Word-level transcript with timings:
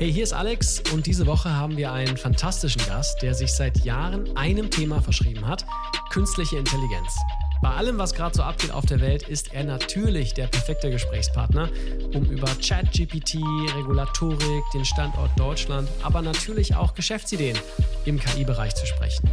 Hey, 0.00 0.10
hier 0.10 0.22
ist 0.22 0.32
Alex 0.32 0.82
und 0.94 1.04
diese 1.04 1.26
Woche 1.26 1.54
haben 1.54 1.76
wir 1.76 1.92
einen 1.92 2.16
fantastischen 2.16 2.80
Gast, 2.86 3.20
der 3.20 3.34
sich 3.34 3.52
seit 3.52 3.84
Jahren 3.84 4.34
einem 4.34 4.70
Thema 4.70 5.02
verschrieben 5.02 5.46
hat, 5.46 5.66
künstliche 6.08 6.56
Intelligenz. 6.56 7.18
Bei 7.60 7.68
allem, 7.68 7.98
was 7.98 8.14
gerade 8.14 8.34
so 8.34 8.42
abgeht 8.42 8.70
auf 8.70 8.86
der 8.86 9.02
Welt, 9.02 9.24
ist 9.24 9.52
er 9.52 9.62
natürlich 9.62 10.32
der 10.32 10.46
perfekte 10.46 10.88
Gesprächspartner, 10.88 11.68
um 12.14 12.24
über 12.24 12.46
ChatGPT, 12.66 13.40
Regulatorik, 13.76 14.64
den 14.72 14.86
Standort 14.86 15.38
Deutschland, 15.38 15.86
aber 16.02 16.22
natürlich 16.22 16.74
auch 16.74 16.94
Geschäftsideen 16.94 17.58
im 18.06 18.18
KI-Bereich 18.18 18.74
zu 18.74 18.86
sprechen. 18.86 19.28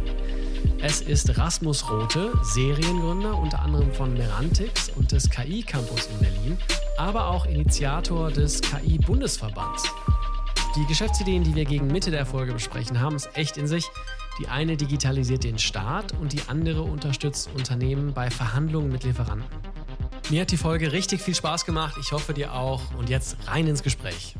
Es 0.82 1.00
ist 1.00 1.38
Rasmus 1.38 1.90
Rote, 1.90 2.30
Seriengründer 2.42 3.38
unter 3.38 3.60
anderem 3.60 3.90
von 3.94 4.12
Merantix 4.12 4.90
und 4.90 5.12
des 5.12 5.30
KI-Campus 5.30 6.10
in 6.12 6.18
Berlin, 6.18 6.58
aber 6.98 7.28
auch 7.28 7.46
Initiator 7.46 8.30
des 8.30 8.60
KI-Bundesverbands. 8.60 9.84
Die 10.76 10.84
Geschäftsideen, 10.84 11.42
die 11.44 11.54
wir 11.54 11.64
gegen 11.64 11.86
Mitte 11.86 12.10
der 12.10 12.26
Folge 12.26 12.52
besprechen, 12.52 13.00
haben 13.00 13.16
es 13.16 13.28
echt 13.34 13.56
in 13.56 13.66
sich. 13.66 13.86
Die 14.38 14.48
eine 14.48 14.76
digitalisiert 14.76 15.42
den 15.42 15.58
Staat 15.58 16.12
und 16.20 16.32
die 16.32 16.42
andere 16.46 16.82
unterstützt 16.82 17.50
Unternehmen 17.54 18.12
bei 18.12 18.30
Verhandlungen 18.30 18.92
mit 18.92 19.02
Lieferanten. 19.02 19.48
Mir 20.30 20.42
hat 20.42 20.50
die 20.50 20.58
Folge 20.58 20.92
richtig 20.92 21.22
viel 21.22 21.34
Spaß 21.34 21.64
gemacht. 21.64 21.96
Ich 22.00 22.12
hoffe 22.12 22.34
dir 22.34 22.52
auch. 22.52 22.94
Und 22.96 23.08
jetzt 23.08 23.36
rein 23.46 23.66
ins 23.66 23.82
Gespräch. 23.82 24.36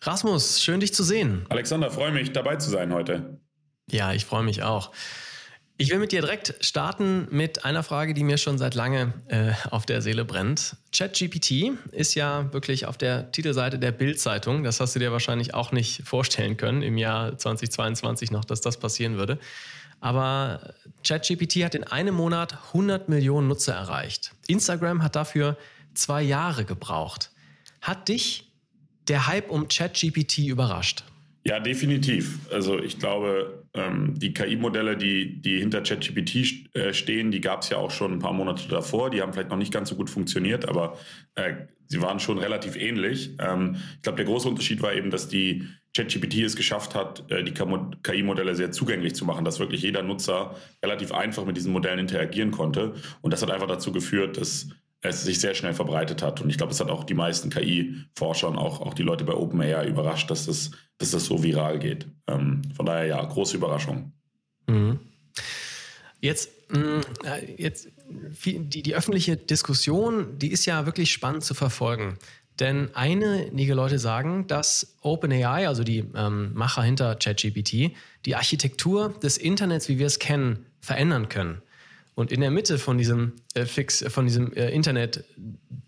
Rasmus, 0.00 0.62
schön 0.62 0.80
dich 0.80 0.94
zu 0.94 1.04
sehen. 1.04 1.44
Alexander, 1.50 1.90
freue 1.90 2.10
mich 2.10 2.32
dabei 2.32 2.56
zu 2.56 2.70
sein 2.70 2.92
heute. 2.92 3.38
Ja, 3.90 4.12
ich 4.12 4.24
freue 4.24 4.42
mich 4.42 4.62
auch. 4.62 4.90
Ich 5.78 5.90
will 5.90 5.98
mit 5.98 6.12
dir 6.12 6.20
direkt 6.20 6.54
starten 6.60 7.26
mit 7.30 7.64
einer 7.64 7.82
Frage, 7.82 8.14
die 8.14 8.22
mir 8.22 8.38
schon 8.38 8.58
seit 8.58 8.74
lange 8.74 9.14
äh, 9.28 9.52
auf 9.70 9.86
der 9.86 10.02
Seele 10.02 10.24
brennt. 10.24 10.76
ChatGPT 10.92 11.72
ist 11.90 12.14
ja 12.14 12.52
wirklich 12.52 12.86
auf 12.86 12.98
der 12.98 13.32
Titelseite 13.32 13.78
der 13.78 13.90
Bild-Zeitung. 13.90 14.62
Das 14.64 14.80
hast 14.80 14.94
du 14.94 14.98
dir 14.98 15.10
wahrscheinlich 15.12 15.54
auch 15.54 15.72
nicht 15.72 16.02
vorstellen 16.06 16.56
können 16.56 16.82
im 16.82 16.98
Jahr 16.98 17.36
2022 17.36 18.30
noch, 18.30 18.44
dass 18.44 18.60
das 18.60 18.78
passieren 18.78 19.16
würde. 19.16 19.38
Aber 20.00 20.74
ChatGPT 21.04 21.64
hat 21.64 21.74
in 21.74 21.84
einem 21.84 22.14
Monat 22.14 22.58
100 22.68 23.08
Millionen 23.08 23.48
Nutzer 23.48 23.74
erreicht. 23.74 24.32
Instagram 24.48 25.02
hat 25.02 25.16
dafür 25.16 25.56
zwei 25.94 26.22
Jahre 26.22 26.64
gebraucht. 26.64 27.30
Hat 27.80 28.08
dich 28.08 28.52
der 29.08 29.26
Hype 29.26 29.50
um 29.50 29.68
ChatGPT 29.68 30.38
überrascht? 30.38 31.04
Ja, 31.44 31.60
definitiv. 31.60 32.38
Also 32.52 32.78
ich 32.78 32.98
glaube, 32.98 33.61
ähm, 33.74 34.18
die 34.18 34.34
KI-Modelle, 34.34 34.96
die, 34.96 35.40
die 35.40 35.58
hinter 35.58 35.82
ChatGPT 35.82 36.74
äh, 36.74 36.92
stehen, 36.92 37.30
die 37.30 37.40
gab 37.40 37.62
es 37.62 37.70
ja 37.70 37.78
auch 37.78 37.90
schon 37.90 38.12
ein 38.12 38.18
paar 38.18 38.32
Monate 38.32 38.68
davor. 38.68 39.10
Die 39.10 39.22
haben 39.22 39.32
vielleicht 39.32 39.50
noch 39.50 39.56
nicht 39.56 39.72
ganz 39.72 39.88
so 39.88 39.96
gut 39.96 40.10
funktioniert, 40.10 40.68
aber 40.68 40.98
äh, 41.34 41.54
sie 41.86 42.02
waren 42.02 42.20
schon 42.20 42.38
relativ 42.38 42.76
ähnlich. 42.76 43.36
Ähm, 43.38 43.76
ich 43.96 44.02
glaube, 44.02 44.16
der 44.16 44.26
große 44.26 44.48
Unterschied 44.48 44.82
war 44.82 44.92
eben, 44.92 45.10
dass 45.10 45.28
die 45.28 45.66
ChatGPT 45.94 46.38
es 46.38 46.56
geschafft 46.56 46.94
hat, 46.94 47.30
äh, 47.30 47.44
die 47.44 47.52
KI-Modelle 47.52 48.54
sehr 48.54 48.72
zugänglich 48.72 49.14
zu 49.14 49.24
machen, 49.24 49.44
dass 49.44 49.58
wirklich 49.58 49.82
jeder 49.82 50.02
Nutzer 50.02 50.56
relativ 50.82 51.12
einfach 51.12 51.44
mit 51.44 51.56
diesen 51.56 51.72
Modellen 51.72 51.98
interagieren 51.98 52.50
konnte. 52.50 52.94
Und 53.20 53.32
das 53.32 53.42
hat 53.42 53.50
einfach 53.50 53.68
dazu 53.68 53.92
geführt, 53.92 54.36
dass 54.36 54.68
es 55.02 55.24
sich 55.24 55.40
sehr 55.40 55.54
schnell 55.54 55.74
verbreitet 55.74 56.22
hat. 56.22 56.40
Und 56.40 56.48
ich 56.48 56.56
glaube, 56.56 56.72
es 56.72 56.80
hat 56.80 56.88
auch 56.88 57.04
die 57.04 57.14
meisten 57.14 57.50
KI-Forscher 57.50 58.48
und 58.48 58.56
auch, 58.56 58.80
auch 58.80 58.94
die 58.94 59.02
Leute 59.02 59.24
bei 59.24 59.34
OpenAI 59.34 59.86
überrascht, 59.86 60.30
dass 60.30 60.46
das, 60.46 60.70
dass 60.98 61.10
das 61.10 61.26
so 61.26 61.42
viral 61.42 61.78
geht. 61.78 62.06
Ähm, 62.28 62.62
von 62.74 62.86
daher 62.86 63.06
ja, 63.06 63.24
große 63.24 63.56
Überraschung. 63.56 64.12
Mhm. 64.68 65.00
Jetzt, 66.20 66.50
äh, 66.72 67.52
jetzt 67.56 67.88
die, 68.44 68.82
die 68.82 68.94
öffentliche 68.94 69.36
Diskussion, 69.36 70.38
die 70.38 70.52
ist 70.52 70.66
ja 70.66 70.86
wirklich 70.86 71.10
spannend 71.10 71.42
zu 71.42 71.54
verfolgen. 71.54 72.16
Denn 72.60 72.90
einige 72.94 73.74
Leute 73.74 73.98
sagen, 73.98 74.46
dass 74.46 74.96
OpenAI, 75.00 75.66
also 75.66 75.82
die 75.82 76.04
ähm, 76.14 76.52
Macher 76.54 76.82
hinter 76.82 77.16
ChatGPT, 77.16 77.96
die 78.24 78.36
Architektur 78.36 79.18
des 79.20 79.36
Internets, 79.36 79.88
wie 79.88 79.98
wir 79.98 80.06
es 80.06 80.20
kennen, 80.20 80.66
verändern 80.80 81.28
können. 81.28 81.62
Und 82.14 82.30
in 82.30 82.40
der 82.40 82.50
Mitte 82.50 82.78
von 82.78 82.98
diesem 82.98 83.32
äh, 83.54 83.64
Fix, 83.64 84.04
von 84.08 84.26
diesem 84.26 84.52
äh, 84.52 84.70
Internet, 84.70 85.24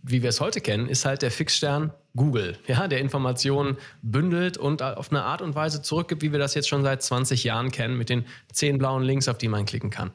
wie 0.02 0.22
wir 0.22 0.30
es 0.30 0.40
heute 0.40 0.60
kennen, 0.60 0.88
ist 0.88 1.04
halt 1.04 1.22
der 1.22 1.30
Fixstern 1.30 1.92
Google, 2.16 2.56
ja, 2.66 2.88
der 2.88 3.00
Informationen 3.00 3.76
bündelt 4.02 4.56
und 4.56 4.82
auf 4.82 5.10
eine 5.10 5.24
Art 5.24 5.42
und 5.42 5.54
Weise 5.54 5.82
zurückgibt, 5.82 6.22
wie 6.22 6.32
wir 6.32 6.38
das 6.38 6.54
jetzt 6.54 6.68
schon 6.68 6.82
seit 6.82 7.02
20 7.02 7.44
Jahren 7.44 7.70
kennen, 7.72 7.98
mit 7.98 8.08
den 8.08 8.24
zehn 8.52 8.78
blauen 8.78 9.02
Links, 9.02 9.28
auf 9.28 9.36
die 9.36 9.48
man 9.48 9.64
klicken 9.64 9.90
kann. 9.90 10.12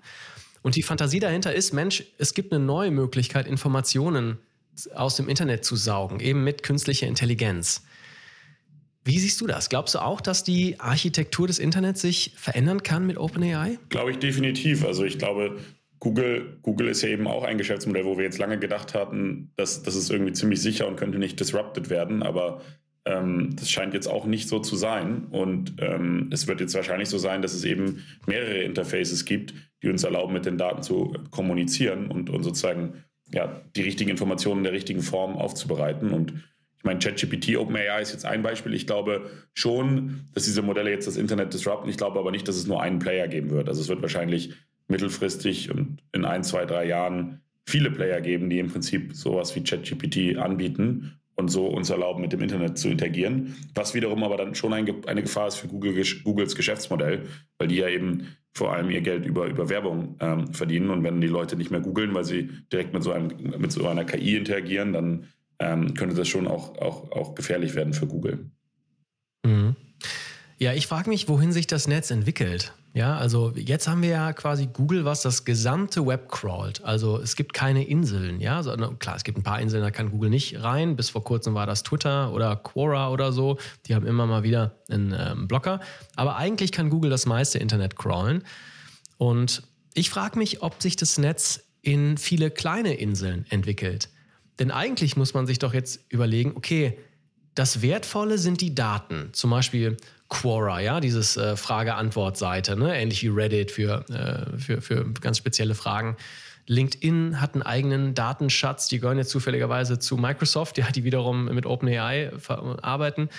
Und 0.62 0.76
die 0.76 0.84
Fantasie 0.84 1.20
dahinter 1.20 1.54
ist, 1.54 1.74
Mensch, 1.74 2.04
es 2.18 2.34
gibt 2.34 2.54
eine 2.54 2.64
neue 2.64 2.92
Möglichkeit, 2.92 3.48
Informationen 3.48 4.40
aus 4.96 5.16
dem 5.16 5.28
Internet 5.28 5.66
zu 5.66 5.76
saugen, 5.76 6.20
eben 6.22 6.44
mit 6.44 6.64
künstlicher 6.64 7.08
Intelligenz. 7.08 7.84
Wie 9.04 9.20
siehst 9.20 9.42
du 9.42 9.48
das? 9.48 9.70
Glaubst 9.70 9.96
du 9.96 10.00
auch, 10.00 10.22
dass 10.22 10.44
die 10.44 10.80
Architektur 10.80 11.48
des 11.48 11.60
Internets 11.60 12.02
sich 12.02 12.34
verändern 12.36 12.84
kann 12.84 13.06
mit 13.06 13.18
OpenAI? 13.18 13.80
Glaube 13.90 14.12
ich 14.12 14.20
definitiv. 14.20 14.86
Also 14.86 15.04
ich 15.04 15.18
glaube, 15.18 15.58
Google, 16.00 16.58
Google 16.62 16.88
ist 16.88 17.02
ja 17.02 17.10
eben 17.10 17.28
auch 17.28 17.44
ein 17.44 17.58
Geschäftsmodell, 17.58 18.06
wo 18.06 18.18
wir 18.18 18.24
jetzt 18.24 18.38
lange 18.38 18.58
gedacht 18.58 18.94
hatten, 18.94 19.52
dass 19.58 19.84
das 19.84 19.96
ist 19.96 20.10
irgendwie 20.10 20.34
ziemlich 20.34 20.62
sicher 20.62 20.88
und 20.88 20.96
könnte 20.96 21.20
nicht 21.20 21.40
disrupted 21.40 21.90
werden, 21.90 22.24
aber 22.24 22.62
ähm, 23.06 23.56
das 23.56 23.70
scheint 23.70 23.94
jetzt 23.94 24.08
auch 24.08 24.26
nicht 24.26 24.48
so 24.48 24.60
zu 24.60 24.76
sein. 24.76 25.26
Und 25.32 25.74
ähm, 25.80 26.30
es 26.32 26.48
wird 26.48 26.62
jetzt 26.62 26.76
wahrscheinlich 26.76 27.10
so 27.10 27.18
sein, 27.18 27.42
dass 27.42 27.54
es 27.54 27.64
eben 27.64 28.06
mehrere 28.28 28.60
Interfaces 28.60 29.26
gibt, 29.26 29.54
die 29.84 29.90
uns 29.90 30.04
erlauben, 30.04 30.34
mit 30.34 30.46
den 30.46 30.58
Daten 30.58 30.84
zu 30.84 31.14
kommunizieren 31.32 32.08
und, 32.08 32.30
und 32.30 32.44
sozusagen 32.44 33.04
ja, 33.34 33.62
die 33.76 33.82
richtigen 33.82 34.10
Informationen 34.10 34.60
in 34.60 34.64
der 34.66 34.74
richtigen 34.74 35.02
Form 35.02 35.36
aufzubereiten. 35.38 36.12
Und 36.12 36.34
ich 36.78 36.84
meine, 36.84 37.00
ChatGPT, 37.00 37.58
OpenAI 37.58 38.02
ist 38.02 38.14
jetzt 38.14 38.26
ein 38.26 38.42
Beispiel. 38.42 38.74
Ich 38.74 38.88
glaube 38.88 39.30
schon, 39.54 40.30
dass 40.34 40.46
diese 40.46 40.62
Modelle 40.62 40.92
jetzt 40.92 41.08
das 41.08 41.18
Internet 41.18 41.54
disrupten. 41.54 41.90
Ich 41.90 41.98
glaube 41.98 42.20
aber 42.20 42.32
nicht, 42.32 42.48
dass 42.48 42.56
es 42.56 42.68
nur 42.68 42.82
einen 42.82 43.00
Player 43.00 43.28
geben 43.28 43.50
wird. 43.50 43.68
Also 43.68 43.82
es 43.82 43.90
wird 43.90 44.02
wahrscheinlich 44.02 44.54
mittelfristig 44.90 45.72
und 45.72 46.04
in 46.12 46.26
ein, 46.26 46.44
zwei, 46.44 46.66
drei 46.66 46.86
Jahren 46.86 47.42
viele 47.66 47.92
Player 47.92 48.20
geben, 48.22 48.50
die 48.50 48.60
im 48.60 48.70
Prinzip 48.70 49.16
sowas 49.16 49.56
wie 49.56 49.64
ChatGPT 49.64 50.38
anbieten 50.38 51.20
und 51.36 51.48
so 51.48 51.68
uns 51.68 51.90
erlauben, 51.90 52.22
mit 52.22 52.34
dem 52.34 52.42
Internet 52.42 52.78
zu 52.78 52.90
interagieren. 52.90 53.56
Was 53.74 53.94
wiederum 53.94 54.24
aber 54.24 54.36
dann 54.36 54.56
schon 54.56 54.74
ein, 54.74 55.06
eine 55.06 55.22
Gefahr 55.22 55.48
ist 55.48 55.56
für 55.56 55.68
Google, 55.68 56.04
Googles 56.24 56.56
Geschäftsmodell, 56.56 57.28
weil 57.58 57.70
die 57.70 57.78
ja 57.78 57.88
eben 57.88 58.36
vor 58.54 58.74
allem 58.74 58.90
ihr 58.90 59.02
Geld 59.02 59.26
über, 59.26 59.46
über 59.46 59.70
Werbung 59.70 60.18
ähm, 60.20 60.54
verdienen. 60.54 60.90
Und 60.90 61.04
wenn 61.04 61.22
die 61.22 61.28
Leute 61.28 61.56
nicht 61.56 61.72
mehr 61.72 61.80
googeln, 61.80 62.14
weil 62.14 62.26
sie 62.26 62.50
direkt 62.72 62.94
mit 62.94 63.04
so, 63.04 63.12
einem, 63.12 63.30
mit 63.58 63.72
so 63.72 63.88
einer 63.88 64.04
KI 64.04 64.36
interagieren, 64.36 64.92
dann 64.92 65.28
ähm, 65.60 65.94
könnte 65.94 66.16
das 66.16 66.28
schon 66.28 66.48
auch, 66.48 66.78
auch, 66.78 67.12
auch 67.12 67.36
gefährlich 67.36 67.76
werden 67.76 67.94
für 67.94 68.08
Google. 68.08 68.50
Mhm. 69.46 69.76
Ja, 70.58 70.74
ich 70.74 70.88
frage 70.88 71.10
mich, 71.10 71.30
wohin 71.30 71.54
sich 71.54 71.68
das 71.68 71.88
Netz 71.88 72.12
entwickelt. 72.12 72.74
Ja, 72.94 73.18
also 73.18 73.54
jetzt 73.56 73.88
haben 73.88 74.02
wir 74.02 74.10
ja 74.10 74.34
quasi 74.34 74.68
Google, 74.68 75.06
was 75.06 75.22
das 75.22 75.46
gesamte 75.46 76.08
Web 76.08 76.28
crawlt. 76.28 76.84
Also 76.84 77.20
es 77.20 77.36
gibt 77.36 77.54
keine 77.54 77.88
Inseln, 77.88 78.42
ja. 78.42 78.58
Also, 78.58 78.76
klar, 78.98 79.16
es 79.16 79.24
gibt 79.24 79.38
ein 79.38 79.44
paar 79.44 79.60
Inseln, 79.60 79.84
da 79.84 79.92
kann 79.92 80.10
Google 80.10 80.32
nicht 80.32 80.64
rein. 80.64 80.96
Bis 80.96 81.12
vor 81.12 81.24
kurzem 81.24 81.54
war 81.54 81.68
das 81.68 81.84
Twitter 81.84 82.34
oder 82.34 82.56
Quora 82.56 83.12
oder 83.12 83.32
so. 83.32 83.60
Die 83.86 83.94
haben 83.94 84.08
immer 84.08 84.26
mal 84.26 84.42
wieder 84.42 84.76
einen 84.90 85.16
ähm, 85.18 85.48
Blocker. 85.48 85.82
Aber 86.16 86.36
eigentlich 86.38 86.72
kann 86.72 86.90
Google 86.90 87.12
das 87.12 87.28
meiste 87.28 87.60
Internet 87.60 87.96
crawlen. 87.96 88.44
Und 89.18 89.62
ich 89.94 90.10
frage 90.10 90.40
mich, 90.40 90.64
ob 90.64 90.82
sich 90.82 90.96
das 90.96 91.18
Netz 91.20 91.62
in 91.82 92.18
viele 92.18 92.50
kleine 92.50 92.96
Inseln 92.96 93.46
entwickelt. 93.50 94.10
Denn 94.58 94.72
eigentlich 94.72 95.16
muss 95.16 95.34
man 95.34 95.46
sich 95.46 95.60
doch 95.60 95.74
jetzt 95.74 96.12
überlegen, 96.12 96.54
okay, 96.56 96.98
das 97.54 97.82
Wertvolle 97.82 98.38
sind 98.38 98.62
die 98.62 98.74
Daten. 98.74 99.30
Zum 99.34 99.50
Beispiel 99.52 99.98
Quora, 100.30 100.80
ja, 100.80 101.00
dieses 101.00 101.38
äh, 101.38 101.58
Frage-Antwort-Seite, 101.58 102.78
ne? 102.78 102.96
ähnlich 102.96 103.24
wie 103.24 103.30
Reddit 103.30 103.72
für, 103.72 104.06
äh, 104.10 104.58
für, 104.58 104.82
für 104.82 105.12
ganz 105.20 105.38
spezielle 105.38 105.76
Fragen. 105.76 106.18
LinkedIn 106.68 107.42
hat 107.42 107.56
einen 107.56 107.64
eigenen 107.64 108.14
Datenschatz, 108.14 108.88
die 108.88 109.00
gehören 109.00 109.18
jetzt 109.18 109.32
zufälligerweise 109.32 109.98
zu 109.98 110.18
Microsoft, 110.18 110.78
ja, 110.78 110.92
die 110.92 111.04
wiederum 111.04 111.46
mit 111.46 111.66
OpenAI 111.66 112.32
arbeiten. 112.48 113.30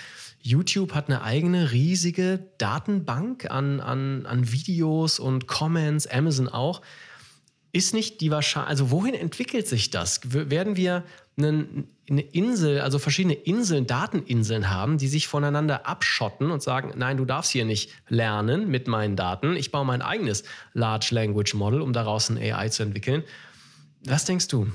YouTube 0.41 0.93
hat 0.93 1.07
eine 1.07 1.21
eigene 1.21 1.71
riesige 1.71 2.45
Datenbank 2.57 3.49
an, 3.49 3.79
an, 3.79 4.25
an 4.25 4.51
Videos 4.51 5.17
und 5.17 5.47
Comments, 5.47 6.05
Amazon 6.07 6.49
auch 6.49 6.81
ist 7.73 7.93
nicht 7.93 8.21
die 8.21 8.31
Wahrscheinlichkeit, 8.31 8.69
also 8.69 8.91
wohin 8.91 9.13
entwickelt 9.13 9.67
sich 9.67 9.89
das? 9.89 10.19
Werden 10.25 10.75
wir 10.75 11.03
eine 11.37 12.21
Insel, 12.21 12.81
also 12.81 12.99
verschiedene 12.99 13.33
Inseln, 13.33 13.87
Dateninseln 13.87 14.69
haben, 14.69 14.97
die 14.97 15.07
sich 15.07 15.27
voneinander 15.27 15.87
abschotten 15.87 16.51
und 16.51 16.61
sagen, 16.61 16.93
nein, 16.97 17.17
du 17.17 17.25
darfst 17.25 17.51
hier 17.51 17.65
nicht 17.65 17.91
lernen 18.09 18.69
mit 18.69 18.87
meinen 18.87 19.15
Daten. 19.15 19.55
Ich 19.55 19.71
baue 19.71 19.85
mein 19.85 20.01
eigenes 20.01 20.43
Large 20.73 21.09
Language 21.11 21.53
Model, 21.53 21.81
um 21.81 21.93
daraus 21.93 22.29
ein 22.29 22.37
AI 22.37 22.69
zu 22.69 22.83
entwickeln. 22.83 23.23
Was 24.05 24.25
denkst 24.25 24.47
du? 24.49 24.67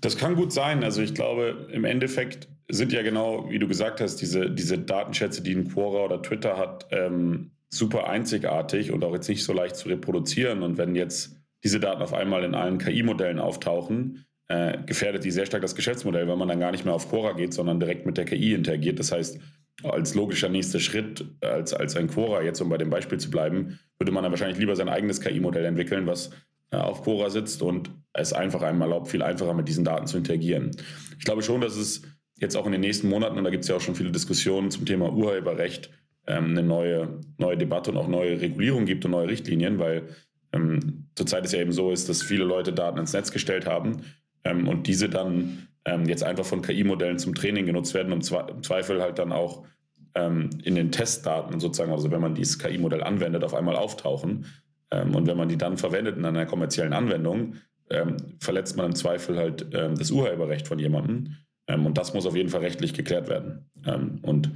Das 0.00 0.16
kann 0.16 0.36
gut 0.36 0.52
sein. 0.52 0.84
Also 0.84 1.02
ich 1.02 1.14
glaube, 1.14 1.68
im 1.72 1.84
Endeffekt 1.84 2.48
sind 2.68 2.92
ja 2.92 3.02
genau, 3.02 3.48
wie 3.50 3.58
du 3.58 3.68
gesagt 3.68 4.00
hast, 4.00 4.16
diese, 4.16 4.50
diese 4.50 4.78
Datenschätze, 4.78 5.42
die 5.42 5.54
ein 5.54 5.68
Quora 5.68 6.04
oder 6.04 6.22
Twitter 6.22 6.56
hat, 6.56 6.86
ähm, 6.90 7.52
super 7.68 8.08
einzigartig 8.08 8.92
und 8.92 9.04
auch 9.04 9.14
jetzt 9.14 9.28
nicht 9.28 9.44
so 9.44 9.52
leicht 9.52 9.76
zu 9.76 9.88
reproduzieren. 9.88 10.62
Und 10.62 10.78
wenn 10.78 10.94
jetzt 10.94 11.36
diese 11.64 11.80
Daten 11.80 12.02
auf 12.02 12.12
einmal 12.12 12.44
in 12.44 12.54
allen 12.54 12.78
KI-Modellen 12.78 13.38
auftauchen, 13.38 14.24
äh, 14.48 14.78
gefährdet 14.86 15.24
die 15.24 15.30
sehr 15.30 15.46
stark 15.46 15.62
das 15.62 15.74
Geschäftsmodell, 15.74 16.28
weil 16.28 16.36
man 16.36 16.48
dann 16.48 16.60
gar 16.60 16.70
nicht 16.70 16.84
mehr 16.84 16.94
auf 16.94 17.08
Quora 17.08 17.32
geht, 17.32 17.52
sondern 17.52 17.80
direkt 17.80 18.06
mit 18.06 18.16
der 18.16 18.24
KI 18.24 18.54
interagiert. 18.54 18.98
Das 18.98 19.12
heißt, 19.12 19.40
als 19.82 20.14
logischer 20.14 20.48
nächster 20.48 20.80
Schritt, 20.80 21.24
als, 21.40 21.74
als 21.74 21.96
ein 21.96 22.08
Quora, 22.08 22.42
jetzt 22.42 22.60
um 22.60 22.68
bei 22.68 22.78
dem 22.78 22.90
Beispiel 22.90 23.18
zu 23.18 23.30
bleiben, 23.30 23.78
würde 23.98 24.12
man 24.12 24.22
dann 24.22 24.32
wahrscheinlich 24.32 24.58
lieber 24.58 24.76
sein 24.76 24.88
eigenes 24.88 25.20
KI-Modell 25.20 25.64
entwickeln, 25.64 26.06
was 26.06 26.30
äh, 26.70 26.76
auf 26.76 27.02
Quora 27.02 27.30
sitzt 27.30 27.62
und 27.62 27.90
es 28.12 28.32
einfach 28.32 28.62
einmal 28.62 28.88
erlaubt, 28.88 29.08
viel 29.08 29.22
einfacher 29.22 29.52
mit 29.52 29.68
diesen 29.68 29.84
Daten 29.84 30.06
zu 30.06 30.16
interagieren. 30.16 30.70
Ich 31.18 31.24
glaube 31.24 31.42
schon, 31.42 31.60
dass 31.60 31.76
es 31.76 32.02
jetzt 32.36 32.56
auch 32.56 32.66
in 32.66 32.72
den 32.72 32.80
nächsten 32.80 33.08
Monaten, 33.08 33.36
und 33.38 33.44
da 33.44 33.50
gibt 33.50 33.64
es 33.64 33.68
ja 33.68 33.76
auch 33.76 33.80
schon 33.80 33.94
viele 33.94 34.12
Diskussionen 34.12 34.70
zum 34.70 34.86
Thema 34.86 35.12
Urheberrecht, 35.12 35.90
ähm, 36.26 36.50
eine 36.50 36.62
neue, 36.62 37.20
neue 37.38 37.56
Debatte 37.56 37.90
und 37.90 37.96
auch 37.96 38.08
neue 38.08 38.40
Regulierung 38.40 38.84
gibt 38.86 39.04
und 39.04 39.10
neue 39.10 39.28
Richtlinien, 39.28 39.78
weil 39.78 40.08
ähm, 40.52 41.08
zurzeit 41.14 41.44
es 41.44 41.52
ja 41.52 41.60
eben 41.60 41.72
so 41.72 41.90
ist, 41.90 42.08
dass 42.08 42.22
viele 42.22 42.44
Leute 42.44 42.72
Daten 42.72 42.98
ins 42.98 43.12
Netz 43.12 43.32
gestellt 43.32 43.66
haben 43.66 44.02
ähm, 44.46 44.68
und 44.68 44.86
diese 44.86 45.08
dann 45.08 45.68
ähm, 45.84 46.06
jetzt 46.06 46.22
einfach 46.22 46.44
von 46.44 46.62
KI-Modellen 46.62 47.18
zum 47.18 47.34
Training 47.34 47.66
genutzt 47.66 47.94
werden 47.94 48.12
und 48.12 48.30
im 48.30 48.62
Zweifel 48.62 49.02
halt 49.02 49.18
dann 49.18 49.32
auch 49.32 49.64
ähm, 50.14 50.50
in 50.62 50.76
den 50.76 50.92
Testdaten 50.92 51.58
sozusagen, 51.60 51.92
also 51.92 52.10
wenn 52.10 52.20
man 52.20 52.34
dieses 52.34 52.58
KI-Modell 52.58 53.02
anwendet, 53.02 53.44
auf 53.44 53.54
einmal 53.54 53.76
auftauchen. 53.76 54.46
Ähm, 54.90 55.14
und 55.14 55.26
wenn 55.26 55.36
man 55.36 55.48
die 55.48 55.58
dann 55.58 55.78
verwendet 55.78 56.16
in 56.16 56.24
einer 56.24 56.46
kommerziellen 56.46 56.92
Anwendung, 56.92 57.56
ähm, 57.90 58.16
verletzt 58.40 58.76
man 58.76 58.86
im 58.86 58.94
Zweifel 58.94 59.36
halt 59.36 59.66
das 59.72 60.10
Urheberrecht 60.10 60.66
von 60.66 60.80
jemandem. 60.80 61.36
und 61.68 61.96
das 61.96 62.14
muss 62.14 62.26
auf 62.26 62.34
jeden 62.34 62.48
Fall 62.48 62.62
rechtlich 62.62 62.94
geklärt 62.94 63.28
werden. 63.28 63.70
und 64.22 64.50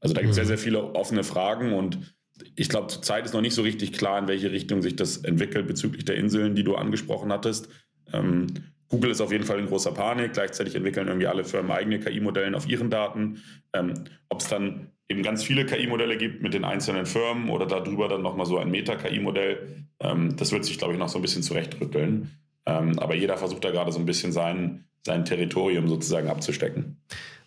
also 0.00 0.12
da 0.12 0.20
gibt 0.20 0.32
es 0.32 0.36
sehr, 0.36 0.44
mhm. 0.44 0.48
sehr 0.48 0.58
viele 0.58 0.94
offene 0.94 1.24
Fragen 1.24 1.72
und 1.72 2.14
ich 2.56 2.68
glaube, 2.68 2.88
zurzeit 2.88 3.24
ist 3.24 3.32
noch 3.32 3.40
nicht 3.40 3.54
so 3.54 3.62
richtig 3.62 3.94
klar, 3.94 4.18
in 4.18 4.28
welche 4.28 4.52
Richtung 4.52 4.82
sich 4.82 4.96
das 4.96 5.18
entwickelt 5.18 5.66
bezüglich 5.66 6.04
der 6.04 6.16
Inseln, 6.16 6.54
die 6.54 6.64
du 6.64 6.74
angesprochen 6.74 7.32
hattest. 7.32 7.70
Ähm, 8.12 8.48
Google 8.88 9.10
ist 9.10 9.20
auf 9.20 9.32
jeden 9.32 9.44
Fall 9.44 9.58
in 9.58 9.66
großer 9.66 9.92
Panik. 9.92 10.34
Gleichzeitig 10.34 10.74
entwickeln 10.74 11.08
irgendwie 11.08 11.26
alle 11.26 11.44
Firmen 11.44 11.72
eigene 11.72 11.98
KI-Modelle 12.00 12.56
auf 12.56 12.68
ihren 12.68 12.90
Daten. 12.90 13.42
Ähm, 13.72 13.94
Ob 14.28 14.40
es 14.40 14.48
dann 14.48 14.88
eben 15.08 15.22
ganz 15.22 15.42
viele 15.44 15.66
KI-Modelle 15.66 16.16
gibt 16.16 16.42
mit 16.42 16.54
den 16.54 16.64
einzelnen 16.64 17.06
Firmen 17.06 17.50
oder 17.50 17.66
darüber 17.66 18.08
dann 18.08 18.22
nochmal 18.22 18.46
so 18.46 18.58
ein 18.58 18.70
Meta-KI-Modell, 18.70 19.86
ähm, 20.00 20.36
das 20.36 20.52
wird 20.52 20.64
sich, 20.64 20.78
glaube 20.78 20.94
ich, 20.94 20.98
noch 20.98 21.08
so 21.08 21.18
ein 21.18 21.22
bisschen 21.22 21.42
zurechtrütteln. 21.42 22.30
Ähm, 22.66 22.98
aber 22.98 23.14
jeder 23.14 23.36
versucht 23.36 23.64
da 23.64 23.70
gerade 23.70 23.92
so 23.92 23.98
ein 23.98 24.06
bisschen 24.06 24.32
sein, 24.32 24.84
sein 25.04 25.24
Territorium 25.24 25.88
sozusagen 25.88 26.28
abzustecken. 26.28 26.96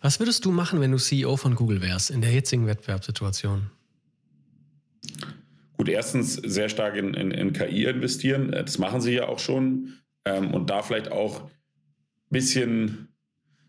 Was 0.00 0.20
würdest 0.20 0.44
du 0.44 0.52
machen, 0.52 0.80
wenn 0.80 0.92
du 0.92 0.98
CEO 0.98 1.36
von 1.36 1.56
Google 1.56 1.82
wärst 1.82 2.10
in 2.10 2.20
der 2.20 2.30
jetzigen 2.30 2.66
Wettbewerbssituation? 2.66 3.70
Gut, 5.76 5.88
erstens 5.88 6.34
sehr 6.34 6.68
stark 6.68 6.96
in, 6.96 7.14
in, 7.14 7.30
in 7.30 7.52
KI 7.52 7.84
investieren. 7.84 8.52
Äh, 8.52 8.64
das 8.64 8.78
machen 8.78 9.00
sie 9.00 9.14
ja 9.14 9.28
auch 9.28 9.38
schon. 9.38 9.94
Ähm, 10.28 10.54
und 10.54 10.70
da 10.70 10.82
vielleicht 10.82 11.10
auch 11.10 11.42
ein 11.42 11.50
bisschen, 12.30 13.08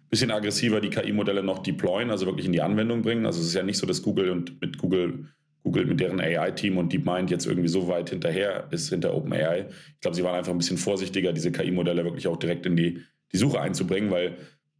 bisschen 0.09 0.31
aggressiver 0.31 0.81
die 0.81 0.89
KI-Modelle 0.89 1.43
noch 1.43 1.59
deployen, 1.59 2.11
also 2.11 2.25
wirklich 2.25 2.45
in 2.45 2.53
die 2.53 2.61
Anwendung 2.61 3.01
bringen. 3.01 3.25
Also 3.25 3.39
es 3.39 3.47
ist 3.47 3.53
ja 3.53 3.63
nicht 3.63 3.77
so, 3.77 3.87
dass 3.87 4.01
Google 4.01 4.29
und 4.31 4.59
mit 4.61 4.77
Google, 4.77 5.27
Google 5.63 5.85
mit 5.85 5.99
deren 5.99 6.19
AI-Team 6.19 6.77
und 6.77 6.91
DeepMind 6.91 7.31
jetzt 7.31 7.45
irgendwie 7.45 7.67
so 7.69 7.87
weit 7.87 8.09
hinterher 8.09 8.67
ist, 8.71 8.89
hinter 8.89 9.13
OpenAI. 9.13 9.67
Ich 9.95 10.01
glaube, 10.01 10.15
sie 10.15 10.23
waren 10.23 10.35
einfach 10.35 10.51
ein 10.51 10.57
bisschen 10.57 10.77
vorsichtiger, 10.77 11.33
diese 11.33 11.51
KI-Modelle 11.51 12.03
wirklich 12.03 12.27
auch 12.27 12.37
direkt 12.37 12.65
in 12.65 12.75
die, 12.75 13.01
die 13.31 13.37
Suche 13.37 13.61
einzubringen, 13.61 14.11
weil 14.11 14.37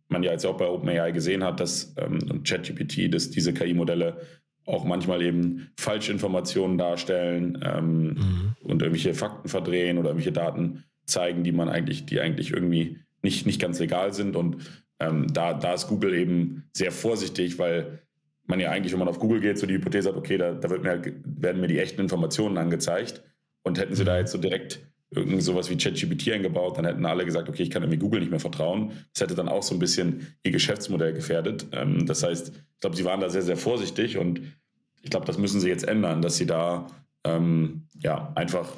man 0.08 0.24
ja 0.24 0.32
jetzt 0.32 0.46
auch 0.46 0.58
bei 0.58 0.68
OpenAI 0.68 1.12
gesehen 1.12 1.44
hat, 1.44 1.60
dass 1.60 1.94
ähm, 1.98 2.44
ChatGPT, 2.44 3.14
dass 3.14 3.30
diese 3.30 3.54
KI-Modelle 3.54 4.18
auch 4.66 4.86
manchmal 4.86 5.22
eben 5.22 5.72
Falschinformationen 5.80 6.78
darstellen 6.78 7.60
ähm, 7.64 8.04
mhm. 8.04 8.56
und 8.62 8.82
irgendwelche 8.82 9.14
Fakten 9.14 9.50
verdrehen 9.50 9.98
oder 9.98 10.10
irgendwelche 10.10 10.32
Daten 10.32 10.84
zeigen, 11.10 11.44
die 11.44 11.52
man 11.52 11.70
eigentlich, 11.70 12.06
die 12.06 12.20
eigentlich 12.20 12.52
irgendwie 12.52 13.00
nicht, 13.22 13.46
nicht 13.46 13.62
ganz 13.62 13.80
legal 13.80 14.14
sind. 14.14 14.36
Und 14.36 14.58
ähm, 15.00 15.28
da, 15.34 15.54
da 15.54 15.74
ist 15.74 15.88
Google 15.88 16.14
eben 16.14 16.70
sehr 16.74 16.92
vorsichtig, 16.92 17.60
weil 17.60 18.00
man 18.46 18.60
ja 18.60 18.72
eigentlich, 18.72 18.92
wenn 18.94 19.00
man 19.00 19.08
auf 19.08 19.20
Google 19.20 19.42
geht, 19.42 19.60
so 19.60 19.68
die 19.68 19.76
Hypothese 19.76 20.10
hat, 20.10 20.16
okay, 20.16 20.38
da, 20.38 20.54
da 20.54 20.70
wird 20.70 20.84
mir 20.84 20.90
halt, 20.90 21.14
werden 21.24 21.62
mir 21.62 21.68
die 21.68 21.80
echten 21.80 22.02
Informationen 22.02 22.58
angezeigt. 22.58 23.24
Und 23.64 23.78
hätten 23.78 23.96
sie 23.96 24.06
da 24.06 24.14
mhm. 24.14 24.20
jetzt 24.20 24.32
so 24.32 24.38
direkt 24.38 24.80
irgend 25.12 25.42
sowas 25.42 25.70
wie 25.70 25.78
ChatGPT 25.78 26.32
eingebaut, 26.32 26.78
dann 26.78 26.86
hätten 26.86 27.06
alle 27.06 27.26
gesagt, 27.26 27.50
okay, 27.50 27.64
ich 27.64 27.72
kann 27.72 27.82
irgendwie 27.82 27.98
Google 27.98 28.20
nicht 28.20 28.30
mehr 28.30 28.40
vertrauen. 28.40 28.92
Das 29.14 29.22
hätte 29.22 29.36
dann 29.36 29.50
auch 29.50 29.64
so 29.64 29.76
ein 29.76 29.80
bisschen 29.80 30.36
ihr 30.44 30.52
Geschäftsmodell 30.52 31.14
gefährdet. 31.14 31.68
Ähm, 31.72 32.06
das 32.06 32.24
heißt, 32.24 32.50
ich 32.50 32.80
glaube, 32.80 32.96
sie 32.96 33.06
waren 33.06 33.20
da 33.20 33.30
sehr, 33.30 33.42
sehr 33.42 33.58
vorsichtig 33.58 34.18
und 34.18 34.42
ich 35.02 35.10
glaube, 35.10 35.26
das 35.26 35.38
müssen 35.38 35.62
sie 35.62 35.70
jetzt 35.70 35.88
ändern, 35.88 36.22
dass 36.22 36.38
sie 36.38 36.46
da 36.46 36.88
ähm, 37.24 37.88
ja 38.02 38.32
einfach 38.36 38.76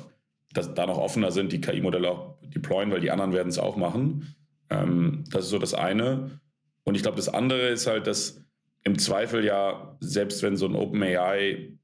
dass 0.53 0.73
da 0.73 0.85
noch 0.85 0.97
offener 0.97 1.31
sind, 1.31 1.51
die 1.51 1.61
KI-Modelle 1.61 2.11
auch 2.11 2.37
deployen, 2.43 2.91
weil 2.91 3.01
die 3.01 3.11
anderen 3.11 3.33
werden 3.33 3.49
es 3.49 3.59
auch 3.59 3.77
machen. 3.77 4.35
Ähm, 4.69 5.23
das 5.29 5.45
ist 5.45 5.49
so 5.49 5.59
das 5.59 5.73
eine. 5.73 6.39
Und 6.83 6.95
ich 6.95 7.03
glaube, 7.03 7.17
das 7.17 7.29
andere 7.29 7.69
ist 7.69 7.87
halt, 7.87 8.07
dass 8.07 8.43
im 8.83 8.97
Zweifel 8.97 9.45
ja, 9.45 9.95
selbst 9.99 10.41
wenn 10.43 10.57
so 10.57 10.65
ein 10.65 10.75
OpenAI 10.75 11.77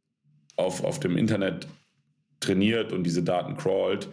auf, 0.56 0.84
auf 0.84 1.00
dem 1.00 1.18
Internet 1.18 1.68
trainiert 2.40 2.92
und 2.92 3.04
diese 3.04 3.24
Daten 3.24 3.56
crawlt, 3.56 4.10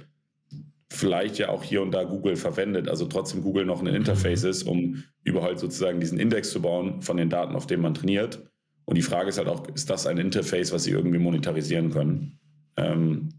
vielleicht 0.90 1.38
ja 1.38 1.48
auch 1.48 1.62
hier 1.62 1.82
und 1.82 1.92
da 1.92 2.04
Google 2.04 2.36
verwendet, 2.36 2.88
also 2.88 3.06
trotzdem 3.06 3.42
Google 3.42 3.64
noch 3.64 3.80
ein 3.80 3.86
Interface 3.86 4.44
ist, 4.44 4.62
um 4.62 5.02
überhaupt 5.24 5.58
sozusagen 5.58 6.00
diesen 6.00 6.20
Index 6.20 6.50
zu 6.50 6.62
bauen 6.62 7.02
von 7.02 7.16
den 7.16 7.30
Daten, 7.30 7.56
auf 7.56 7.66
denen 7.66 7.82
man 7.82 7.94
trainiert. 7.94 8.42
Und 8.84 8.96
die 8.96 9.02
Frage 9.02 9.30
ist 9.30 9.38
halt 9.38 9.48
auch, 9.48 9.66
ist 9.68 9.90
das 9.90 10.06
ein 10.06 10.18
Interface, 10.18 10.72
was 10.72 10.84
sie 10.84 10.90
irgendwie 10.90 11.18
monetarisieren 11.18 11.90
können? 11.90 12.38
Ähm, 12.76 13.30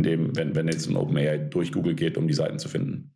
indem, 0.00 0.34
wenn, 0.36 0.54
wenn 0.54 0.66
jetzt 0.66 0.88
ein 0.88 0.96
OpenAI 0.96 1.38
durch 1.38 1.72
Google 1.72 1.94
geht, 1.94 2.16
um 2.16 2.26
die 2.26 2.34
Seiten 2.34 2.58
zu 2.58 2.68
finden. 2.68 3.12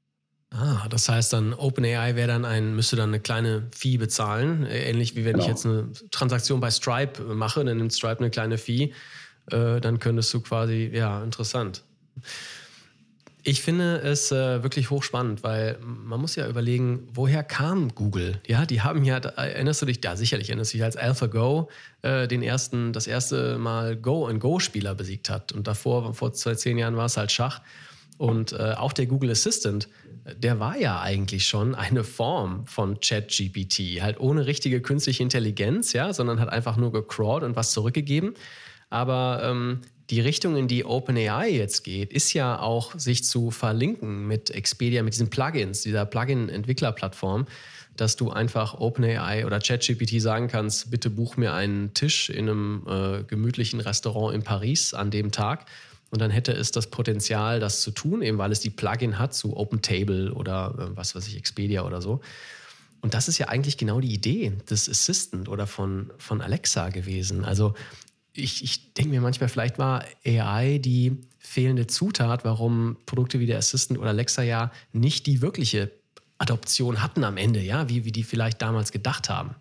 Ah, 0.50 0.86
das 0.88 1.08
heißt 1.08 1.32
dann, 1.32 1.52
OpenAI 1.52 2.14
wäre 2.14 2.28
dann 2.28 2.44
ein, 2.44 2.76
müsste 2.76 2.94
dann 2.94 3.08
eine 3.08 3.20
kleine 3.20 3.66
Fee 3.74 3.96
bezahlen, 3.96 4.66
ähnlich 4.66 5.16
wie 5.16 5.24
wenn 5.24 5.32
genau. 5.32 5.44
ich 5.44 5.48
jetzt 5.48 5.66
eine 5.66 5.90
Transaktion 6.12 6.60
bei 6.60 6.70
Stripe 6.70 7.22
mache, 7.34 7.64
dann 7.64 7.78
nimmt 7.78 7.92
Stripe 7.92 8.20
eine 8.20 8.30
kleine 8.30 8.56
Fee, 8.56 8.92
äh, 9.50 9.80
dann 9.80 9.98
könntest 9.98 10.32
du 10.32 10.40
quasi, 10.40 10.90
ja, 10.92 11.24
interessant. 11.24 11.82
Ich 13.46 13.60
finde 13.60 13.98
es 13.98 14.32
äh, 14.32 14.62
wirklich 14.62 14.88
hochspannend, 14.88 15.42
weil 15.42 15.78
man 15.82 16.18
muss 16.18 16.34
ja 16.34 16.48
überlegen, 16.48 17.06
woher 17.12 17.44
kam 17.44 17.94
Google? 17.94 18.40
Ja, 18.46 18.64
die 18.64 18.80
haben 18.80 19.04
ja, 19.04 19.18
erinnerst 19.18 19.82
du 19.82 19.86
dich, 19.86 20.00
ja 20.02 20.16
sicherlich 20.16 20.48
erinnerst 20.48 20.72
du 20.72 20.78
dich, 20.78 20.84
als 20.84 20.96
AlphaGo 20.96 21.68
äh, 22.00 22.26
den 22.26 22.42
ersten, 22.42 22.94
das 22.94 23.06
erste 23.06 23.58
Mal 23.58 23.96
Go 23.96 24.26
und 24.26 24.40
Go-Spieler 24.40 24.94
besiegt 24.94 25.28
hat. 25.28 25.52
Und 25.52 25.66
davor, 25.66 26.14
vor 26.14 26.32
zwei, 26.32 26.54
zehn 26.54 26.78
Jahren 26.78 26.96
war 26.96 27.04
es 27.04 27.18
halt 27.18 27.32
Schach. 27.32 27.60
Und 28.16 28.54
äh, 28.54 28.72
auch 28.78 28.94
der 28.94 29.04
Google 29.04 29.30
Assistant, 29.30 29.88
der 30.38 30.58
war 30.58 30.78
ja 30.78 31.02
eigentlich 31.02 31.46
schon 31.46 31.74
eine 31.74 32.02
Form 32.02 32.66
von 32.66 32.98
ChatGPT, 33.00 34.00
halt 34.00 34.18
ohne 34.20 34.46
richtige 34.46 34.80
künstliche 34.80 35.22
Intelligenz, 35.22 35.92
ja, 35.92 36.14
sondern 36.14 36.40
hat 36.40 36.48
einfach 36.48 36.78
nur 36.78 36.92
gecrawlt 36.92 37.42
und 37.42 37.56
was 37.56 37.72
zurückgegeben. 37.72 38.32
Aber 38.94 39.40
ähm, 39.42 39.80
die 40.08 40.20
Richtung, 40.20 40.54
in 40.54 40.68
die 40.68 40.84
OpenAI 40.84 41.50
jetzt 41.50 41.82
geht, 41.82 42.12
ist 42.12 42.32
ja 42.32 42.60
auch, 42.60 42.96
sich 42.96 43.24
zu 43.24 43.50
verlinken 43.50 44.28
mit 44.28 44.50
Expedia, 44.50 45.02
mit 45.02 45.14
diesen 45.14 45.30
Plugins, 45.30 45.82
dieser 45.82 46.06
Plugin-Entwicklerplattform, 46.06 47.46
dass 47.96 48.14
du 48.14 48.30
einfach 48.30 48.78
OpenAI 48.78 49.46
oder 49.46 49.58
ChatGPT 49.58 50.20
sagen 50.20 50.46
kannst, 50.46 50.92
bitte 50.92 51.10
buch 51.10 51.36
mir 51.36 51.54
einen 51.54 51.92
Tisch 51.94 52.30
in 52.30 52.48
einem 52.48 52.86
äh, 52.86 53.24
gemütlichen 53.24 53.80
Restaurant 53.80 54.32
in 54.32 54.44
Paris 54.44 54.94
an 54.94 55.10
dem 55.10 55.32
Tag. 55.32 55.66
Und 56.10 56.20
dann 56.20 56.30
hätte 56.30 56.52
es 56.52 56.70
das 56.70 56.86
Potenzial, 56.86 57.58
das 57.58 57.80
zu 57.80 57.90
tun, 57.90 58.22
eben 58.22 58.38
weil 58.38 58.52
es 58.52 58.60
die 58.60 58.70
Plugin 58.70 59.18
hat 59.18 59.34
zu 59.34 59.56
OpenTable 59.56 60.32
oder 60.34 60.72
äh, 60.78 60.96
was 60.96 61.16
weiß 61.16 61.26
ich, 61.26 61.36
Expedia 61.36 61.82
oder 61.84 62.00
so. 62.00 62.20
Und 63.00 63.12
das 63.12 63.28
ist 63.28 63.36
ja 63.38 63.48
eigentlich 63.48 63.76
genau 63.76 64.00
die 64.00 64.14
Idee 64.14 64.52
des 64.70 64.88
Assistant 64.88 65.48
oder 65.50 65.66
von, 65.66 66.10
von 66.16 66.40
Alexa 66.40 66.88
gewesen. 66.88 67.44
Also 67.44 67.74
ich, 68.34 68.64
ich 68.64 68.94
denke 68.94 69.10
mir 69.10 69.20
manchmal, 69.20 69.48
vielleicht 69.48 69.78
war 69.78 70.04
AI 70.26 70.78
die 70.78 71.18
fehlende 71.38 71.86
Zutat, 71.86 72.44
warum 72.44 72.96
Produkte 73.06 73.38
wie 73.38 73.46
der 73.46 73.58
Assistant 73.58 73.98
oder 73.98 74.10
Alexa 74.10 74.42
ja 74.42 74.72
nicht 74.92 75.26
die 75.26 75.40
wirkliche 75.40 75.92
Adoption 76.38 77.02
hatten 77.02 77.22
am 77.24 77.36
Ende, 77.36 77.60
ja, 77.60 77.88
wie, 77.88 78.04
wie 78.04 78.12
die 78.12 78.24
vielleicht 78.24 78.60
damals 78.60 78.92
gedacht 78.92 79.28
haben. 79.28 79.54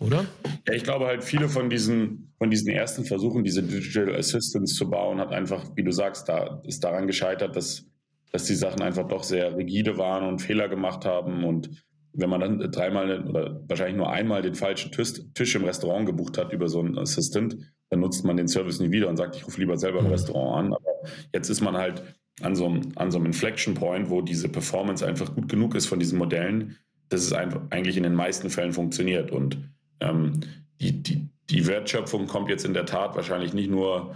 Oder? 0.00 0.26
Ja, 0.66 0.74
ich 0.74 0.82
glaube 0.82 1.06
halt, 1.06 1.22
viele 1.22 1.48
von 1.48 1.70
diesen, 1.70 2.32
von 2.38 2.50
diesen 2.50 2.68
ersten 2.68 3.04
Versuchen, 3.04 3.44
diese 3.44 3.62
Digital 3.62 4.14
Assistants 4.16 4.74
zu 4.74 4.90
bauen, 4.90 5.20
hat 5.20 5.32
einfach, 5.32 5.64
wie 5.76 5.84
du 5.84 5.92
sagst, 5.92 6.28
da 6.28 6.60
ist 6.64 6.82
daran 6.82 7.06
gescheitert, 7.06 7.54
dass, 7.54 7.86
dass 8.32 8.44
die 8.44 8.56
Sachen 8.56 8.82
einfach 8.82 9.06
doch 9.06 9.22
sehr 9.22 9.56
rigide 9.56 9.96
waren 9.96 10.26
und 10.26 10.42
Fehler 10.42 10.68
gemacht 10.68 11.04
haben 11.04 11.44
und 11.44 11.70
wenn 12.14 12.30
man 12.30 12.40
dann 12.40 12.58
dreimal 12.70 13.26
oder 13.28 13.60
wahrscheinlich 13.68 13.96
nur 13.96 14.10
einmal 14.10 14.42
den 14.42 14.54
falschen 14.54 14.92
Tisch, 14.92 15.54
im 15.54 15.64
Restaurant 15.64 16.06
gebucht 16.06 16.38
hat 16.38 16.52
über 16.52 16.68
so 16.68 16.80
einen 16.80 16.96
Assistant, 16.96 17.56
dann 17.90 18.00
nutzt 18.00 18.24
man 18.24 18.36
den 18.36 18.48
Service 18.48 18.80
nie 18.80 18.90
wieder 18.90 19.08
und 19.08 19.16
sagt, 19.16 19.36
ich 19.36 19.46
rufe 19.46 19.60
lieber 19.60 19.76
selber 19.76 19.98
im 19.98 20.06
mhm. 20.06 20.12
Restaurant 20.12 20.66
an. 20.66 20.72
Aber 20.74 21.08
jetzt 21.32 21.48
ist 21.48 21.60
man 21.60 21.76
halt 21.76 22.02
an 22.40 22.54
so, 22.54 22.66
einem, 22.66 22.92
an 22.96 23.10
so 23.10 23.18
einem 23.18 23.26
Inflection 23.26 23.74
Point, 23.74 24.10
wo 24.10 24.20
diese 24.22 24.48
Performance 24.48 25.06
einfach 25.06 25.34
gut 25.34 25.48
genug 25.48 25.74
ist 25.74 25.86
von 25.86 25.98
diesen 25.98 26.18
Modellen, 26.18 26.76
dass 27.08 27.22
es 27.22 27.32
einfach 27.32 27.60
eigentlich 27.70 27.96
in 27.96 28.02
den 28.04 28.14
meisten 28.14 28.48
Fällen 28.50 28.72
funktioniert. 28.72 29.30
Und 29.30 29.58
ähm, 30.00 30.40
die, 30.80 31.02
die, 31.02 31.28
die 31.50 31.66
Wertschöpfung 31.66 32.26
kommt 32.26 32.48
jetzt 32.48 32.64
in 32.64 32.74
der 32.74 32.86
Tat 32.86 33.16
wahrscheinlich 33.16 33.54
nicht 33.54 33.70
nur 33.70 34.14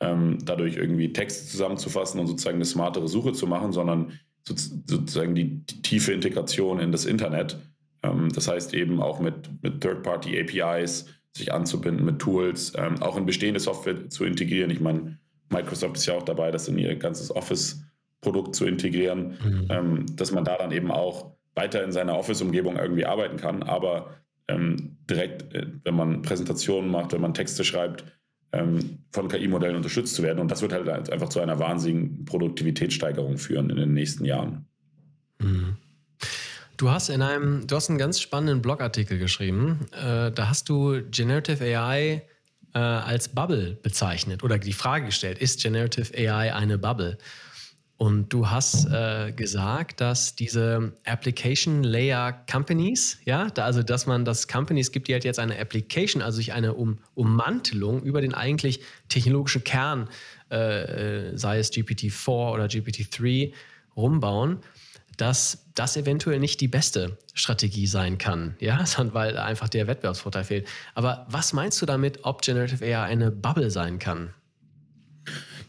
ähm, 0.00 0.38
dadurch 0.44 0.76
irgendwie 0.76 1.12
Texte 1.12 1.46
zusammenzufassen 1.46 2.20
und 2.20 2.26
sozusagen 2.26 2.56
eine 2.56 2.64
smartere 2.64 3.08
Suche 3.08 3.32
zu 3.32 3.46
machen, 3.46 3.72
sondern 3.72 4.18
sozusagen 4.44 5.34
die, 5.34 5.64
die 5.64 5.82
tiefe 5.82 6.12
Integration 6.12 6.80
in 6.80 6.92
das 6.92 7.04
Internet. 7.04 7.58
Ähm, 8.02 8.30
das 8.34 8.48
heißt 8.48 8.74
eben 8.74 9.02
auch 9.02 9.20
mit, 9.20 9.62
mit 9.62 9.80
Third-Party-APIs 9.80 11.06
sich 11.36 11.52
anzubinden, 11.52 12.04
mit 12.04 12.18
Tools, 12.18 12.72
ähm, 12.76 13.00
auch 13.02 13.16
in 13.16 13.26
bestehende 13.26 13.60
Software 13.60 14.08
zu 14.08 14.24
integrieren. 14.24 14.70
Ich 14.70 14.80
meine, 14.80 15.18
Microsoft 15.50 15.96
ist 15.96 16.06
ja 16.06 16.14
auch 16.14 16.22
dabei, 16.22 16.50
das 16.50 16.68
in 16.68 16.78
ihr 16.78 16.96
ganzes 16.96 17.34
Office-Produkt 17.34 18.54
zu 18.54 18.66
integrieren, 18.66 19.38
mhm. 19.42 19.66
ähm, 19.68 20.06
dass 20.16 20.32
man 20.32 20.44
da 20.44 20.56
dann 20.56 20.72
eben 20.72 20.90
auch 20.90 21.32
weiter 21.54 21.84
in 21.84 21.92
seiner 21.92 22.16
Office-Umgebung 22.16 22.76
irgendwie 22.76 23.06
arbeiten 23.06 23.36
kann, 23.36 23.62
aber 23.62 24.16
ähm, 24.48 24.96
direkt, 25.08 25.54
äh, 25.54 25.66
wenn 25.84 25.94
man 25.94 26.22
Präsentationen 26.22 26.90
macht, 26.90 27.12
wenn 27.12 27.20
man 27.20 27.34
Texte 27.34 27.64
schreibt, 27.64 28.04
von 28.52 29.28
KI-Modellen 29.28 29.76
unterstützt 29.76 30.14
zu 30.14 30.22
werden. 30.22 30.40
Und 30.40 30.50
das 30.50 30.62
wird 30.62 30.72
halt 30.72 31.10
einfach 31.10 31.28
zu 31.28 31.40
einer 31.40 31.58
wahnsinnigen 31.58 32.24
Produktivitätssteigerung 32.24 33.38
führen 33.38 33.70
in 33.70 33.76
den 33.76 33.94
nächsten 33.94 34.24
Jahren. 34.24 34.66
Mhm. 35.38 35.76
Du 36.76 36.90
hast 36.90 37.10
in 37.10 37.22
einem, 37.22 37.66
du 37.66 37.76
hast 37.76 37.90
einen 37.90 37.98
ganz 37.98 38.20
spannenden 38.20 38.62
Blogartikel 38.62 39.18
geschrieben. 39.18 39.86
Äh, 39.92 40.32
da 40.32 40.48
hast 40.48 40.68
du 40.68 41.02
Generative 41.10 41.62
AI 41.62 42.22
äh, 42.74 42.78
als 42.78 43.28
Bubble 43.28 43.78
bezeichnet 43.82 44.42
oder 44.42 44.58
die 44.58 44.72
Frage 44.72 45.06
gestellt: 45.06 45.38
Ist 45.38 45.62
Generative 45.62 46.16
AI 46.16 46.54
eine 46.54 46.78
Bubble? 46.78 47.18
Und 48.00 48.32
du 48.32 48.48
hast 48.48 48.86
äh, 48.86 49.30
gesagt, 49.30 50.00
dass 50.00 50.34
diese 50.34 50.94
Application 51.04 51.82
Layer 51.82 52.32
Companies, 52.50 53.18
ja, 53.26 53.50
da, 53.50 53.66
also 53.66 53.82
dass 53.82 54.06
man 54.06 54.24
das 54.24 54.48
Companies 54.48 54.90
gibt, 54.90 55.08
die 55.08 55.12
halt 55.12 55.24
jetzt 55.24 55.38
eine 55.38 55.58
Application, 55.58 56.22
also 56.22 56.36
sich 56.36 56.54
eine 56.54 56.72
um, 56.72 56.96
Ummantelung 57.14 58.02
über 58.02 58.22
den 58.22 58.32
eigentlich 58.32 58.80
technologischen 59.10 59.64
Kern, 59.64 60.08
äh, 60.50 61.32
äh 61.32 61.36
sei 61.36 61.58
es 61.58 61.70
GPT-4 61.74 62.54
oder 62.54 62.64
GPT-3, 62.64 63.52
rumbauen, 63.94 64.60
dass 65.18 65.66
das 65.74 65.98
eventuell 65.98 66.38
nicht 66.38 66.62
die 66.62 66.68
beste 66.68 67.18
Strategie 67.34 67.86
sein 67.86 68.16
kann, 68.16 68.56
ja, 68.60 68.82
weil 69.12 69.36
einfach 69.36 69.68
der 69.68 69.86
Wettbewerbsvorteil 69.88 70.44
fehlt. 70.44 70.66
Aber 70.94 71.26
was 71.28 71.52
meinst 71.52 71.82
du 71.82 71.84
damit, 71.84 72.20
ob 72.22 72.40
Generative 72.40 72.82
AI 72.82 73.02
eine 73.02 73.30
Bubble 73.30 73.70
sein 73.70 73.98
kann? 73.98 74.32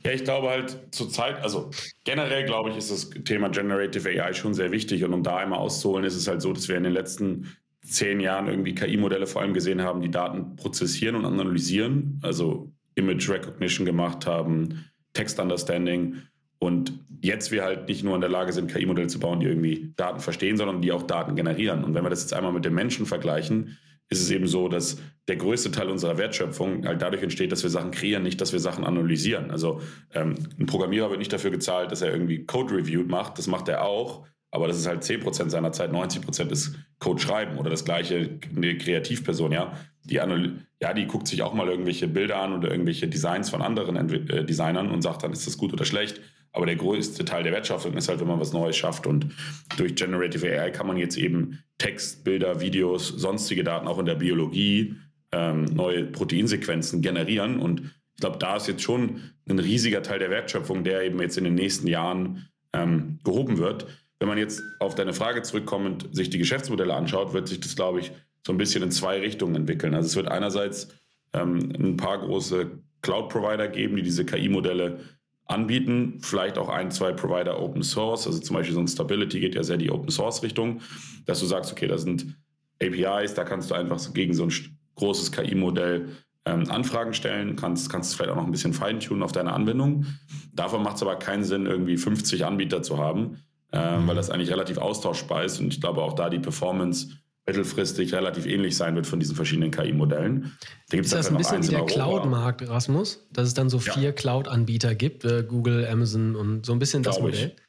Ja, 0.03 0.11
ich 0.11 0.23
glaube 0.23 0.49
halt 0.49 0.77
zurzeit, 0.91 1.43
also 1.43 1.69
generell 2.03 2.45
glaube 2.45 2.71
ich, 2.71 2.77
ist 2.77 2.89
das 2.89 3.09
Thema 3.23 3.49
Generative 3.49 4.09
AI 4.09 4.33
schon 4.33 4.53
sehr 4.53 4.71
wichtig. 4.71 5.03
Und 5.03 5.13
um 5.13 5.23
da 5.23 5.37
einmal 5.37 5.59
auszuholen, 5.59 6.05
ist 6.05 6.15
es 6.15 6.27
halt 6.27 6.41
so, 6.41 6.53
dass 6.53 6.67
wir 6.67 6.77
in 6.77 6.83
den 6.83 6.93
letzten 6.93 7.55
zehn 7.83 8.19
Jahren 8.19 8.47
irgendwie 8.47 8.73
KI-Modelle 8.73 9.27
vor 9.27 9.41
allem 9.41 9.53
gesehen 9.53 9.81
haben, 9.81 10.01
die 10.01 10.11
Daten 10.11 10.55
prozessieren 10.55 11.15
und 11.15 11.25
analysieren, 11.25 12.19
also 12.23 12.71
Image 12.95 13.29
Recognition 13.29 13.85
gemacht 13.85 14.25
haben, 14.25 14.85
Text 15.13 15.39
Understanding. 15.39 16.17
Und 16.59 16.93
jetzt 17.21 17.51
wir 17.51 17.63
halt 17.63 17.87
nicht 17.87 18.03
nur 18.03 18.15
in 18.15 18.21
der 18.21 18.29
Lage 18.29 18.53
sind, 18.53 18.71
KI-Modelle 18.71 19.07
zu 19.07 19.19
bauen, 19.19 19.39
die 19.39 19.47
irgendwie 19.47 19.93
Daten 19.95 20.19
verstehen, 20.19 20.57
sondern 20.57 20.81
die 20.81 20.91
auch 20.91 21.03
Daten 21.03 21.35
generieren. 21.35 21.83
Und 21.83 21.93
wenn 21.93 22.03
wir 22.03 22.09
das 22.09 22.21
jetzt 22.21 22.33
einmal 22.33 22.53
mit 22.53 22.65
dem 22.65 22.73
Menschen 22.73 23.05
vergleichen, 23.05 23.77
ist 24.11 24.21
es 24.21 24.29
eben 24.29 24.45
so, 24.45 24.67
dass 24.67 24.97
der 25.27 25.37
größte 25.37 25.71
Teil 25.71 25.89
unserer 25.89 26.17
Wertschöpfung 26.17 26.85
halt 26.85 27.01
dadurch 27.01 27.23
entsteht, 27.23 27.51
dass 27.51 27.63
wir 27.63 27.69
Sachen 27.69 27.91
kreieren, 27.91 28.23
nicht, 28.23 28.41
dass 28.41 28.51
wir 28.51 28.59
Sachen 28.59 28.83
analysieren. 28.83 29.49
Also 29.49 29.81
ähm, 30.13 30.35
ein 30.59 30.65
Programmierer 30.65 31.09
wird 31.09 31.19
nicht 31.19 31.31
dafür 31.31 31.51
gezahlt, 31.51 31.91
dass 31.91 32.01
er 32.01 32.11
irgendwie 32.11 32.45
Code 32.45 32.75
Review 32.75 33.03
macht. 33.03 33.37
Das 33.37 33.47
macht 33.47 33.69
er 33.69 33.83
auch. 33.85 34.27
Aber 34.53 34.67
das 34.67 34.77
ist 34.77 34.85
halt 34.85 35.01
10% 35.01 35.49
seiner 35.49 35.71
Zeit, 35.71 35.91
90% 35.91 36.51
ist 36.51 36.75
Code 36.99 37.21
schreiben 37.21 37.57
oder 37.57 37.69
das 37.69 37.85
gleiche 37.85 38.37
eine 38.53 38.77
Kreativperson, 38.77 39.53
ja. 39.53 39.71
Die, 40.03 40.15
ja, 40.15 40.93
die 40.93 41.07
guckt 41.07 41.27
sich 41.27 41.41
auch 41.41 41.53
mal 41.53 41.69
irgendwelche 41.69 42.09
Bilder 42.09 42.41
an 42.41 42.53
oder 42.53 42.69
irgendwelche 42.69 43.07
Designs 43.07 43.49
von 43.49 43.61
anderen 43.61 43.95
äh, 43.95 44.43
Designern 44.43 44.91
und 44.91 45.03
sagt 45.03 45.23
dann, 45.23 45.31
ist 45.31 45.47
das 45.47 45.57
gut 45.57 45.71
oder 45.71 45.85
schlecht. 45.85 46.19
Aber 46.53 46.65
der 46.65 46.75
größte 46.75 47.23
Teil 47.23 47.43
der 47.43 47.53
Wertschöpfung 47.53 47.93
ist 47.93 48.09
halt, 48.09 48.19
wenn 48.19 48.27
man 48.27 48.39
was 48.39 48.53
Neues 48.53 48.75
schafft. 48.75 49.07
Und 49.07 49.27
durch 49.77 49.95
Generative 49.95 50.47
AI 50.47 50.71
kann 50.71 50.87
man 50.87 50.97
jetzt 50.97 51.17
eben 51.17 51.59
Text, 51.77 52.23
Bilder, 52.23 52.59
Videos, 52.59 53.07
sonstige 53.07 53.63
Daten 53.63 53.87
auch 53.87 53.99
in 53.99 54.05
der 54.05 54.15
Biologie, 54.15 54.95
ähm, 55.31 55.65
neue 55.65 56.05
Proteinsequenzen 56.05 57.01
generieren. 57.01 57.59
Und 57.59 57.81
ich 58.15 58.21
glaube, 58.21 58.37
da 58.37 58.57
ist 58.57 58.67
jetzt 58.67 58.83
schon 58.83 59.21
ein 59.49 59.59
riesiger 59.59 60.03
Teil 60.03 60.19
der 60.19 60.29
Wertschöpfung, 60.29 60.83
der 60.83 61.03
eben 61.03 61.21
jetzt 61.21 61.37
in 61.37 61.45
den 61.45 61.55
nächsten 61.55 61.87
Jahren 61.87 62.47
ähm, 62.73 63.19
gehoben 63.23 63.57
wird. 63.57 63.87
Wenn 64.19 64.27
man 64.27 64.37
jetzt 64.37 64.61
auf 64.79 64.93
deine 64.93 65.13
Frage 65.13 65.41
zurückkommend 65.41 66.09
sich 66.11 66.29
die 66.29 66.37
Geschäftsmodelle 66.37 66.93
anschaut, 66.93 67.33
wird 67.33 67.47
sich 67.47 67.59
das, 67.59 67.75
glaube 67.75 68.01
ich, 68.01 68.11
so 68.45 68.53
ein 68.53 68.57
bisschen 68.57 68.83
in 68.83 68.91
zwei 68.91 69.19
Richtungen 69.19 69.55
entwickeln. 69.55 69.95
Also 69.95 70.07
es 70.07 70.15
wird 70.15 70.27
einerseits 70.27 70.89
ähm, 71.33 71.71
ein 71.79 71.97
paar 71.97 72.19
große 72.19 72.71
Cloud-Provider 73.01 73.67
geben, 73.67 73.95
die 73.95 74.03
diese 74.03 74.25
KI-Modelle 74.25 74.99
anbieten. 75.47 76.19
Vielleicht 76.21 76.57
auch 76.57 76.69
ein, 76.69 76.91
zwei 76.91 77.11
Provider 77.11 77.61
Open 77.61 77.83
Source. 77.83 78.27
Also 78.27 78.39
zum 78.39 78.55
Beispiel 78.55 78.73
so 78.73 78.79
ein 78.81 78.87
Stability 78.87 79.39
geht 79.39 79.55
ja 79.55 79.63
sehr 79.63 79.77
die 79.77 79.91
Open 79.91 80.09
Source 80.09 80.43
Richtung, 80.43 80.81
dass 81.25 81.39
du 81.39 81.45
sagst, 81.45 81.71
okay, 81.71 81.87
da 81.87 81.97
sind 81.97 82.35
APIs, 82.81 83.33
da 83.33 83.43
kannst 83.43 83.69
du 83.69 83.75
einfach 83.75 83.99
gegen 84.13 84.33
so 84.33 84.43
ein 84.43 84.53
großes 84.95 85.31
KI-Modell 85.31 86.09
ähm, 86.45 86.69
Anfragen 86.69 87.13
stellen, 87.13 87.55
kannst, 87.55 87.89
kannst 87.89 88.15
vielleicht 88.15 88.31
auch 88.31 88.35
noch 88.35 88.45
ein 88.45 88.51
bisschen 88.51 88.73
feintunen 88.73 89.23
auf 89.23 89.31
deine 89.31 89.53
Anwendung. 89.53 90.05
Davon 90.53 90.83
macht 90.83 90.95
es 90.95 91.03
aber 91.03 91.15
keinen 91.17 91.43
Sinn, 91.43 91.65
irgendwie 91.65 91.97
50 91.97 92.45
Anbieter 92.45 92.81
zu 92.81 92.97
haben, 92.97 93.37
äh, 93.71 93.79
weil 93.79 94.15
das 94.15 94.29
eigentlich 94.29 94.49
relativ 94.49 94.77
austauschbar 94.77 95.43
ist. 95.43 95.59
Und 95.59 95.73
ich 95.73 95.81
glaube 95.81 96.01
auch 96.01 96.13
da 96.13 96.29
die 96.29 96.39
Performance 96.39 97.09
mittelfristig 97.45 98.13
relativ 98.13 98.45
ähnlich 98.45 98.77
sein 98.77 98.95
wird 98.95 99.07
von 99.07 99.19
diesen 99.19 99.35
verschiedenen 99.35 99.71
KI-Modellen. 99.71 100.51
Da 100.89 100.97
ist 100.97 101.13
das 101.13 101.29
ein 101.29 101.37
bisschen 101.37 101.63
wie 101.63 101.69
der 101.69 101.85
Cloud-Markt, 101.85 102.67
Rasmus? 102.67 103.27
Dass 103.31 103.47
es 103.47 103.53
dann 103.53 103.69
so 103.69 103.79
vier 103.79 104.03
ja. 104.03 104.11
Cloud-Anbieter 104.11 104.95
gibt, 104.95 105.25
äh, 105.25 105.43
Google, 105.43 105.87
Amazon 105.87 106.35
und 106.35 106.65
so 106.65 106.73
ein 106.73 106.79
bisschen 106.79 107.03
das 107.03 107.19
Modell? 107.19 107.53
Ich. 107.55 107.63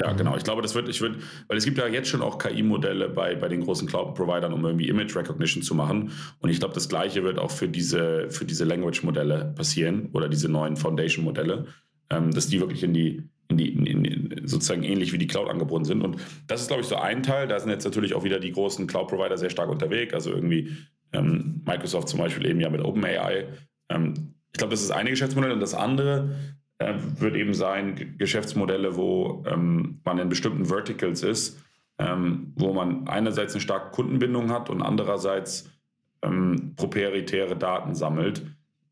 Ja, 0.00 0.12
mhm. 0.12 0.18
genau. 0.18 0.36
Ich 0.36 0.44
glaube, 0.44 0.62
das 0.62 0.74
wird, 0.74 0.88
ich 0.88 1.00
würde, 1.00 1.18
weil 1.48 1.56
es 1.56 1.64
gibt 1.64 1.78
ja 1.78 1.86
jetzt 1.86 2.08
schon 2.08 2.20
auch 2.20 2.38
KI-Modelle 2.38 3.08
bei, 3.08 3.34
bei 3.34 3.48
den 3.48 3.62
großen 3.62 3.88
Cloud-Providern, 3.88 4.52
um 4.52 4.64
irgendwie 4.64 4.88
Image 4.88 5.16
Recognition 5.16 5.62
zu 5.62 5.74
machen. 5.74 6.12
Und 6.40 6.50
ich 6.50 6.58
glaube, 6.58 6.74
das 6.74 6.88
Gleiche 6.88 7.24
wird 7.24 7.38
auch 7.38 7.50
für 7.50 7.68
diese, 7.68 8.30
für 8.30 8.44
diese 8.44 8.64
Language-Modelle 8.64 9.54
passieren 9.56 10.10
oder 10.12 10.28
diese 10.28 10.48
neuen 10.48 10.76
Foundation-Modelle, 10.76 11.66
ähm, 12.10 12.30
dass 12.32 12.48
die 12.48 12.60
wirklich 12.60 12.82
in 12.82 12.92
die, 12.92 13.28
in 13.48 13.56
die, 13.56 13.68
in, 13.72 14.04
in, 14.04 14.46
sozusagen 14.46 14.82
ähnlich 14.82 15.12
wie 15.12 15.18
die 15.18 15.26
Cloud 15.26 15.48
angebunden 15.48 15.84
sind. 15.84 16.02
Und 16.02 16.16
das 16.46 16.62
ist, 16.62 16.68
glaube 16.68 16.82
ich, 16.82 16.88
so 16.88 16.96
ein 16.96 17.22
Teil. 17.22 17.48
Da 17.48 17.58
sind 17.60 17.70
jetzt 17.70 17.84
natürlich 17.84 18.14
auch 18.14 18.24
wieder 18.24 18.40
die 18.40 18.52
großen 18.52 18.86
Cloud-Provider 18.86 19.36
sehr 19.36 19.50
stark 19.50 19.70
unterwegs. 19.70 20.14
Also 20.14 20.32
irgendwie 20.32 20.76
ähm, 21.12 21.62
Microsoft 21.64 22.08
zum 22.08 22.20
Beispiel 22.20 22.46
eben 22.46 22.60
ja 22.60 22.70
mit 22.70 22.80
OpenAI. 22.80 23.46
Ähm, 23.88 24.34
ich 24.52 24.58
glaube, 24.58 24.72
das 24.72 24.82
ist 24.82 24.90
eine 24.90 25.10
Geschäftsmodell. 25.10 25.52
Und 25.52 25.60
das 25.60 25.74
andere 25.74 26.36
äh, 26.78 26.94
wird 27.18 27.36
eben 27.36 27.54
sein 27.54 28.16
Geschäftsmodelle, 28.18 28.96
wo 28.96 29.44
ähm, 29.46 30.00
man 30.04 30.18
in 30.18 30.28
bestimmten 30.28 30.66
Verticals 30.66 31.22
ist, 31.22 31.62
ähm, 31.98 32.52
wo 32.56 32.72
man 32.72 33.08
einerseits 33.08 33.54
eine 33.54 33.60
starke 33.60 33.90
Kundenbindung 33.92 34.50
hat 34.50 34.70
und 34.70 34.82
andererseits 34.82 35.70
ähm, 36.22 36.74
proprietäre 36.76 37.56
Daten 37.56 37.94
sammelt, 37.94 38.42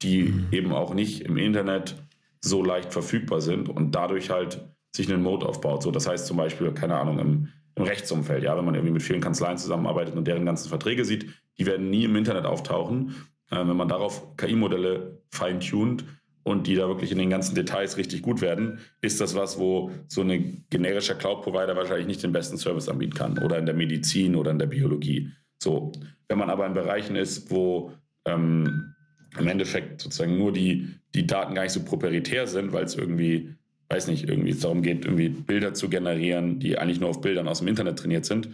die 0.02 0.24
mhm. 0.24 0.46
eben 0.52 0.72
auch 0.72 0.94
nicht 0.94 1.22
im 1.22 1.36
Internet 1.36 1.96
so 2.44 2.62
leicht 2.62 2.92
verfügbar 2.92 3.40
sind 3.40 3.68
und 3.68 3.94
dadurch 3.94 4.30
halt 4.30 4.60
sich 4.94 5.10
einen 5.10 5.22
Mode 5.22 5.46
aufbaut. 5.46 5.82
So, 5.82 5.90
das 5.90 6.06
heißt 6.06 6.26
zum 6.26 6.36
Beispiel, 6.36 6.70
keine 6.72 6.96
Ahnung, 6.96 7.18
im, 7.18 7.48
im 7.74 7.82
Rechtsumfeld, 7.82 8.44
ja, 8.44 8.56
wenn 8.56 8.64
man 8.64 8.74
irgendwie 8.74 8.92
mit 8.92 9.02
vielen 9.02 9.20
Kanzleien 9.20 9.58
zusammenarbeitet 9.58 10.14
und 10.14 10.28
deren 10.28 10.44
ganzen 10.44 10.68
Verträge 10.68 11.04
sieht, 11.04 11.26
die 11.58 11.66
werden 11.66 11.90
nie 11.90 12.04
im 12.04 12.14
Internet 12.16 12.44
auftauchen. 12.44 13.14
Äh, 13.50 13.66
wenn 13.66 13.76
man 13.76 13.88
darauf 13.88 14.36
KI-Modelle 14.36 15.22
feintuned 15.30 16.04
und 16.42 16.66
die 16.66 16.74
da 16.74 16.86
wirklich 16.86 17.10
in 17.10 17.18
den 17.18 17.30
ganzen 17.30 17.54
Details 17.54 17.96
richtig 17.96 18.22
gut 18.22 18.42
werden, 18.42 18.78
ist 19.00 19.20
das 19.20 19.34
was, 19.34 19.58
wo 19.58 19.90
so 20.06 20.20
ein 20.20 20.66
generischer 20.68 21.14
Cloud-Provider 21.14 21.74
wahrscheinlich 21.74 22.06
nicht 22.06 22.22
den 22.22 22.32
besten 22.32 22.58
Service 22.58 22.88
anbieten 22.88 23.14
kann 23.14 23.38
oder 23.38 23.58
in 23.58 23.66
der 23.66 23.74
Medizin 23.74 24.36
oder 24.36 24.50
in 24.50 24.58
der 24.58 24.66
Biologie. 24.66 25.30
So, 25.58 25.92
wenn 26.28 26.38
man 26.38 26.50
aber 26.50 26.66
in 26.66 26.74
Bereichen 26.74 27.16
ist, 27.16 27.50
wo 27.50 27.92
ähm, 28.26 28.93
im 29.38 29.46
Endeffekt 29.48 30.00
sozusagen 30.00 30.38
nur 30.38 30.52
die, 30.52 30.88
die 31.14 31.26
Daten 31.26 31.54
gar 31.54 31.62
nicht 31.62 31.72
so 31.72 31.84
proprietär 31.84 32.46
sind, 32.46 32.72
weil 32.72 32.84
es 32.84 32.94
irgendwie, 32.94 33.54
weiß 33.88 34.08
nicht, 34.08 34.28
irgendwie 34.28 34.54
darum 34.54 34.82
geht, 34.82 35.04
irgendwie 35.04 35.28
Bilder 35.28 35.74
zu 35.74 35.88
generieren, 35.88 36.60
die 36.60 36.78
eigentlich 36.78 37.00
nur 37.00 37.10
auf 37.10 37.20
Bildern 37.20 37.48
aus 37.48 37.58
dem 37.58 37.68
Internet 37.68 37.98
trainiert 37.98 38.24
sind, 38.24 38.48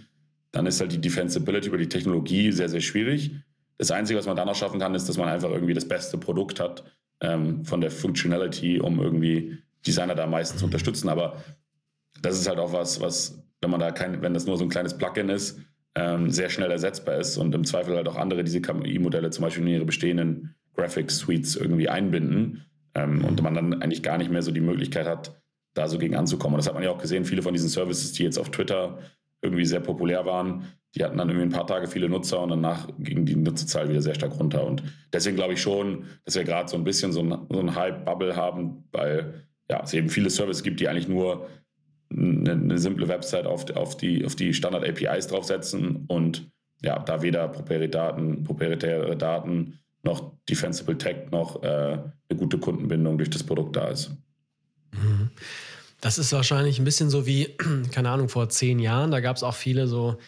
dann 0.52 0.66
ist 0.66 0.80
halt 0.80 0.92
die 0.92 1.00
Defensibility 1.00 1.68
über 1.68 1.78
die 1.78 1.88
Technologie 1.88 2.50
sehr, 2.52 2.68
sehr 2.68 2.80
schwierig. 2.80 3.32
Das 3.78 3.90
Einzige, 3.90 4.18
was 4.18 4.26
man 4.26 4.36
dann 4.36 4.46
noch 4.46 4.56
schaffen 4.56 4.80
kann, 4.80 4.94
ist, 4.94 5.08
dass 5.08 5.16
man 5.16 5.28
einfach 5.28 5.50
irgendwie 5.50 5.74
das 5.74 5.86
beste 5.86 6.18
Produkt 6.18 6.60
hat 6.60 6.84
ähm, 7.20 7.64
von 7.64 7.80
der 7.80 7.90
Functionality, 7.90 8.80
um 8.80 9.00
irgendwie 9.00 9.58
Designer 9.86 10.14
da 10.14 10.24
am 10.24 10.30
meisten 10.30 10.58
zu 10.58 10.64
unterstützen. 10.64 11.08
Aber 11.08 11.42
das 12.20 12.38
ist 12.38 12.48
halt 12.48 12.58
auch 12.58 12.72
was, 12.72 13.00
was, 13.00 13.42
wenn 13.60 13.70
man 13.70 13.80
da 13.80 13.90
kein, 13.90 14.22
wenn 14.22 14.34
das 14.34 14.46
nur 14.46 14.56
so 14.56 14.64
ein 14.64 14.70
kleines 14.70 14.96
Plugin 14.96 15.28
ist, 15.28 15.60
ähm, 15.94 16.30
sehr 16.30 16.50
schnell 16.50 16.70
ersetzbar 16.70 17.16
ist 17.16 17.36
und 17.36 17.54
im 17.54 17.64
Zweifel 17.64 17.96
halt 17.96 18.08
auch 18.08 18.16
andere 18.16 18.44
diese 18.44 18.60
KI-Modelle 18.60 19.30
zum 19.30 19.42
Beispiel 19.42 19.62
in 19.64 19.74
ihre 19.74 19.84
bestehenden 19.84 20.54
Graphics 20.80 21.18
Suites 21.18 21.56
irgendwie 21.56 21.88
einbinden 21.88 22.64
ähm, 22.94 23.24
und 23.24 23.42
man 23.42 23.54
dann 23.54 23.82
eigentlich 23.82 24.02
gar 24.02 24.18
nicht 24.18 24.30
mehr 24.30 24.42
so 24.42 24.50
die 24.50 24.60
Möglichkeit 24.60 25.06
hat, 25.06 25.40
da 25.74 25.88
so 25.88 25.98
gegen 25.98 26.16
anzukommen. 26.16 26.54
Und 26.54 26.58
das 26.58 26.66
hat 26.66 26.74
man 26.74 26.82
ja 26.82 26.90
auch 26.90 26.98
gesehen, 26.98 27.24
viele 27.24 27.42
von 27.42 27.52
diesen 27.52 27.68
Services, 27.68 28.12
die 28.12 28.24
jetzt 28.24 28.38
auf 28.38 28.50
Twitter 28.50 28.98
irgendwie 29.42 29.64
sehr 29.64 29.80
populär 29.80 30.26
waren, 30.26 30.64
die 30.94 31.04
hatten 31.04 31.18
dann 31.18 31.28
irgendwie 31.28 31.46
ein 31.46 31.52
paar 31.52 31.66
Tage 31.66 31.86
viele 31.86 32.08
Nutzer 32.08 32.40
und 32.40 32.50
danach 32.50 32.88
ging 32.98 33.24
die 33.24 33.36
Nutzerzahl 33.36 33.88
wieder 33.88 34.02
sehr 34.02 34.14
stark 34.14 34.38
runter. 34.38 34.66
Und 34.66 34.82
deswegen 35.12 35.36
glaube 35.36 35.54
ich 35.54 35.62
schon, 35.62 36.04
dass 36.24 36.34
wir 36.34 36.44
gerade 36.44 36.68
so 36.68 36.76
ein 36.76 36.84
bisschen 36.84 37.12
so 37.12 37.20
ein, 37.20 37.46
so 37.48 37.60
ein 37.60 37.74
Hype-Bubble 37.76 38.34
haben, 38.34 38.84
weil 38.90 39.46
ja, 39.70 39.82
es 39.84 39.94
eben 39.94 40.08
viele 40.08 40.30
Services 40.30 40.64
gibt, 40.64 40.80
die 40.80 40.88
eigentlich 40.88 41.08
nur 41.08 41.46
eine, 42.12 42.52
eine 42.52 42.78
simple 42.78 43.06
Website 43.06 43.46
auf, 43.46 43.70
auf 43.76 43.96
die, 43.96 44.24
auf 44.24 44.34
die 44.34 44.52
Standard-APIs 44.52 45.28
draufsetzen 45.28 46.06
und 46.08 46.50
ja, 46.82 46.98
da 46.98 47.22
weder 47.22 47.46
proprietäre 47.48 47.88
Daten, 47.88 48.42
proprietäre 48.42 49.16
Daten 49.16 49.78
noch 50.02 50.32
Defensible 50.48 50.96
Tech 50.96 51.30
noch 51.30 51.62
äh, 51.62 51.66
eine 51.66 52.38
gute 52.38 52.58
Kundenbindung 52.58 53.18
durch 53.18 53.30
das 53.30 53.42
Produkt 53.42 53.76
da 53.76 53.88
ist. 53.88 54.10
Mhm. 54.92 55.30
Das 56.00 56.16
ist 56.16 56.32
wahrscheinlich 56.32 56.78
ein 56.78 56.84
bisschen 56.84 57.10
so 57.10 57.26
wie, 57.26 57.56
keine 57.92 58.10
Ahnung, 58.10 58.28
vor 58.28 58.48
zehn 58.48 58.78
Jahren, 58.78 59.10
da 59.10 59.20
gab 59.20 59.36
es 59.36 59.42
auch 59.42 59.54
viele 59.54 59.86
so 59.86 60.18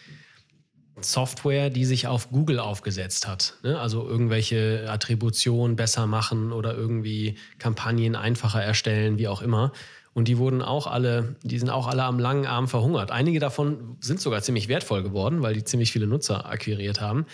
Software, 1.01 1.69
die 1.69 1.85
sich 1.85 2.07
auf 2.07 2.29
Google 2.29 2.59
aufgesetzt 2.59 3.27
hat. 3.27 3.55
Ne? 3.63 3.79
Also 3.79 4.07
irgendwelche 4.07 4.85
Attributionen 4.87 5.75
besser 5.75 6.05
machen 6.07 6.51
oder 6.51 6.75
irgendwie 6.75 7.35
Kampagnen 7.57 8.15
einfacher 8.15 8.61
erstellen, 8.61 9.17
wie 9.17 9.27
auch 9.27 9.41
immer. 9.41 9.71
Und 10.13 10.27
die 10.27 10.37
wurden 10.37 10.61
auch 10.61 10.85
alle, 10.85 11.35
die 11.41 11.57
sind 11.57 11.71
auch 11.71 11.87
alle 11.87 12.03
am 12.03 12.19
langen 12.19 12.45
Arm 12.45 12.67
verhungert. 12.67 13.09
Einige 13.09 13.39
davon 13.39 13.97
sind 13.99 14.21
sogar 14.21 14.43
ziemlich 14.43 14.67
wertvoll 14.67 15.01
geworden, 15.01 15.41
weil 15.41 15.55
die 15.55 15.63
ziemlich 15.63 15.91
viele 15.91 16.05
Nutzer 16.05 16.47
akquiriert 16.47 17.01
haben. 17.01 17.25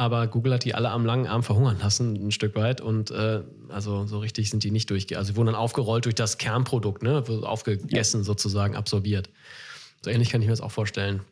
Aber 0.00 0.28
Google 0.28 0.54
hat 0.54 0.64
die 0.64 0.76
alle 0.76 0.90
am 0.90 1.04
langen 1.04 1.26
Arm 1.26 1.42
verhungern 1.42 1.76
lassen, 1.80 2.14
ein 2.14 2.30
Stück 2.30 2.54
weit. 2.54 2.80
Und 2.80 3.10
äh, 3.10 3.42
also 3.68 4.06
so 4.06 4.20
richtig 4.20 4.48
sind 4.48 4.62
die 4.62 4.70
nicht 4.70 4.88
durchge... 4.90 5.18
Also 5.18 5.32
sie 5.32 5.36
wurden 5.36 5.46
dann 5.46 5.56
aufgerollt 5.56 6.04
durch 6.04 6.14
das 6.14 6.38
Kernprodukt, 6.38 7.02
ne? 7.02 7.24
aufgegessen 7.42 8.20
ja. 8.20 8.24
sozusagen, 8.24 8.76
absorbiert. 8.76 9.28
So 10.02 10.10
ähnlich 10.10 10.30
kann 10.30 10.40
ich 10.40 10.46
mir 10.46 10.52
das 10.52 10.60
auch 10.60 10.70
vorstellen. 10.70 11.22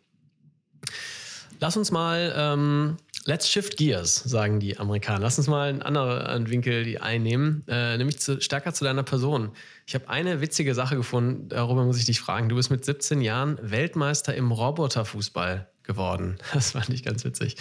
Lass 1.61 1.77
uns 1.77 1.93
mal, 1.93 2.35
ähm, 2.37 2.97
let's 3.25 3.49
shift 3.49 3.77
gears, 3.77 4.17
sagen 4.17 4.59
die 4.59 4.77
Amerikaner. 4.79 5.21
Lass 5.21 5.39
uns 5.39 5.47
mal 5.47 5.69
einen 5.69 5.83
anderen 5.83 6.51
Winkel 6.51 6.99
einnehmen, 7.01 7.63
äh, 7.69 7.97
nämlich 7.97 8.19
zu, 8.19 8.41
stärker 8.41 8.75
zu 8.75 8.83
deiner 8.83 9.05
Person. 9.05 9.53
Ich 9.87 9.95
habe 9.95 10.09
eine 10.09 10.41
witzige 10.41 10.75
Sache 10.75 10.97
gefunden, 10.97 11.49
darüber 11.49 11.85
muss 11.85 11.99
ich 11.99 12.07
dich 12.07 12.19
fragen. 12.19 12.49
Du 12.49 12.57
bist 12.57 12.73
mit 12.73 12.85
17 12.85 13.21
Jahren 13.21 13.61
Weltmeister 13.63 14.35
im 14.35 14.51
Roboterfußball 14.51 15.69
geworden. 15.87 16.37
Das 16.53 16.73
fand 16.73 16.91
ich 16.91 17.05
ganz 17.05 17.25
witzig. 17.25 17.57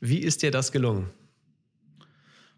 Wie 0.00 0.18
ist 0.18 0.42
dir 0.42 0.50
das 0.50 0.72
gelungen? 0.72 1.08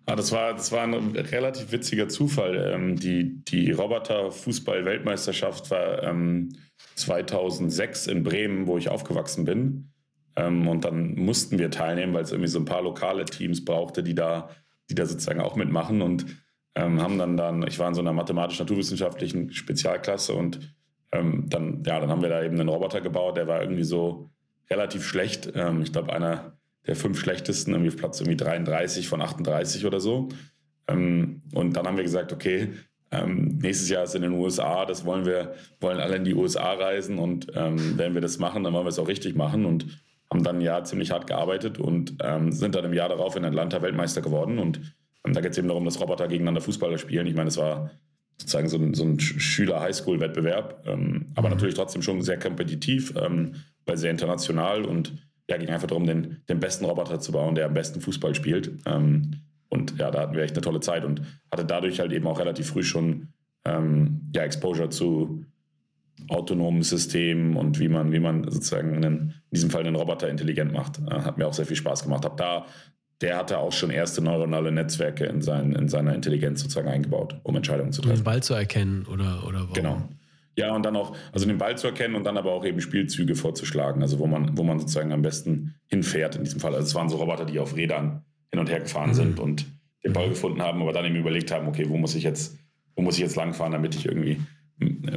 Ah, 0.06 0.16
das, 0.16 0.32
war, 0.32 0.54
das 0.54 0.72
war 0.72 0.82
ein 0.82 1.14
relativ 1.14 1.70
witziger 1.72 2.08
Zufall. 2.08 2.72
Ähm, 2.74 2.96
die 2.96 3.44
die 3.44 3.70
Roboter-Fußball-Weltmeisterschaft 3.70 5.70
war 5.70 6.02
ähm, 6.02 6.48
2006 6.96 8.08
in 8.08 8.24
Bremen, 8.24 8.66
wo 8.66 8.78
ich 8.78 8.88
aufgewachsen 8.88 9.44
bin. 9.44 9.92
Ähm, 10.36 10.66
und 10.66 10.84
dann 10.84 11.14
mussten 11.14 11.58
wir 11.58 11.70
teilnehmen, 11.70 12.14
weil 12.14 12.24
es 12.24 12.32
irgendwie 12.32 12.48
so 12.48 12.58
ein 12.58 12.64
paar 12.64 12.82
lokale 12.82 13.24
Teams 13.24 13.64
brauchte, 13.64 14.02
die 14.02 14.14
da, 14.14 14.50
die 14.88 14.94
da 14.94 15.06
sozusagen 15.06 15.40
auch 15.40 15.54
mitmachen. 15.54 16.02
Und 16.02 16.26
ähm, 16.74 17.00
haben 17.00 17.18
dann 17.18 17.36
dann, 17.36 17.66
ich 17.66 17.78
war 17.78 17.88
in 17.88 17.94
so 17.94 18.00
einer 18.00 18.12
mathematisch-naturwissenschaftlichen 18.12 19.52
Spezialklasse 19.52 20.34
und 20.34 20.74
ähm, 21.12 21.46
dann, 21.48 21.82
ja, 21.84 21.98
dann 21.98 22.10
haben 22.10 22.22
wir 22.22 22.28
da 22.28 22.42
eben 22.42 22.58
einen 22.58 22.68
Roboter 22.68 23.00
gebaut, 23.00 23.36
der 23.36 23.48
war 23.48 23.60
irgendwie 23.60 23.84
so 23.84 24.30
relativ 24.70 25.04
schlecht. 25.04 25.52
Ähm, 25.54 25.82
ich 25.82 25.92
glaube, 25.92 26.12
einer 26.12 26.52
der 26.86 26.96
fünf 26.96 27.20
schlechtesten, 27.20 27.72
irgendwie 27.72 27.90
auf 27.90 27.96
Platz 27.96 28.20
irgendwie 28.20 28.36
33 28.36 29.08
von 29.08 29.20
38 29.20 29.86
oder 29.86 30.00
so. 30.00 30.28
Ähm, 30.88 31.42
und 31.54 31.76
dann 31.76 31.86
haben 31.86 31.96
wir 31.96 32.04
gesagt, 32.04 32.32
okay, 32.32 32.68
ähm, 33.12 33.58
nächstes 33.60 33.88
Jahr 33.88 34.04
ist 34.04 34.14
in 34.14 34.22
den 34.22 34.32
USA, 34.32 34.86
das 34.86 35.04
wollen 35.04 35.26
wir, 35.26 35.54
wollen 35.80 35.98
alle 35.98 36.16
in 36.16 36.24
die 36.24 36.34
USA 36.34 36.72
reisen 36.74 37.18
und 37.18 37.48
ähm, 37.54 37.98
wenn 37.98 38.14
wir 38.14 38.20
das 38.20 38.38
machen, 38.38 38.62
dann 38.62 38.72
wollen 38.72 38.84
wir 38.84 38.90
es 38.90 39.00
auch 39.00 39.08
richtig 39.08 39.34
machen 39.34 39.64
und 39.64 39.86
haben 40.30 40.44
dann 40.44 40.56
ein 40.58 40.62
Jahr 40.62 40.84
ziemlich 40.84 41.10
hart 41.10 41.26
gearbeitet 41.26 41.78
und 41.78 42.14
ähm, 42.22 42.52
sind 42.52 42.76
dann 42.76 42.84
im 42.84 42.92
Jahr 42.92 43.08
darauf 43.08 43.34
in 43.34 43.44
Atlanta 43.44 43.82
Weltmeister 43.82 44.22
geworden 44.22 44.60
und 44.60 44.80
ähm, 45.24 45.32
da 45.32 45.40
geht 45.40 45.52
es 45.52 45.58
eben 45.58 45.66
darum, 45.66 45.84
dass 45.84 46.00
Roboter 46.00 46.28
gegeneinander 46.28 46.60
Fußballer 46.60 46.98
spielen. 46.98 47.26
Ich 47.26 47.34
meine, 47.34 47.48
es 47.48 47.56
war 47.56 47.90
sozusagen 48.38 48.68
so 48.68 48.78
ein, 48.78 48.94
so 48.94 49.04
ein 49.04 49.18
Schüler-Highschool-Wettbewerb, 49.18 50.84
ähm, 50.86 51.26
aber 51.34 51.48
mhm. 51.48 51.54
natürlich 51.54 51.74
trotzdem 51.74 52.02
schon 52.02 52.22
sehr 52.22 52.38
kompetitiv, 52.38 53.12
ähm, 53.16 53.56
weil 53.90 53.98
sehr 53.98 54.10
international 54.10 54.84
und 54.84 55.12
ja, 55.48 55.56
ging 55.56 55.68
einfach 55.68 55.88
darum, 55.88 56.06
den, 56.06 56.38
den 56.48 56.60
besten 56.60 56.84
Roboter 56.84 57.18
zu 57.18 57.32
bauen, 57.32 57.56
der 57.56 57.66
am 57.66 57.74
besten 57.74 58.00
Fußball 58.00 58.34
spielt. 58.36 58.70
Ähm, 58.86 59.42
und 59.68 59.98
ja, 59.98 60.10
da 60.10 60.20
hatten 60.20 60.34
wir 60.34 60.42
echt 60.42 60.54
eine 60.54 60.62
tolle 60.62 60.80
Zeit 60.80 61.04
und 61.04 61.22
hatte 61.50 61.64
dadurch 61.64 61.98
halt 61.98 62.12
eben 62.12 62.26
auch 62.26 62.38
relativ 62.38 62.68
früh 62.68 62.84
schon 62.84 63.28
ähm, 63.64 64.30
ja, 64.34 64.42
Exposure 64.42 64.90
zu 64.90 65.44
autonomen 66.28 66.82
Systemen 66.82 67.56
und 67.56 67.80
wie 67.80 67.88
man, 67.88 68.12
wie 68.12 68.20
man 68.20 68.44
sozusagen 68.44 68.94
einen, 68.94 69.34
in 69.50 69.54
diesem 69.54 69.70
Fall 69.70 69.84
einen 69.84 69.96
Roboter 69.96 70.28
intelligent 70.28 70.72
macht. 70.72 71.00
Äh, 71.00 71.22
hat 71.22 71.36
mir 71.36 71.48
auch 71.48 71.54
sehr 71.54 71.66
viel 71.66 71.76
Spaß 71.76 72.04
gemacht. 72.04 72.24
Hab 72.24 72.36
da 72.36 72.66
der 73.20 73.36
hatte 73.36 73.58
auch 73.58 73.72
schon 73.72 73.90
erste 73.90 74.22
neuronale 74.22 74.72
Netzwerke 74.72 75.26
in, 75.26 75.42
sein, 75.42 75.72
in 75.72 75.88
seiner 75.88 76.14
Intelligenz 76.14 76.62
sozusagen 76.62 76.88
eingebaut, 76.88 77.38
um 77.42 77.54
Entscheidungen 77.54 77.92
zu 77.92 78.00
treffen. 78.00 78.12
Um 78.12 78.20
den 78.20 78.24
Ball 78.24 78.42
zu 78.42 78.54
erkennen 78.54 79.04
oder, 79.06 79.46
oder 79.46 79.60
warum? 79.60 79.74
Genau. 79.74 80.08
Ja, 80.56 80.74
und 80.74 80.84
dann 80.84 80.96
auch, 80.96 81.16
also 81.32 81.46
den 81.46 81.58
Ball 81.58 81.78
zu 81.78 81.86
erkennen 81.86 82.14
und 82.14 82.24
dann 82.24 82.36
aber 82.36 82.52
auch 82.52 82.64
eben 82.64 82.80
Spielzüge 82.80 83.34
vorzuschlagen, 83.34 84.02
also 84.02 84.18
wo 84.18 84.26
man, 84.26 84.56
wo 84.58 84.62
man 84.62 84.78
sozusagen 84.78 85.12
am 85.12 85.22
besten 85.22 85.76
hinfährt 85.86 86.36
in 86.36 86.44
diesem 86.44 86.60
Fall. 86.60 86.74
Also 86.74 86.86
es 86.86 86.94
waren 86.94 87.08
so 87.08 87.16
Roboter, 87.16 87.44
die 87.44 87.58
auf 87.58 87.76
Rädern 87.76 88.24
hin 88.50 88.58
und 88.58 88.68
her 88.68 88.80
gefahren 88.80 89.10
mhm. 89.10 89.14
sind 89.14 89.40
und 89.40 89.66
den 90.04 90.12
Ball 90.12 90.28
gefunden 90.28 90.60
haben, 90.60 90.82
aber 90.82 90.92
dann 90.92 91.04
eben 91.04 91.16
überlegt 91.16 91.50
haben, 91.50 91.68
okay, 91.68 91.88
wo 91.88 91.96
muss 91.96 92.14
ich 92.14 92.24
jetzt, 92.24 92.58
wo 92.96 93.02
muss 93.02 93.14
ich 93.14 93.20
jetzt 93.20 93.36
langfahren, 93.36 93.72
damit 93.72 93.94
ich 93.94 94.06
irgendwie 94.06 94.40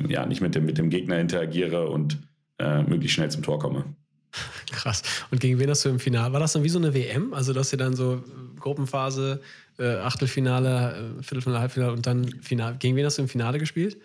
ja, 0.07 0.25
nicht 0.25 0.41
mit 0.41 0.55
dem, 0.55 0.65
mit 0.65 0.77
dem 0.77 0.89
Gegner 0.89 1.19
interagiere 1.19 1.89
und 1.89 2.19
äh, 2.59 2.83
möglichst 2.83 3.15
schnell 3.15 3.31
zum 3.31 3.43
Tor 3.43 3.59
komme. 3.59 3.85
Krass. 4.71 5.03
Und 5.31 5.41
gegen 5.41 5.59
wen 5.59 5.69
hast 5.69 5.85
du 5.85 5.89
im 5.89 5.99
Finale? 5.99 6.33
War 6.33 6.39
das 6.39 6.53
dann 6.53 6.63
wie 6.63 6.69
so 6.69 6.79
eine 6.79 6.93
WM? 6.93 7.33
Also, 7.33 7.53
dass 7.53 7.71
ihr 7.71 7.77
dann 7.77 7.95
so 7.95 8.15
äh, 8.15 8.59
Gruppenphase, 8.59 9.41
äh, 9.79 9.95
Achtelfinale, 9.97 11.15
äh, 11.19 11.23
Viertelfinale, 11.23 11.59
Halbfinale 11.61 11.93
und 11.93 12.05
dann 12.05 12.27
Finale. 12.41 12.77
Gegen 12.77 12.95
wen 12.95 13.05
hast 13.05 13.17
du 13.17 13.21
im 13.21 13.27
Finale 13.27 13.59
gespielt? 13.59 13.97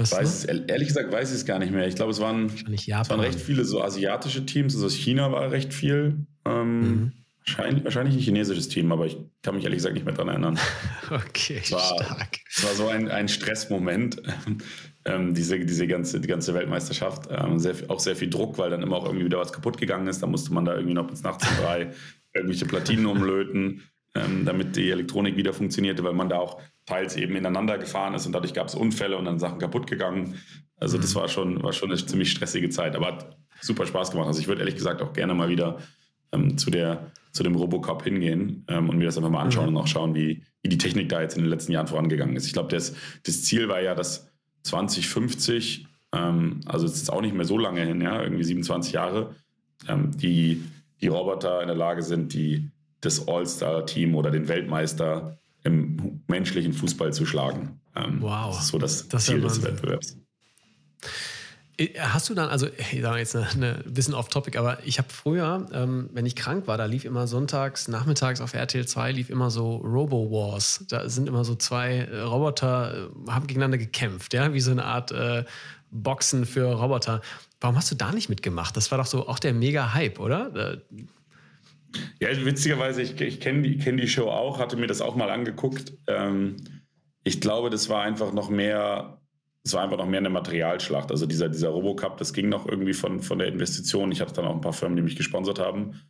Was 0.00 0.12
weiß, 0.12 0.44
ehrlich 0.44 0.88
gesagt 0.88 1.12
weiß 1.12 1.30
ich 1.30 1.36
es 1.36 1.44
gar 1.44 1.58
nicht 1.58 1.72
mehr. 1.72 1.86
Ich 1.86 1.94
glaube, 1.94 2.10
es 2.10 2.20
waren, 2.20 2.46
es 2.46 2.88
waren 2.88 3.20
recht 3.20 3.38
viele 3.38 3.64
so 3.64 3.82
asiatische 3.82 4.46
Teams. 4.46 4.74
Also 4.74 4.86
aus 4.86 4.94
China 4.94 5.30
war 5.30 5.50
recht 5.50 5.74
viel. 5.74 6.26
Ähm, 6.46 6.80
mhm. 6.80 7.12
wahrscheinlich, 7.44 7.84
wahrscheinlich 7.84 8.14
ein 8.14 8.20
chinesisches 8.20 8.68
Team, 8.68 8.90
aber 8.92 9.06
ich 9.06 9.18
kann 9.42 9.54
mich 9.54 9.64
ehrlich 9.64 9.76
gesagt 9.78 9.94
nicht 9.94 10.06
mehr 10.06 10.14
daran 10.14 10.28
erinnern. 10.28 10.58
okay, 11.10 11.60
es 11.62 11.72
war, 11.72 11.80
stark. 11.80 12.38
Es 12.48 12.64
war 12.64 12.74
so 12.74 12.88
ein, 12.88 13.08
ein 13.08 13.28
Stressmoment 13.28 14.22
ähm, 15.04 15.34
diese, 15.34 15.58
diese 15.60 15.86
ganze, 15.86 16.20
die 16.20 16.28
ganze 16.28 16.54
Weltmeisterschaft. 16.54 17.28
Ähm, 17.30 17.58
sehr, 17.58 17.74
auch 17.88 18.00
sehr 18.00 18.16
viel 18.16 18.30
Druck, 18.30 18.56
weil 18.56 18.70
dann 18.70 18.82
immer 18.82 18.96
auch 18.96 19.04
irgendwie 19.04 19.26
wieder 19.26 19.38
was 19.38 19.52
kaputt 19.52 19.78
gegangen 19.78 20.06
ist. 20.06 20.22
Da 20.22 20.26
musste 20.26 20.54
man 20.54 20.64
da 20.64 20.74
irgendwie 20.74 20.94
noch 20.94 21.08
bis 21.08 21.22
nachts 21.22 21.46
um 21.46 21.56
drei 21.62 21.92
irgendwelche 22.32 22.64
Platinen 22.64 23.06
umlöten, 23.06 23.82
ähm, 24.14 24.44
damit 24.46 24.76
die 24.76 24.90
Elektronik 24.90 25.36
wieder 25.36 25.52
funktionierte, 25.52 26.02
weil 26.04 26.14
man 26.14 26.28
da 26.28 26.38
auch 26.38 26.60
teils 26.90 27.16
eben 27.16 27.36
ineinander 27.36 27.78
gefahren 27.78 28.14
ist 28.14 28.26
und 28.26 28.32
dadurch 28.32 28.52
gab 28.52 28.66
es 28.66 28.74
Unfälle 28.74 29.16
und 29.16 29.24
dann 29.24 29.38
Sachen 29.38 29.58
kaputt 29.58 29.86
gegangen. 29.86 30.34
Also 30.78 30.98
das 30.98 31.14
mhm. 31.14 31.20
war 31.20 31.28
schon, 31.28 31.62
war 31.62 31.72
schon 31.72 31.90
eine 31.90 32.04
ziemlich 32.04 32.32
stressige 32.32 32.68
Zeit, 32.68 32.96
aber 32.96 33.06
hat 33.06 33.36
super 33.60 33.86
Spaß 33.86 34.10
gemacht. 34.10 34.26
Also 34.26 34.40
ich 34.40 34.48
würde 34.48 34.60
ehrlich 34.60 34.74
gesagt 34.74 35.00
auch 35.00 35.12
gerne 35.12 35.34
mal 35.34 35.48
wieder 35.48 35.78
ähm, 36.32 36.58
zu, 36.58 36.70
der, 36.70 37.12
zu 37.32 37.44
dem 37.44 37.54
Robocop 37.54 38.02
hingehen 38.02 38.64
ähm, 38.68 38.88
und 38.88 38.98
mir 38.98 39.04
das 39.04 39.16
einfach 39.16 39.30
mal 39.30 39.42
anschauen 39.42 39.70
mhm. 39.70 39.76
und 39.76 39.82
auch 39.82 39.86
schauen, 39.86 40.14
wie, 40.14 40.42
wie 40.62 40.68
die 40.68 40.78
Technik 40.78 41.08
da 41.08 41.20
jetzt 41.20 41.36
in 41.36 41.42
den 41.42 41.50
letzten 41.50 41.72
Jahren 41.72 41.86
vorangegangen 41.86 42.34
ist. 42.34 42.46
Ich 42.46 42.52
glaube, 42.52 42.68
das, 42.70 42.94
das 43.24 43.44
Ziel 43.44 43.68
war 43.68 43.80
ja, 43.80 43.94
dass 43.94 44.28
2050, 44.64 45.86
ähm, 46.12 46.60
also 46.66 46.86
es 46.86 46.96
ist 46.96 47.12
auch 47.12 47.22
nicht 47.22 47.34
mehr 47.34 47.46
so 47.46 47.56
lange 47.56 47.82
hin, 47.82 48.00
ja, 48.00 48.20
irgendwie 48.20 48.44
27 48.44 48.92
Jahre, 48.92 49.36
ähm, 49.86 50.10
die, 50.16 50.64
die 51.00 51.08
Roboter 51.08 51.60
in 51.60 51.68
der 51.68 51.76
Lage 51.76 52.02
sind, 52.02 52.34
die, 52.34 52.68
das 53.00 53.28
All-Star-Team 53.28 54.14
oder 54.14 54.30
den 54.30 54.48
Weltmeister 54.48 55.39
im 55.64 56.22
menschlichen 56.28 56.72
Fußball 56.72 57.12
zu 57.12 57.26
schlagen. 57.26 57.80
Ähm, 57.94 58.18
wow. 58.20 58.54
Das 58.54 58.64
ist 58.64 58.68
so 58.68 58.78
das, 58.78 59.08
das 59.08 59.26
Ziel 59.26 59.40
des 59.40 59.62
Wettbewerbs. 59.62 60.16
Äh, 61.80 61.98
hast 61.98 62.28
du 62.28 62.34
dann, 62.34 62.48
also 62.48 62.66
ich 62.92 63.00
sage 63.00 63.18
jetzt 63.18 63.34
ein 63.34 63.82
bisschen 63.86 64.14
off-topic, 64.14 64.58
aber 64.58 64.78
ich 64.84 64.98
habe 64.98 65.08
früher, 65.10 65.66
ähm, 65.72 66.10
wenn 66.12 66.26
ich 66.26 66.36
krank 66.36 66.66
war, 66.66 66.76
da 66.76 66.84
lief 66.84 67.04
immer 67.04 67.26
sonntags, 67.26 67.88
nachmittags 67.88 68.40
auf 68.40 68.54
RTL 68.54 68.86
2 68.86 69.12
lief 69.12 69.30
immer 69.30 69.50
so 69.50 69.76
Robo-Wars. 69.76 70.84
Da 70.88 71.08
sind 71.08 71.28
immer 71.28 71.44
so 71.44 71.54
zwei 71.54 71.98
äh, 71.98 72.20
Roboter, 72.20 73.08
äh, 73.26 73.30
haben 73.30 73.46
gegeneinander 73.46 73.78
gekämpft, 73.78 74.34
ja, 74.34 74.52
wie 74.52 74.60
so 74.60 74.70
eine 74.70 74.84
Art 74.84 75.10
äh, 75.12 75.44
Boxen 75.90 76.44
für 76.44 76.72
Roboter. 76.72 77.20
Warum 77.60 77.76
hast 77.76 77.90
du 77.90 77.94
da 77.94 78.12
nicht 78.12 78.28
mitgemacht? 78.28 78.76
Das 78.76 78.90
war 78.90 78.98
doch 78.98 79.06
so 79.06 79.26
auch 79.26 79.38
der 79.38 79.52
Mega-Hype, 79.54 80.20
oder? 80.20 80.78
Ja, 82.20 82.28
witzigerweise, 82.44 83.02
ich, 83.02 83.20
ich 83.20 83.40
kenne 83.40 83.62
die, 83.62 83.78
kenn 83.78 83.96
die 83.96 84.08
Show 84.08 84.28
auch, 84.28 84.58
hatte 84.58 84.76
mir 84.76 84.86
das 84.86 85.00
auch 85.00 85.16
mal 85.16 85.30
angeguckt. 85.30 85.92
Ähm, 86.06 86.56
ich 87.24 87.40
glaube, 87.40 87.70
das 87.70 87.88
war 87.88 88.02
einfach 88.02 88.32
noch 88.32 88.48
mehr 88.48 89.20
es 89.62 89.74
war 89.74 89.82
einfach 89.82 89.98
noch 89.98 90.06
mehr 90.06 90.20
eine 90.20 90.30
Materialschlacht. 90.30 91.10
Also 91.10 91.26
dieser, 91.26 91.48
dieser 91.48 91.68
Robocup, 91.68 92.16
das 92.16 92.32
ging 92.32 92.48
noch 92.48 92.66
irgendwie 92.66 92.94
von, 92.94 93.20
von 93.20 93.38
der 93.38 93.48
Investition. 93.48 94.10
Ich 94.10 94.20
hatte 94.20 94.32
dann 94.34 94.46
auch 94.46 94.54
ein 94.54 94.60
paar 94.60 94.72
Firmen, 94.72 94.96
die 94.96 95.02
mich 95.02 95.16
gesponsert 95.16 95.58
haben. 95.58 96.00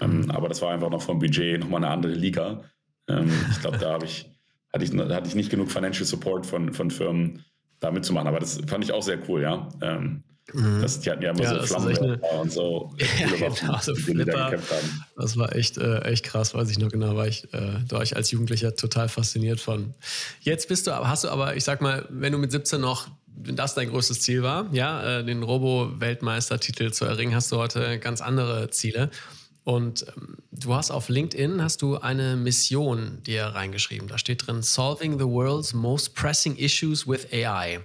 Ähm, 0.00 0.22
mhm. 0.22 0.30
aber 0.30 0.48
das 0.48 0.62
war 0.62 0.72
einfach 0.72 0.90
noch 0.90 1.02
vom 1.02 1.18
Budget 1.18 1.60
nochmal 1.60 1.84
eine 1.84 1.92
andere 1.92 2.12
Liga. 2.12 2.62
Ähm, 3.08 3.30
ich 3.50 3.60
glaube, 3.60 3.78
da 3.78 3.98
ich, 4.02 4.30
hatte 4.72 4.84
ich, 4.84 4.92
hatte 4.92 5.28
ich 5.28 5.34
nicht 5.34 5.50
genug 5.50 5.70
Financial 5.70 6.06
Support 6.06 6.46
von, 6.46 6.72
von 6.72 6.90
Firmen, 6.90 7.44
da 7.80 7.90
mitzumachen. 7.90 8.28
Aber 8.28 8.38
das 8.38 8.60
fand 8.66 8.84
ich 8.84 8.92
auch 8.92 9.02
sehr 9.02 9.18
cool, 9.28 9.42
ja. 9.42 9.68
Ähm. 9.82 10.22
Das, 10.80 11.00
die 11.00 11.10
hatten 11.10 11.22
ja 11.22 11.30
immer 11.30 11.42
ja, 11.42 11.60
so 11.60 11.66
Flammen 11.66 12.20
und 12.40 12.52
so. 12.52 12.92
Ja, 13.20 13.48
genau, 13.48 13.78
so 13.80 13.94
Flipper. 13.94 14.58
Das 15.16 15.36
war 15.36 15.54
echt, 15.54 15.78
äh, 15.78 16.00
echt 16.00 16.24
krass, 16.24 16.54
weiß 16.54 16.70
ich 16.70 16.78
noch 16.78 16.90
genau, 16.90 17.16
war 17.16 17.26
ich, 17.26 17.44
äh, 17.52 17.78
da 17.86 17.96
war 17.96 18.02
ich 18.02 18.16
als 18.16 18.30
Jugendlicher 18.30 18.74
total 18.74 19.08
fasziniert 19.08 19.60
von. 19.60 19.94
Jetzt 20.40 20.68
bist 20.68 20.86
du, 20.86 20.92
hast 20.92 21.24
du 21.24 21.28
aber, 21.28 21.56
ich 21.56 21.64
sag 21.64 21.80
mal, 21.80 22.06
wenn 22.10 22.32
du 22.32 22.38
mit 22.38 22.50
17 22.50 22.80
noch 22.80 23.08
wenn 23.42 23.56
das 23.56 23.74
dein 23.74 23.88
größtes 23.88 24.20
Ziel 24.20 24.42
war, 24.42 24.68
ja, 24.72 25.20
äh, 25.20 25.24
den 25.24 25.42
Robo-Weltmeistertitel 25.42 26.90
zu 26.90 27.06
erringen, 27.06 27.34
hast 27.34 27.50
du 27.50 27.56
heute 27.56 27.98
ganz 27.98 28.20
andere 28.20 28.68
Ziele. 28.70 29.10
Und 29.64 30.06
ähm, 30.08 30.38
du 30.50 30.74
hast 30.74 30.90
auf 30.90 31.08
LinkedIn 31.08 31.62
hast 31.62 31.82
du 31.82 31.98
eine 31.98 32.36
Mission 32.36 33.22
dir 33.24 33.44
reingeschrieben. 33.44 34.08
Da 34.08 34.18
steht 34.18 34.46
drin 34.46 34.62
Solving 34.62 35.18
the 35.18 35.26
world's 35.26 35.72
most 35.72 36.14
pressing 36.14 36.56
issues 36.56 37.06
with 37.06 37.26
AI. 37.32 37.80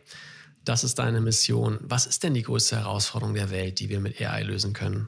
Das 0.66 0.84
ist 0.84 0.98
deine 0.98 1.22
Mission. 1.22 1.80
Was 1.82 2.08
ist 2.08 2.24
denn 2.24 2.34
die 2.34 2.42
größte 2.42 2.78
Herausforderung 2.78 3.36
der 3.36 3.52
Welt, 3.52 3.80
die 3.80 3.90
wir 3.90 4.00
mit 4.00 4.20
AI 4.20 4.44
lösen 4.44 4.74
können? 4.74 5.08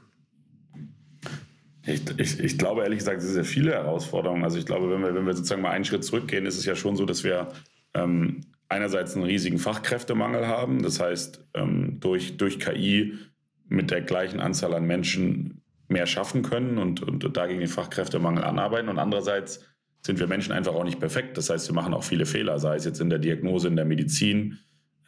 Ich, 1.84 2.02
ich, 2.16 2.38
ich, 2.38 2.58
glaube 2.58 2.82
ehrlich 2.82 3.00
gesagt, 3.00 3.18
es 3.18 3.24
sind 3.24 3.34
sehr 3.34 3.44
viele 3.44 3.72
Herausforderungen. 3.72 4.44
Also 4.44 4.58
ich 4.58 4.66
glaube, 4.66 4.90
wenn 4.90 5.00
wir, 5.00 5.14
wenn 5.14 5.26
wir 5.26 5.34
sozusagen 5.34 5.62
mal 5.62 5.70
einen 5.70 5.84
Schritt 5.84 6.04
zurückgehen, 6.04 6.46
ist 6.46 6.58
es 6.58 6.64
ja 6.64 6.76
schon 6.76 6.96
so, 6.96 7.06
dass 7.06 7.24
wir 7.24 7.48
ähm, 7.94 8.42
einerseits 8.68 9.14
einen 9.14 9.24
riesigen 9.24 9.58
Fachkräftemangel 9.58 10.46
haben. 10.46 10.82
Das 10.82 11.00
heißt, 11.00 11.44
ähm, 11.54 11.98
durch, 11.98 12.36
durch 12.36 12.60
KI 12.60 13.14
mit 13.68 13.90
der 13.90 14.02
gleichen 14.02 14.40
Anzahl 14.40 14.74
an 14.74 14.84
Menschen 14.84 15.62
mehr 15.88 16.06
schaffen 16.06 16.42
können 16.42 16.78
und, 16.78 17.02
und 17.02 17.36
dagegen 17.36 17.60
den 17.60 17.68
Fachkräftemangel 17.68 18.44
anarbeiten. 18.44 18.88
Und 18.88 18.98
andererseits 18.98 19.64
sind 20.02 20.20
wir 20.20 20.26
Menschen 20.26 20.52
einfach 20.52 20.74
auch 20.74 20.84
nicht 20.84 21.00
perfekt. 21.00 21.36
Das 21.36 21.50
heißt, 21.50 21.68
wir 21.68 21.74
machen 21.74 21.94
auch 21.94 22.04
viele 22.04 22.26
Fehler, 22.26 22.58
sei 22.58 22.76
es 22.76 22.84
jetzt 22.84 23.00
in 23.00 23.10
der 23.10 23.18
Diagnose, 23.18 23.68
in 23.68 23.76
der 23.76 23.86
Medizin 23.86 24.58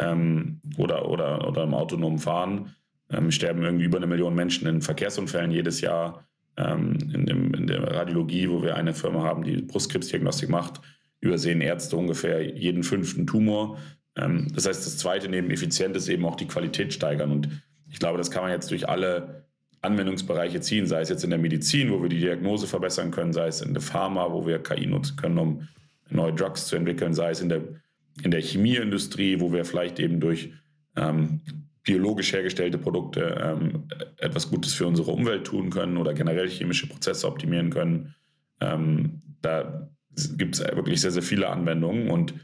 ähm, 0.00 0.60
oder, 0.76 1.08
oder, 1.08 1.46
oder 1.46 1.62
im 1.64 1.74
autonomen 1.74 2.18
Fahren. 2.18 2.74
Ähm, 3.10 3.30
sterben 3.30 3.62
irgendwie 3.62 3.84
über 3.84 3.98
eine 3.98 4.06
Million 4.06 4.34
Menschen 4.34 4.68
in 4.68 4.82
Verkehrsunfällen 4.82 5.50
jedes 5.50 5.80
Jahr. 5.80 6.26
Ähm, 6.56 6.96
in, 7.12 7.26
dem, 7.26 7.54
in 7.54 7.66
der 7.66 7.82
Radiologie, 7.82 8.48
wo 8.48 8.62
wir 8.62 8.76
eine 8.76 8.94
Firma 8.94 9.22
haben, 9.22 9.44
die 9.44 9.62
Brustkrebsdiagnostik 9.62 10.48
macht, 10.48 10.80
übersehen 11.20 11.60
Ärzte 11.60 11.96
ungefähr 11.96 12.42
jeden 12.56 12.82
fünften 12.82 13.26
Tumor. 13.26 13.78
Ähm, 14.16 14.48
das 14.54 14.66
heißt, 14.66 14.84
das 14.84 14.98
Zweite 14.98 15.28
neben 15.28 15.50
Effizienz 15.50 15.96
ist 15.96 16.08
eben 16.08 16.24
auch 16.24 16.36
die 16.36 16.46
Qualität 16.46 16.92
steigern. 16.92 17.30
Und 17.30 17.48
ich 17.90 17.98
glaube, 17.98 18.18
das 18.18 18.30
kann 18.30 18.42
man 18.42 18.52
jetzt 18.52 18.70
durch 18.70 18.88
alle 18.88 19.46
Anwendungsbereiche 19.82 20.60
ziehen, 20.60 20.86
sei 20.86 21.00
es 21.00 21.08
jetzt 21.08 21.24
in 21.24 21.30
der 21.30 21.38
Medizin, 21.38 21.90
wo 21.90 22.02
wir 22.02 22.08
die 22.08 22.20
Diagnose 22.20 22.66
verbessern 22.66 23.10
können, 23.10 23.32
sei 23.32 23.48
es 23.48 23.62
in 23.62 23.72
der 23.72 23.82
Pharma, 23.82 24.30
wo 24.30 24.46
wir 24.46 24.62
KI 24.62 24.86
nutzen 24.86 25.16
können, 25.16 25.38
um 25.38 25.68
neue 26.10 26.34
Drugs 26.34 26.66
zu 26.66 26.76
entwickeln, 26.76 27.14
sei 27.14 27.30
es 27.30 27.40
in 27.40 27.48
der, 27.48 27.62
in 28.22 28.30
der 28.30 28.40
Chemieindustrie, 28.40 29.40
wo 29.40 29.52
wir 29.52 29.64
vielleicht 29.64 29.98
eben 29.98 30.20
durch 30.20 30.52
ähm, 30.96 31.40
biologisch 31.82 32.32
hergestellte 32.32 32.78
Produkte 32.78 33.40
ähm, 33.42 33.88
etwas 34.18 34.50
Gutes 34.50 34.74
für 34.74 34.86
unsere 34.86 35.10
Umwelt 35.10 35.46
tun 35.46 35.70
können 35.70 35.96
oder 35.96 36.14
generell 36.14 36.48
chemische 36.48 36.88
Prozesse 36.88 37.26
optimieren 37.26 37.70
können. 37.70 38.14
Ähm, 38.60 39.22
da 39.40 39.88
gibt 40.36 40.56
es 40.56 40.60
wirklich 40.60 41.00
sehr, 41.00 41.10
sehr 41.10 41.22
viele 41.22 41.48
Anwendungen 41.48 42.10
und 42.10 42.34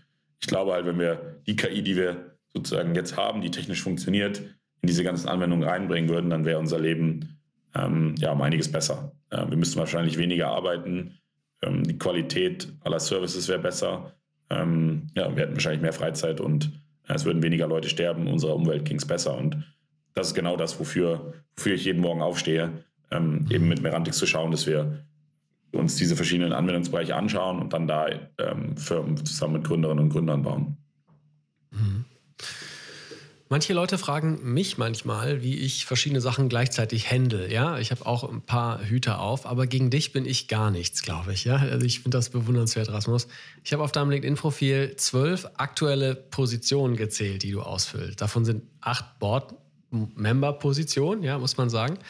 ich 0.40 0.46
glaube 0.46 0.72
halt, 0.72 0.86
wenn 0.86 0.98
wir 0.98 1.40
die 1.46 1.56
KI, 1.56 1.82
die 1.82 1.96
wir 1.96 2.36
sozusagen 2.54 2.94
jetzt 2.94 3.16
haben, 3.16 3.42
die 3.42 3.50
technisch 3.50 3.82
funktioniert, 3.82 4.38
in 4.82 4.86
diese 4.86 5.04
ganzen 5.04 5.28
Anwendungen 5.28 5.68
reinbringen 5.68 6.08
würden, 6.08 6.30
dann 6.30 6.44
wäre 6.44 6.58
unser 6.58 6.78
Leben 6.78 7.38
ähm, 7.74 8.14
ja 8.18 8.32
um 8.32 8.42
einiges 8.42 8.70
besser. 8.70 9.12
Äh, 9.30 9.48
wir 9.48 9.56
müssten 9.56 9.78
wahrscheinlich 9.78 10.18
weniger 10.18 10.48
arbeiten, 10.48 11.18
ähm, 11.62 11.84
die 11.84 11.98
Qualität 11.98 12.72
aller 12.80 13.00
Services 13.00 13.48
wäre 13.48 13.58
besser, 13.58 14.12
ähm, 14.50 15.08
ja, 15.14 15.34
wir 15.34 15.42
hätten 15.42 15.54
wahrscheinlich 15.54 15.82
mehr 15.82 15.92
Freizeit 15.92 16.40
und 16.40 16.72
äh, 17.08 17.14
es 17.14 17.24
würden 17.24 17.42
weniger 17.42 17.66
Leute 17.66 17.88
sterben, 17.88 18.26
unserer 18.26 18.54
Umwelt 18.54 18.84
ging 18.84 18.96
es 18.96 19.06
besser. 19.06 19.36
Und 19.36 19.64
das 20.14 20.28
ist 20.28 20.34
genau 20.34 20.56
das, 20.56 20.78
wofür, 20.80 21.34
wofür 21.56 21.74
ich 21.74 21.84
jeden 21.84 22.00
Morgen 22.00 22.22
aufstehe, 22.22 22.84
ähm, 23.10 23.46
eben 23.50 23.68
mit 23.68 23.82
Merantix 23.82 24.18
zu 24.18 24.26
schauen, 24.26 24.50
dass 24.50 24.66
wir 24.66 25.04
uns 25.72 25.96
diese 25.96 26.16
verschiedenen 26.16 26.52
Anwendungsbereiche 26.52 27.14
anschauen 27.14 27.60
und 27.60 27.72
dann 27.72 27.86
da 27.86 28.08
ähm, 28.38 28.76
Firmen 28.76 29.24
zusammen 29.24 29.54
mit 29.54 29.64
Gründerinnen 29.64 30.04
und 30.04 30.10
Gründern 30.10 30.42
bauen. 30.42 30.76
Mhm. 31.70 32.05
Manche 33.48 33.74
Leute 33.74 33.96
fragen 33.96 34.40
mich 34.42 34.76
manchmal, 34.76 35.40
wie 35.40 35.56
ich 35.58 35.86
verschiedene 35.86 36.20
Sachen 36.20 36.48
gleichzeitig 36.48 37.12
handle. 37.12 37.48
Ja, 37.48 37.78
ich 37.78 37.92
habe 37.92 38.04
auch 38.04 38.28
ein 38.28 38.42
paar 38.42 38.82
Hüter 38.82 39.20
auf, 39.20 39.46
aber 39.46 39.68
gegen 39.68 39.88
dich 39.88 40.12
bin 40.12 40.26
ich 40.26 40.48
gar 40.48 40.72
nichts, 40.72 41.02
glaube 41.02 41.32
ich. 41.32 41.44
Ja, 41.44 41.58
also 41.58 41.86
ich 41.86 42.00
finde 42.00 42.18
das 42.18 42.30
bewundernswert, 42.30 42.88
Rasmus. 42.88 43.28
Ich 43.62 43.72
habe 43.72 43.84
auf 43.84 43.92
deinem 43.92 44.10
LinkedIn-Profil 44.10 44.96
zwölf 44.96 45.46
aktuelle 45.58 46.16
Positionen 46.16 46.96
gezählt, 46.96 47.44
die 47.44 47.52
du 47.52 47.62
ausfüllst. 47.62 48.20
Davon 48.20 48.44
sind 48.44 48.64
acht 48.80 49.20
Board-Member-Positionen, 49.20 51.22
ja, 51.22 51.38
muss 51.38 51.56
man 51.56 51.70
sagen. 51.70 52.00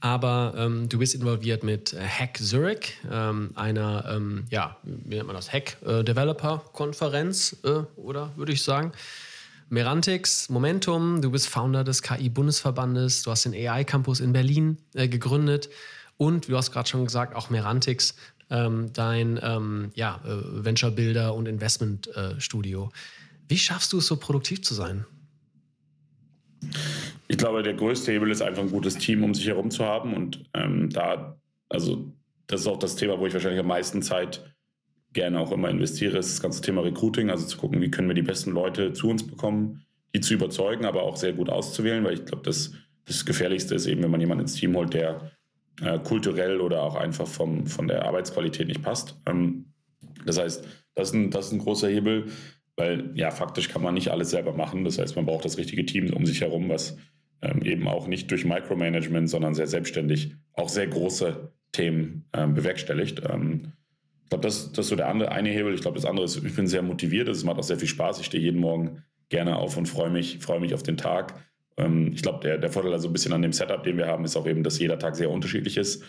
Aber 0.00 0.54
ähm, 0.56 0.88
du 0.88 0.98
bist 0.98 1.14
involviert 1.14 1.62
mit 1.62 1.94
Hack 1.94 2.38
Zurich, 2.38 2.96
ähm, 3.12 3.50
einer, 3.54 4.06
ähm, 4.10 4.46
ja, 4.48 4.78
wie 4.82 5.16
nennt 5.16 5.26
man 5.26 5.36
das, 5.36 5.52
Hack-Developer-Konferenz, 5.52 7.58
äh, 7.64 7.82
oder 7.96 8.30
würde 8.36 8.52
ich 8.52 8.62
sagen. 8.62 8.92
Merantix, 9.72 10.48
Momentum, 10.48 11.22
du 11.22 11.30
bist 11.30 11.48
Founder 11.48 11.84
des 11.84 12.02
KI-Bundesverbandes, 12.02 13.22
du 13.22 13.30
hast 13.30 13.44
den 13.44 13.54
AI-Campus 13.54 14.18
in 14.18 14.32
Berlin 14.32 14.78
äh, 14.94 15.06
gegründet 15.06 15.70
und 16.16 16.48
du 16.48 16.56
hast 16.56 16.72
gerade 16.72 16.88
schon 16.88 17.04
gesagt, 17.04 17.36
auch 17.36 17.50
Merantix, 17.50 18.16
ähm, 18.50 18.92
dein 18.92 19.38
ähm, 19.40 19.92
ja, 19.94 20.20
äh, 20.24 20.64
Venture-Builder 20.64 21.36
und 21.36 21.46
Investment-Studio. 21.46 22.90
Wie 23.46 23.58
schaffst 23.58 23.92
du 23.92 23.98
es, 23.98 24.08
so 24.08 24.16
produktiv 24.16 24.62
zu 24.62 24.74
sein? 24.74 25.04
Ich 27.28 27.38
glaube, 27.38 27.62
der 27.62 27.74
größte 27.74 28.10
Hebel 28.10 28.32
ist 28.32 28.42
einfach 28.42 28.62
ein 28.62 28.72
gutes 28.72 28.98
Team 28.98 29.22
um 29.22 29.34
sich 29.34 29.46
herum 29.46 29.70
zu 29.70 29.84
haben 29.84 30.14
und 30.14 30.46
ähm, 30.52 30.90
da, 30.90 31.36
also 31.68 32.12
das 32.48 32.62
ist 32.62 32.66
auch 32.66 32.80
das 32.80 32.96
Thema, 32.96 33.20
wo 33.20 33.26
ich 33.28 33.34
wahrscheinlich 33.34 33.60
am 33.60 33.68
meisten 33.68 34.02
Zeit 34.02 34.52
gerne 35.12 35.40
auch 35.40 35.52
immer 35.52 35.68
investiere, 35.68 36.18
ist 36.18 36.30
das 36.30 36.42
ganze 36.42 36.62
Thema 36.62 36.82
Recruiting, 36.82 37.30
also 37.30 37.46
zu 37.46 37.58
gucken, 37.58 37.80
wie 37.80 37.90
können 37.90 38.08
wir 38.08 38.14
die 38.14 38.22
besten 38.22 38.52
Leute 38.52 38.92
zu 38.92 39.08
uns 39.08 39.26
bekommen, 39.26 39.84
die 40.14 40.20
zu 40.20 40.34
überzeugen, 40.34 40.84
aber 40.84 41.02
auch 41.02 41.16
sehr 41.16 41.32
gut 41.32 41.50
auszuwählen, 41.50 42.04
weil 42.04 42.14
ich 42.14 42.24
glaube, 42.24 42.42
das, 42.44 42.72
das 43.06 43.24
Gefährlichste 43.24 43.74
ist 43.74 43.86
eben, 43.86 44.02
wenn 44.02 44.10
man 44.10 44.20
jemanden 44.20 44.42
ins 44.42 44.54
Team 44.54 44.76
holt, 44.76 44.94
der 44.94 45.32
äh, 45.82 45.98
kulturell 45.98 46.60
oder 46.60 46.82
auch 46.82 46.94
einfach 46.94 47.26
vom, 47.26 47.66
von 47.66 47.88
der 47.88 48.04
Arbeitsqualität 48.04 48.68
nicht 48.68 48.82
passt. 48.82 49.20
Ähm, 49.26 49.72
das 50.26 50.38
heißt, 50.38 50.66
das 50.94 51.08
ist, 51.08 51.14
ein, 51.14 51.30
das 51.30 51.46
ist 51.46 51.52
ein 51.52 51.58
großer 51.60 51.88
Hebel, 51.88 52.26
weil 52.76 53.10
ja, 53.14 53.30
faktisch 53.30 53.68
kann 53.68 53.82
man 53.82 53.94
nicht 53.94 54.08
alles 54.08 54.30
selber 54.30 54.52
machen. 54.52 54.84
Das 54.84 54.98
heißt, 54.98 55.16
man 55.16 55.26
braucht 55.26 55.44
das 55.44 55.58
richtige 55.58 55.86
Team 55.86 56.12
um 56.12 56.26
sich 56.26 56.40
herum, 56.40 56.68
was 56.68 56.96
ähm, 57.42 57.62
eben 57.62 57.88
auch 57.88 58.06
nicht 58.06 58.30
durch 58.30 58.44
Micromanagement, 58.44 59.28
sondern 59.28 59.54
sehr 59.54 59.66
selbstständig 59.66 60.34
auch 60.52 60.68
sehr 60.68 60.86
große 60.86 61.52
Themen 61.72 62.28
ähm, 62.32 62.54
bewerkstelligt. 62.54 63.22
Ähm, 63.28 63.72
ich 64.30 64.32
glaube, 64.32 64.46
das, 64.46 64.70
das 64.70 64.86
ist 64.86 64.90
so 64.90 64.94
der 64.94 65.08
andere 65.08 65.32
eine 65.32 65.48
Hebel. 65.48 65.74
Ich 65.74 65.80
glaube, 65.80 65.96
das 65.96 66.04
andere 66.04 66.24
ist, 66.24 66.36
ich 66.36 66.54
bin 66.54 66.68
sehr 66.68 66.82
motiviert. 66.82 67.26
Es 67.26 67.42
macht 67.42 67.58
auch 67.58 67.64
sehr 67.64 67.80
viel 67.80 67.88
Spaß. 67.88 68.20
Ich 68.20 68.26
stehe 68.26 68.40
jeden 68.40 68.60
Morgen 68.60 69.02
gerne 69.28 69.56
auf 69.56 69.76
und 69.76 69.86
freue 69.86 70.08
mich, 70.08 70.38
freue 70.38 70.60
mich 70.60 70.72
auf 70.72 70.84
den 70.84 70.96
Tag. 70.96 71.34
Ähm, 71.76 72.12
ich 72.14 72.22
glaube, 72.22 72.38
der, 72.44 72.58
der 72.58 72.70
Vorteil 72.70 72.92
also 72.92 73.08
ein 73.08 73.12
bisschen 73.12 73.32
an 73.32 73.42
dem 73.42 73.52
Setup, 73.52 73.82
den 73.82 73.96
wir 73.96 74.06
haben, 74.06 74.24
ist 74.24 74.36
auch 74.36 74.46
eben, 74.46 74.62
dass 74.62 74.78
jeder 74.78 75.00
Tag 75.00 75.16
sehr 75.16 75.30
unterschiedlich 75.30 75.76
ist. 75.76 76.04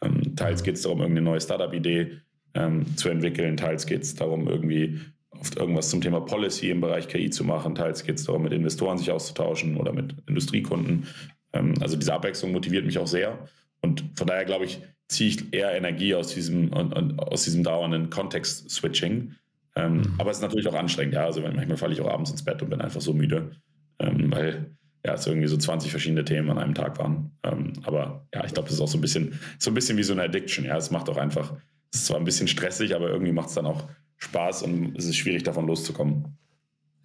Ähm, 0.00 0.34
teils 0.36 0.62
geht 0.62 0.76
es 0.76 0.82
darum, 0.82 1.00
irgendeine 1.00 1.26
neue 1.26 1.40
Startup-Idee 1.42 2.12
ähm, 2.54 2.96
zu 2.96 3.10
entwickeln. 3.10 3.58
Teils 3.58 3.84
geht 3.84 4.04
es 4.04 4.14
darum, 4.14 4.48
irgendwie 4.48 4.98
oft 5.38 5.56
irgendwas 5.56 5.90
zum 5.90 6.00
Thema 6.00 6.20
Policy 6.20 6.70
im 6.70 6.80
Bereich 6.80 7.08
KI 7.08 7.28
zu 7.28 7.44
machen. 7.44 7.74
Teils 7.74 8.04
geht 8.04 8.16
es 8.16 8.24
darum, 8.24 8.44
mit 8.44 8.54
Investoren 8.54 8.96
sich 8.96 9.10
auszutauschen 9.10 9.76
oder 9.76 9.92
mit 9.92 10.14
Industriekunden. 10.26 11.08
Ähm, 11.52 11.74
also 11.82 11.98
diese 11.98 12.14
Abwechslung 12.14 12.52
motiviert 12.52 12.86
mich 12.86 12.98
auch 12.98 13.06
sehr. 13.06 13.38
Und 13.82 14.02
von 14.14 14.26
daher 14.26 14.46
glaube 14.46 14.64
ich, 14.64 14.80
ziehe 15.08 15.30
ich 15.30 15.52
eher 15.52 15.74
Energie 15.74 16.14
aus 16.14 16.34
diesem, 16.34 16.72
und, 16.72 16.92
und 16.92 17.18
aus 17.18 17.44
diesem 17.44 17.62
dauernden 17.62 18.10
Kontext-Switching. 18.10 19.34
Ähm, 19.76 19.96
mhm. 19.98 20.14
Aber 20.18 20.30
es 20.30 20.38
ist 20.38 20.42
natürlich 20.42 20.66
auch 20.68 20.74
anstrengend, 20.74 21.14
ja. 21.14 21.24
Also 21.24 21.40
manchmal 21.40 21.76
falle 21.76 21.92
ich 21.92 22.00
auch 22.00 22.10
abends 22.10 22.30
ins 22.30 22.44
Bett 22.44 22.62
und 22.62 22.70
bin 22.70 22.80
einfach 22.80 23.00
so 23.00 23.12
müde, 23.12 23.52
ähm, 23.98 24.32
weil 24.32 24.76
ja, 25.04 25.14
es 25.14 25.26
irgendwie 25.26 25.46
so 25.46 25.56
20 25.56 25.90
verschiedene 25.90 26.24
Themen 26.24 26.50
an 26.50 26.58
einem 26.58 26.74
Tag 26.74 26.98
waren. 26.98 27.30
Ähm, 27.44 27.74
aber 27.84 28.26
ja, 28.34 28.44
ich 28.44 28.52
glaube, 28.52 28.68
das 28.68 28.74
ist 28.74 28.80
auch 28.80 28.88
so 28.88 28.98
ein 28.98 29.02
bisschen, 29.02 29.38
so 29.58 29.70
ein 29.70 29.74
bisschen 29.74 29.96
wie 29.96 30.02
so 30.02 30.12
eine 30.12 30.24
Addiction. 30.24 30.64
Ja, 30.64 30.76
es 30.76 30.90
macht 30.90 31.08
auch 31.08 31.16
einfach, 31.16 31.52
es 31.92 32.00
ist 32.00 32.06
zwar 32.06 32.16
ein 32.16 32.24
bisschen 32.24 32.48
stressig, 32.48 32.94
aber 32.94 33.08
irgendwie 33.10 33.32
macht 33.32 33.48
es 33.48 33.54
dann 33.54 33.66
auch 33.66 33.88
Spaß 34.16 34.62
und 34.62 34.98
es 34.98 35.04
ist 35.04 35.16
schwierig, 35.16 35.44
davon 35.44 35.66
loszukommen. 35.66 36.36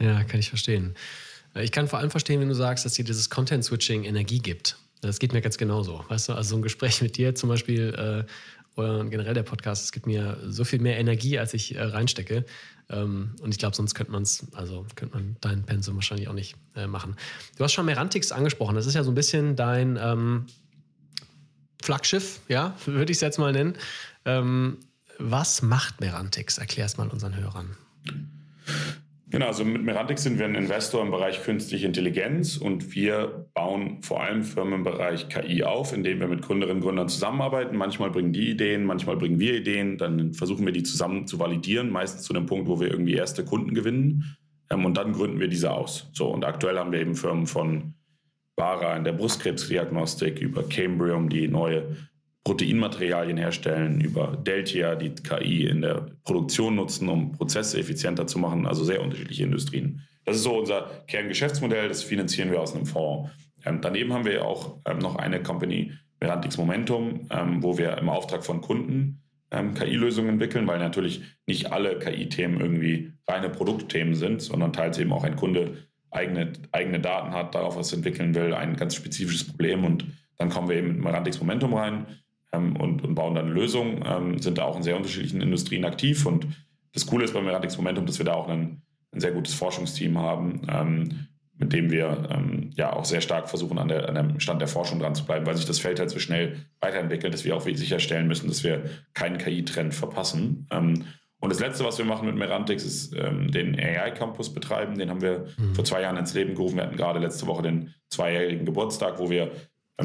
Ja, 0.01 0.23
kann 0.23 0.39
ich 0.39 0.49
verstehen. 0.49 0.95
Ich 1.55 1.71
kann 1.71 1.87
vor 1.87 1.99
allem 1.99 2.09
verstehen, 2.09 2.39
wenn 2.39 2.47
du 2.47 2.55
sagst, 2.55 2.85
dass 2.85 2.93
dir 2.93 3.05
dieses 3.05 3.29
Content-Switching 3.29 4.05
Energie 4.05 4.39
gibt. 4.39 4.77
Das 5.01 5.19
geht 5.19 5.33
mir 5.33 5.41
ganz 5.41 5.57
genauso. 5.57 6.05
Weißt 6.07 6.29
du, 6.29 6.33
also 6.33 6.51
so 6.51 6.55
ein 6.57 6.61
Gespräch 6.61 7.01
mit 7.01 7.17
dir 7.17 7.35
zum 7.35 7.49
Beispiel 7.49 8.25
äh, 8.27 8.31
oder 8.79 9.03
generell 9.05 9.33
der 9.33 9.43
Podcast, 9.43 9.83
es 9.83 9.91
gibt 9.91 10.05
mir 10.05 10.37
so 10.47 10.63
viel 10.63 10.79
mehr 10.79 10.97
Energie, 10.97 11.37
als 11.37 11.53
ich 11.53 11.75
äh, 11.75 11.81
reinstecke. 11.81 12.45
Ähm, 12.89 13.35
und 13.41 13.51
ich 13.51 13.57
glaube, 13.57 13.75
sonst 13.75 13.95
könnte 13.95 14.11
man 14.11 14.23
es, 14.23 14.47
also 14.53 14.85
könnte 14.95 15.17
man 15.17 15.35
deinen 15.41 15.63
Pensum 15.63 15.95
wahrscheinlich 15.95 16.27
auch 16.27 16.33
nicht 16.33 16.55
äh, 16.75 16.87
machen. 16.87 17.15
Du 17.57 17.63
hast 17.63 17.73
schon 17.73 17.85
Merantix 17.85 18.31
angesprochen. 18.31 18.75
Das 18.75 18.85
ist 18.85 18.93
ja 18.93 19.03
so 19.03 19.11
ein 19.11 19.15
bisschen 19.15 19.55
dein 19.55 19.97
ähm, 20.01 20.45
Flaggschiff, 21.81 22.41
ja, 22.47 22.75
würde 22.85 23.11
ich 23.11 23.17
es 23.17 23.21
jetzt 23.21 23.39
mal 23.39 23.51
nennen. 23.51 23.75
Ähm, 24.25 24.77
was 25.17 25.61
macht 25.61 25.99
Merantix? 25.99 26.57
Erklär 26.57 26.85
es 26.85 26.97
mal 26.97 27.07
unseren 27.07 27.35
Hörern. 27.35 27.75
Genau, 29.31 29.45
also 29.45 29.63
mit 29.63 29.81
Merantix 29.81 30.23
sind 30.23 30.39
wir 30.39 30.45
ein 30.45 30.55
Investor 30.55 31.01
im 31.01 31.09
Bereich 31.09 31.41
künstliche 31.41 31.87
Intelligenz 31.87 32.57
und 32.57 32.93
wir 32.93 33.47
bauen 33.53 34.03
vor 34.03 34.21
allem 34.21 34.43
Firmen 34.43 34.73
im 34.73 34.83
Bereich 34.83 35.29
KI 35.29 35.63
auf, 35.63 35.93
indem 35.93 36.19
wir 36.19 36.27
mit 36.27 36.41
Gründerinnen 36.41 36.79
und 36.79 36.83
Gründern 36.83 37.07
zusammenarbeiten. 37.07 37.77
Manchmal 37.77 38.11
bringen 38.11 38.33
die 38.33 38.49
Ideen, 38.49 38.83
manchmal 38.83 39.15
bringen 39.15 39.39
wir 39.39 39.55
Ideen, 39.55 39.97
dann 39.97 40.33
versuchen 40.33 40.65
wir 40.65 40.73
die 40.73 40.83
zusammen 40.83 41.27
zu 41.27 41.39
validieren, 41.39 41.89
meistens 41.91 42.23
zu 42.23 42.33
dem 42.33 42.45
Punkt, 42.45 42.67
wo 42.67 42.81
wir 42.81 42.91
irgendwie 42.91 43.13
erste 43.13 43.45
Kunden 43.45 43.73
gewinnen. 43.73 44.35
Ähm, 44.69 44.83
und 44.83 44.97
dann 44.97 45.13
gründen 45.13 45.39
wir 45.39 45.47
diese 45.47 45.71
aus. 45.71 46.09
So, 46.11 46.27
und 46.27 46.43
aktuell 46.43 46.77
haben 46.77 46.91
wir 46.91 46.99
eben 46.99 47.15
Firmen 47.15 47.47
von 47.47 47.93
Bara 48.57 48.97
in 48.97 49.05
der 49.05 49.13
Brustkrebsdiagnostik 49.13 50.39
über 50.39 50.63
Cambrium, 50.63 51.29
die 51.29 51.47
neue 51.47 51.95
Proteinmaterialien 52.43 53.37
herstellen, 53.37 54.01
über 54.01 54.35
Deltia, 54.35 54.95
die 54.95 55.13
KI 55.13 55.67
in 55.67 55.81
der 55.81 56.07
Produktion 56.23 56.75
nutzen, 56.75 57.07
um 57.07 57.33
Prozesse 57.33 57.79
effizienter 57.79 58.25
zu 58.25 58.39
machen, 58.39 58.65
also 58.65 58.83
sehr 58.83 59.01
unterschiedliche 59.01 59.43
Industrien. 59.43 60.01
Das 60.25 60.37
ist 60.37 60.43
so 60.43 60.57
unser 60.57 61.03
Kerngeschäftsmodell, 61.07 61.87
das 61.87 62.03
finanzieren 62.03 62.51
wir 62.51 62.59
aus 62.59 62.75
einem 62.75 62.87
Fonds. 62.87 63.29
Ähm, 63.63 63.79
daneben 63.81 64.11
haben 64.11 64.25
wir 64.25 64.43
auch 64.45 64.79
ähm, 64.85 64.97
noch 64.97 65.17
eine 65.17 65.43
Company, 65.43 65.93
Merantix 66.19 66.57
Momentum, 66.57 67.27
ähm, 67.29 67.61
wo 67.61 67.77
wir 67.77 67.97
im 67.97 68.09
Auftrag 68.09 68.43
von 68.43 68.61
Kunden 68.61 69.21
ähm, 69.51 69.75
KI-Lösungen 69.75 70.29
entwickeln, 70.29 70.67
weil 70.67 70.79
natürlich 70.79 71.21
nicht 71.45 71.71
alle 71.71 71.99
KI-Themen 71.99 72.59
irgendwie 72.59 73.13
reine 73.27 73.49
Produktthemen 73.49 74.15
sind, 74.15 74.41
sondern 74.41 74.73
teils 74.73 74.97
eben 74.97 75.13
auch 75.13 75.23
ein 75.23 75.35
Kunde 75.35 75.77
eigene, 76.09 76.53
eigene 76.71 76.99
Daten 76.99 77.33
hat, 77.33 77.53
darauf 77.53 77.75
was 77.75 77.93
entwickeln 77.93 78.33
will, 78.33 78.53
ein 78.53 78.75
ganz 78.75 78.95
spezifisches 78.95 79.47
Problem 79.47 79.85
und 79.85 80.05
dann 80.37 80.49
kommen 80.49 80.69
wir 80.69 80.77
eben 80.77 80.87
mit 80.87 80.99
Merantix 80.99 81.39
Momentum 81.39 81.75
rein 81.75 82.07
ähm, 82.51 82.75
und, 82.75 83.03
und, 83.03 83.15
bauen 83.15 83.35
dann 83.35 83.45
eine 83.45 83.53
Lösung, 83.53 84.03
ähm, 84.05 84.39
sind 84.39 84.57
da 84.57 84.63
auch 84.63 84.77
in 84.77 84.83
sehr 84.83 84.97
unterschiedlichen 84.97 85.41
Industrien 85.41 85.85
aktiv 85.85 86.25
und 86.25 86.47
das 86.93 87.05
Coole 87.05 87.25
ist 87.25 87.33
bei 87.33 87.41
Merantix 87.41 87.77
Momentum, 87.77 88.05
dass 88.05 88.17
wir 88.17 88.25
da 88.25 88.33
auch 88.33 88.49
ein, 88.49 88.81
ein 89.13 89.19
sehr 89.19 89.31
gutes 89.31 89.53
Forschungsteam 89.53 90.17
haben, 90.17 90.61
ähm, 90.69 91.27
mit 91.57 91.73
dem 91.73 91.91
wir 91.91 92.27
ähm, 92.31 92.71
ja 92.75 92.91
auch 92.91 93.05
sehr 93.05 93.21
stark 93.21 93.47
versuchen, 93.47 93.77
an, 93.77 93.87
der, 93.87 94.09
an 94.09 94.15
dem 94.15 94.39
Stand 94.39 94.61
der 94.61 94.67
Forschung 94.67 94.99
dran 94.99 95.15
zu 95.15 95.25
bleiben, 95.25 95.45
weil 95.45 95.55
sich 95.55 95.65
das 95.65 95.79
Feld 95.79 95.99
halt 95.99 96.09
so 96.09 96.19
schnell 96.19 96.65
weiterentwickelt, 96.79 97.33
dass 97.33 97.45
wir 97.45 97.55
auch 97.55 97.61
sicherstellen 97.61 98.27
müssen, 98.27 98.47
dass 98.47 98.63
wir 98.63 98.83
keinen 99.13 99.37
KI-Trend 99.37 99.93
verpassen. 99.93 100.67
Ähm, 100.71 101.05
und 101.39 101.51
das 101.51 101.59
Letzte, 101.59 101.83
was 101.83 101.97
wir 101.97 102.05
machen 102.05 102.27
mit 102.27 102.35
Merantix, 102.35 102.83
ist 102.83 103.15
ähm, 103.15 103.51
den 103.51 103.77
AI-Campus 103.79 104.53
betreiben. 104.53 104.97
Den 104.97 105.09
haben 105.09 105.21
wir 105.21 105.47
mhm. 105.57 105.73
vor 105.73 105.83
zwei 105.83 106.01
Jahren 106.01 106.17
ins 106.17 106.33
Leben 106.33 106.53
gerufen. 106.53 106.77
Wir 106.77 106.83
hatten 106.83 106.97
gerade 106.97 107.19
letzte 107.19 107.47
Woche 107.47 107.63
den 107.63 107.93
zweijährigen 108.09 108.65
Geburtstag, 108.65 109.17
wo 109.17 109.29
wir 109.29 109.51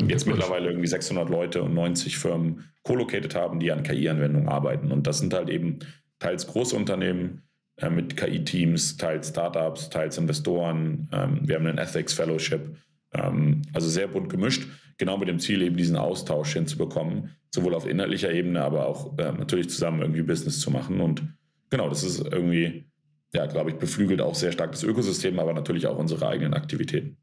jetzt 0.08 0.26
mittlerweile 0.26 0.68
irgendwie 0.68 0.86
600 0.86 1.28
Leute 1.28 1.62
und 1.62 1.74
90 1.74 2.18
Firmen 2.18 2.64
co-located 2.82 3.34
haben, 3.34 3.60
die 3.60 3.72
an 3.72 3.82
KI-Anwendungen 3.82 4.48
arbeiten. 4.48 4.92
Und 4.92 5.06
das 5.06 5.18
sind 5.18 5.34
halt 5.34 5.48
eben 5.48 5.80
teils 6.18 6.46
große 6.46 6.76
Unternehmen 6.76 7.42
äh, 7.76 7.90
mit 7.90 8.16
KI-Teams, 8.16 8.96
teils 8.96 9.28
Startups, 9.28 9.90
teils 9.90 10.18
Investoren. 10.18 11.08
Ähm, 11.12 11.40
wir 11.42 11.56
haben 11.56 11.66
einen 11.66 11.78
Ethics 11.78 12.14
Fellowship. 12.14 12.76
Ähm, 13.12 13.62
also 13.72 13.88
sehr 13.88 14.08
bunt 14.08 14.28
gemischt, 14.28 14.66
genau 14.98 15.18
mit 15.18 15.28
dem 15.28 15.38
Ziel, 15.38 15.62
eben 15.62 15.76
diesen 15.76 15.96
Austausch 15.96 16.54
hinzubekommen, 16.54 17.30
sowohl 17.54 17.74
auf 17.74 17.86
inhaltlicher 17.86 18.32
Ebene, 18.32 18.62
aber 18.62 18.86
auch 18.86 19.18
äh, 19.18 19.32
natürlich 19.32 19.70
zusammen 19.70 20.00
irgendwie 20.00 20.22
Business 20.22 20.60
zu 20.60 20.70
machen. 20.70 21.00
Und 21.00 21.22
genau, 21.70 21.88
das 21.88 22.02
ist 22.02 22.20
irgendwie, 22.20 22.90
ja, 23.34 23.46
glaube 23.46 23.70
ich, 23.70 23.76
beflügelt 23.76 24.20
auch 24.20 24.34
sehr 24.34 24.52
stark 24.52 24.72
das 24.72 24.82
Ökosystem, 24.82 25.38
aber 25.38 25.52
natürlich 25.52 25.86
auch 25.86 25.98
unsere 25.98 26.26
eigenen 26.28 26.54
Aktivitäten. 26.54 27.18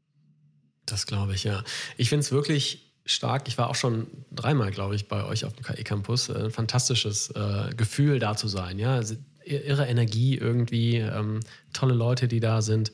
Das 0.86 1.06
glaube 1.06 1.34
ich, 1.34 1.44
ja. 1.44 1.62
Ich 1.96 2.08
finde 2.08 2.20
es 2.20 2.32
wirklich 2.32 2.92
stark. 3.06 3.48
Ich 3.48 3.58
war 3.58 3.68
auch 3.68 3.74
schon 3.74 4.06
dreimal, 4.30 4.70
glaube 4.70 4.94
ich, 4.94 5.08
bei 5.08 5.24
euch 5.24 5.44
auf 5.44 5.52
dem 5.52 5.64
KI-Campus. 5.64 6.30
Ein 6.30 6.50
fantastisches 6.50 7.30
äh, 7.30 7.74
Gefühl, 7.76 8.18
da 8.18 8.36
zu 8.36 8.48
sein. 8.48 8.78
Ja, 8.78 9.00
irre 9.44 9.86
Energie 9.86 10.36
irgendwie, 10.36 10.96
ähm, 10.96 11.40
tolle 11.72 11.94
Leute, 11.94 12.28
die 12.28 12.40
da 12.40 12.62
sind. 12.62 12.92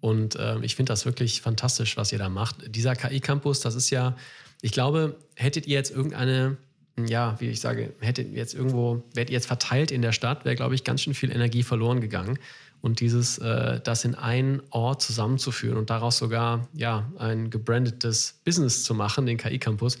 Und 0.00 0.36
äh, 0.36 0.58
ich 0.60 0.76
finde 0.76 0.92
das 0.92 1.06
wirklich 1.06 1.40
fantastisch, 1.40 1.96
was 1.96 2.12
ihr 2.12 2.18
da 2.18 2.28
macht. 2.28 2.74
Dieser 2.74 2.94
KI-Campus, 2.94 3.60
das 3.60 3.74
ist 3.74 3.90
ja, 3.90 4.16
ich 4.62 4.72
glaube, 4.72 5.16
hättet 5.34 5.66
ihr 5.66 5.74
jetzt 5.74 5.90
irgendeine, 5.90 6.56
ja, 6.96 7.36
wie 7.40 7.48
ich 7.48 7.60
sage, 7.60 7.94
hättet 8.00 8.30
ihr 8.30 8.38
jetzt 8.38 8.54
irgendwo, 8.54 9.02
wärt 9.14 9.30
ihr 9.30 9.34
jetzt 9.34 9.46
verteilt 9.46 9.90
in 9.90 10.02
der 10.02 10.12
Stadt, 10.12 10.44
wäre, 10.44 10.56
glaube 10.56 10.74
ich, 10.74 10.84
ganz 10.84 11.02
schön 11.02 11.14
viel 11.14 11.30
Energie 11.30 11.62
verloren 11.62 12.00
gegangen. 12.00 12.38
Und 12.80 13.00
dieses, 13.00 13.38
äh, 13.38 13.80
das 13.80 14.04
in 14.04 14.14
einen 14.14 14.62
Ort 14.70 15.02
zusammenzuführen 15.02 15.76
und 15.76 15.90
daraus 15.90 16.18
sogar 16.18 16.68
ja, 16.72 17.10
ein 17.18 17.50
gebrandetes 17.50 18.40
Business 18.44 18.84
zu 18.84 18.94
machen, 18.94 19.26
den 19.26 19.36
KI-Campus, 19.36 19.98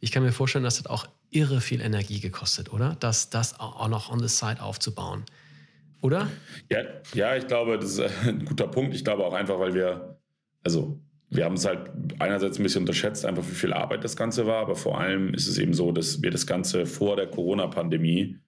ich 0.00 0.12
kann 0.12 0.22
mir 0.22 0.32
vorstellen, 0.32 0.64
dass 0.64 0.76
das 0.76 0.86
auch 0.86 1.08
irre 1.30 1.60
viel 1.60 1.80
Energie 1.80 2.20
gekostet, 2.20 2.72
oder? 2.72 2.96
Das, 3.00 3.30
das 3.30 3.58
auch 3.58 3.88
noch 3.88 4.10
on 4.10 4.20
the 4.20 4.28
side 4.28 4.62
aufzubauen. 4.62 5.24
Oder? 6.00 6.28
Ja, 6.70 6.78
ja, 7.14 7.36
ich 7.36 7.46
glaube, 7.46 7.78
das 7.78 7.98
ist 7.98 8.00
ein 8.26 8.44
guter 8.44 8.68
Punkt. 8.68 8.94
Ich 8.94 9.04
glaube 9.04 9.24
auch 9.24 9.34
einfach, 9.34 9.58
weil 9.58 9.74
wir, 9.74 10.18
also 10.62 11.00
wir 11.30 11.44
haben 11.44 11.54
es 11.54 11.66
halt 11.66 11.90
einerseits 12.18 12.58
ein 12.58 12.62
bisschen 12.62 12.82
unterschätzt, 12.82 13.24
einfach 13.26 13.44
wie 13.44 13.54
viel 13.54 13.72
Arbeit 13.72 14.04
das 14.04 14.16
Ganze 14.16 14.46
war, 14.46 14.62
aber 14.62 14.76
vor 14.76 14.98
allem 14.98 15.34
ist 15.34 15.46
es 15.46 15.58
eben 15.58 15.74
so, 15.74 15.92
dass 15.92 16.22
wir 16.22 16.30
das 16.30 16.46
Ganze 16.46 16.86
vor 16.86 17.16
der 17.16 17.26
Corona-Pandemie 17.26 18.38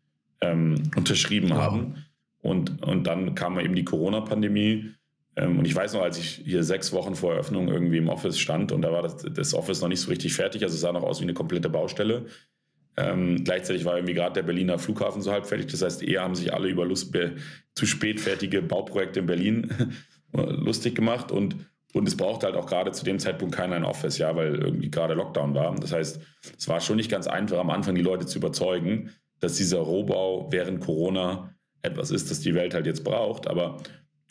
ähm, 0.41 0.91
unterschrieben 0.97 1.51
wow. 1.51 1.59
haben. 1.59 2.05
Und, 2.43 2.83
und 2.83 3.07
dann 3.07 3.35
kam 3.35 3.59
eben 3.61 3.75
die 3.75 3.85
Corona-Pandemie. 3.85 4.95
Ähm, 5.37 5.59
und 5.59 5.65
ich 5.65 5.75
weiß 5.75 5.95
noch, 5.95 6.03
als 6.03 6.19
ich 6.19 6.43
hier 6.45 6.65
sechs 6.65 6.93
Wochen 6.93 7.15
vor 7.15 7.33
Eröffnung 7.33 7.69
irgendwie 7.69 7.99
im 7.99 8.09
Office 8.09 8.39
stand 8.39 8.73
und 8.73 8.83
da 8.83 8.93
war 8.93 9.03
das, 9.03 9.17
das 9.19 9.55
Office 9.55 9.81
noch 9.81 9.89
nicht 9.89 10.01
so 10.01 10.11
richtig 10.11 10.35
fertig, 10.35 10.63
also 10.63 10.75
es 10.75 10.81
sah 10.81 10.93
noch 10.93 11.03
aus 11.03 11.21
wie 11.21 11.25
eine 11.25 11.35
komplette 11.35 11.69
Baustelle. 11.69 12.27
Ähm, 12.97 13.45
gleichzeitig 13.45 13.85
war 13.85 13.97
irgendwie 13.97 14.15
gerade 14.15 14.35
der 14.35 14.43
Berliner 14.43 14.79
Flughafen 14.79 15.23
so 15.23 15.31
halb 15.31 15.47
fertig. 15.47 15.69
Das 15.69 15.83
heißt, 15.83 16.03
eher 16.03 16.23
haben 16.23 16.35
sich 16.35 16.53
alle 16.53 16.69
über 16.69 16.85
Lust, 16.85 17.17
zu 17.75 17.87
spät 17.87 18.21
fertige 18.21 18.63
Bauprojekte 18.63 19.21
in 19.21 19.27
Berlin 19.27 19.95
lustig 20.33 20.95
gemacht 20.95 21.31
und 21.33 21.57
und 21.93 22.07
es 22.07 22.17
brauchte 22.17 22.47
halt 22.47 22.57
auch 22.57 22.67
gerade 22.67 22.93
zu 22.93 23.05
dem 23.05 23.19
Zeitpunkt 23.19 23.55
keiner 23.55 23.77
ein 23.77 23.85
Office, 23.85 24.19
ja, 24.19 24.37
weil 24.37 24.55
irgendwie 24.55 24.91
gerade 24.91 25.15
Lockdown 25.15 25.55
war. 25.55 25.75
Das 25.75 25.93
heißt, 25.93 26.21
es 26.57 26.69
war 26.69 26.81
schon 26.81 26.97
nicht 26.97 27.11
ganz 27.11 27.27
einfach, 27.27 27.59
am 27.59 27.71
Anfang 27.71 27.97
die 27.97 28.03
Leute 28.03 28.27
zu 28.27 28.39
überzeugen, 28.39 29.11
dass 29.41 29.57
dieser 29.57 29.79
Rohbau 29.79 30.53
während 30.53 30.81
Corona 30.81 31.53
etwas 31.83 32.11
ist, 32.11 32.31
das 32.31 32.41
die 32.41 32.55
Welt 32.55 32.75
halt 32.75 32.87
jetzt 32.87 33.05
braucht. 33.05 33.47
Aber 33.47 33.79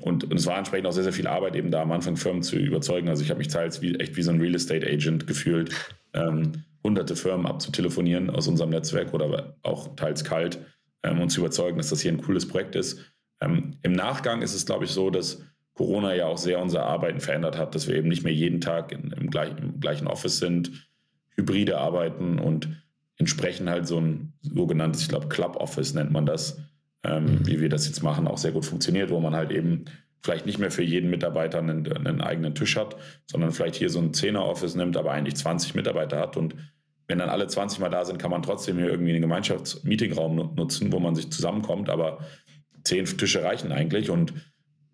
und, 0.02 0.24
und 0.24 0.38
es 0.38 0.46
war 0.46 0.58
entsprechend 0.58 0.88
auch 0.88 0.94
sehr, 0.94 1.04
sehr 1.04 1.14
viel 1.14 1.28
Arbeit, 1.28 1.56
eben 1.56 1.72
da 1.72 1.82
am 1.82 1.92
Anfang 1.92 2.16
Firmen 2.16 2.42
zu 2.42 2.56
überzeugen. 2.58 3.10
Also 3.10 3.24
ich 3.24 3.30
habe 3.30 3.40
mich 3.40 3.50
teils 3.50 3.82
wie, 3.82 3.96
echt 3.96 4.16
wie 4.16 4.22
so 4.22 4.32
ein 4.32 4.40
Real 4.40 4.56
Estate 4.56 4.88
Agent 4.88 5.28
gefühlt. 5.28 5.72
Ähm, 6.14 6.64
hunderte 6.84 7.16
Firmen 7.16 7.46
abzutelefonieren 7.46 8.30
aus 8.30 8.48
unserem 8.48 8.70
Netzwerk 8.70 9.14
oder 9.14 9.58
auch 9.64 9.96
teils 9.96 10.24
kalt 10.24 10.60
ähm, 11.04 11.20
und 11.20 11.30
zu 11.30 11.42
überzeugen, 11.42 11.78
dass 11.78 11.90
das 11.90 12.02
hier 12.02 12.12
ein 12.12 12.22
cooles 12.22 12.48
Projekt 12.48 12.76
ist. 12.76 13.14
Ähm, 13.42 13.78
Im 13.84 13.92
Nachgang 13.92 14.42
ist 14.42 14.54
es, 14.54 14.66
glaube 14.66 14.86
ich, 14.86 14.92
so, 14.92 15.10
dass 15.10 15.44
Corona 15.74 16.16
ja 16.16 16.26
auch 16.26 16.38
sehr 16.38 16.62
unser 16.62 16.86
Arbeiten 16.86 17.20
verändert 17.20 17.58
hat, 17.58 17.76
dass 17.76 17.88
wir 17.88 17.96
eben 17.96 18.08
nicht 18.08 18.24
mehr 18.24 18.34
jeden 18.34 18.62
Tag 18.62 18.92
in, 18.92 19.12
im, 19.12 19.30
gleich, 19.30 19.52
im 19.58 19.80
gleichen 19.80 20.08
Office 20.08 20.40
sind, 20.40 20.90
hybride 21.36 21.78
arbeiten 21.78 22.40
und 22.40 22.70
entsprechend 23.18 23.70
halt 23.70 23.88
so 23.88 24.00
ein 24.00 24.34
sogenanntes, 24.42 25.02
ich 25.02 25.10
glaube, 25.10 25.28
Club 25.28 25.58
Office 25.58 25.94
nennt 25.94 26.12
man 26.12 26.26
das, 26.26 26.60
ähm, 27.04 27.26
mhm. 27.26 27.48
wie 27.48 27.60
wir 27.62 27.70
das 27.70 27.88
jetzt 27.88 28.04
machen, 28.04 28.28
auch 28.28 28.38
sehr 28.38 28.52
gut 28.52 28.66
funktioniert, 28.66 29.10
wo 29.10 29.20
man 29.20 29.36
halt 29.36 29.52
eben 29.52 29.86
vielleicht 30.22 30.46
nicht 30.46 30.60
mehr 30.60 30.72
für 30.72 30.84
jeden 30.84 31.10
Mitarbeiter 31.10 31.60
einen, 31.60 31.92
einen 31.92 32.22
eigenen 32.22 32.56
Tisch 32.56 32.76
hat, 32.76 32.98
sondern 33.26 33.52
vielleicht 33.52 33.76
hier 33.76 33.90
so 33.90 34.00
ein 34.00 34.14
Zehner-Office 34.14 34.76
nimmt, 34.76 34.98
aber 34.98 35.12
eigentlich 35.12 35.36
20 35.36 35.76
Mitarbeiter 35.76 36.20
hat. 36.20 36.36
Und 36.36 36.56
wenn 37.08 37.20
dann 37.20 37.30
alle 37.30 37.48
20 37.48 37.80
mal 37.80 37.90
da 37.90 38.04
sind, 38.06 38.20
kann 38.20 38.32
man 38.32 38.44
trotzdem 38.44 38.78
hier 38.78 38.90
irgendwie 38.90 39.12
einen 39.12 39.22
Gemeinschaftsmeetingraum 39.22 40.56
nutzen, 40.56 40.92
wo 40.92 41.00
man 41.00 41.16
sich 41.16 41.32
zusammenkommt. 41.32 41.90
Aber 41.90 42.20
zehn 42.84 43.06
Tische 43.06 43.44
reichen 43.44 43.72
eigentlich. 43.72 44.10
Und 44.10 44.34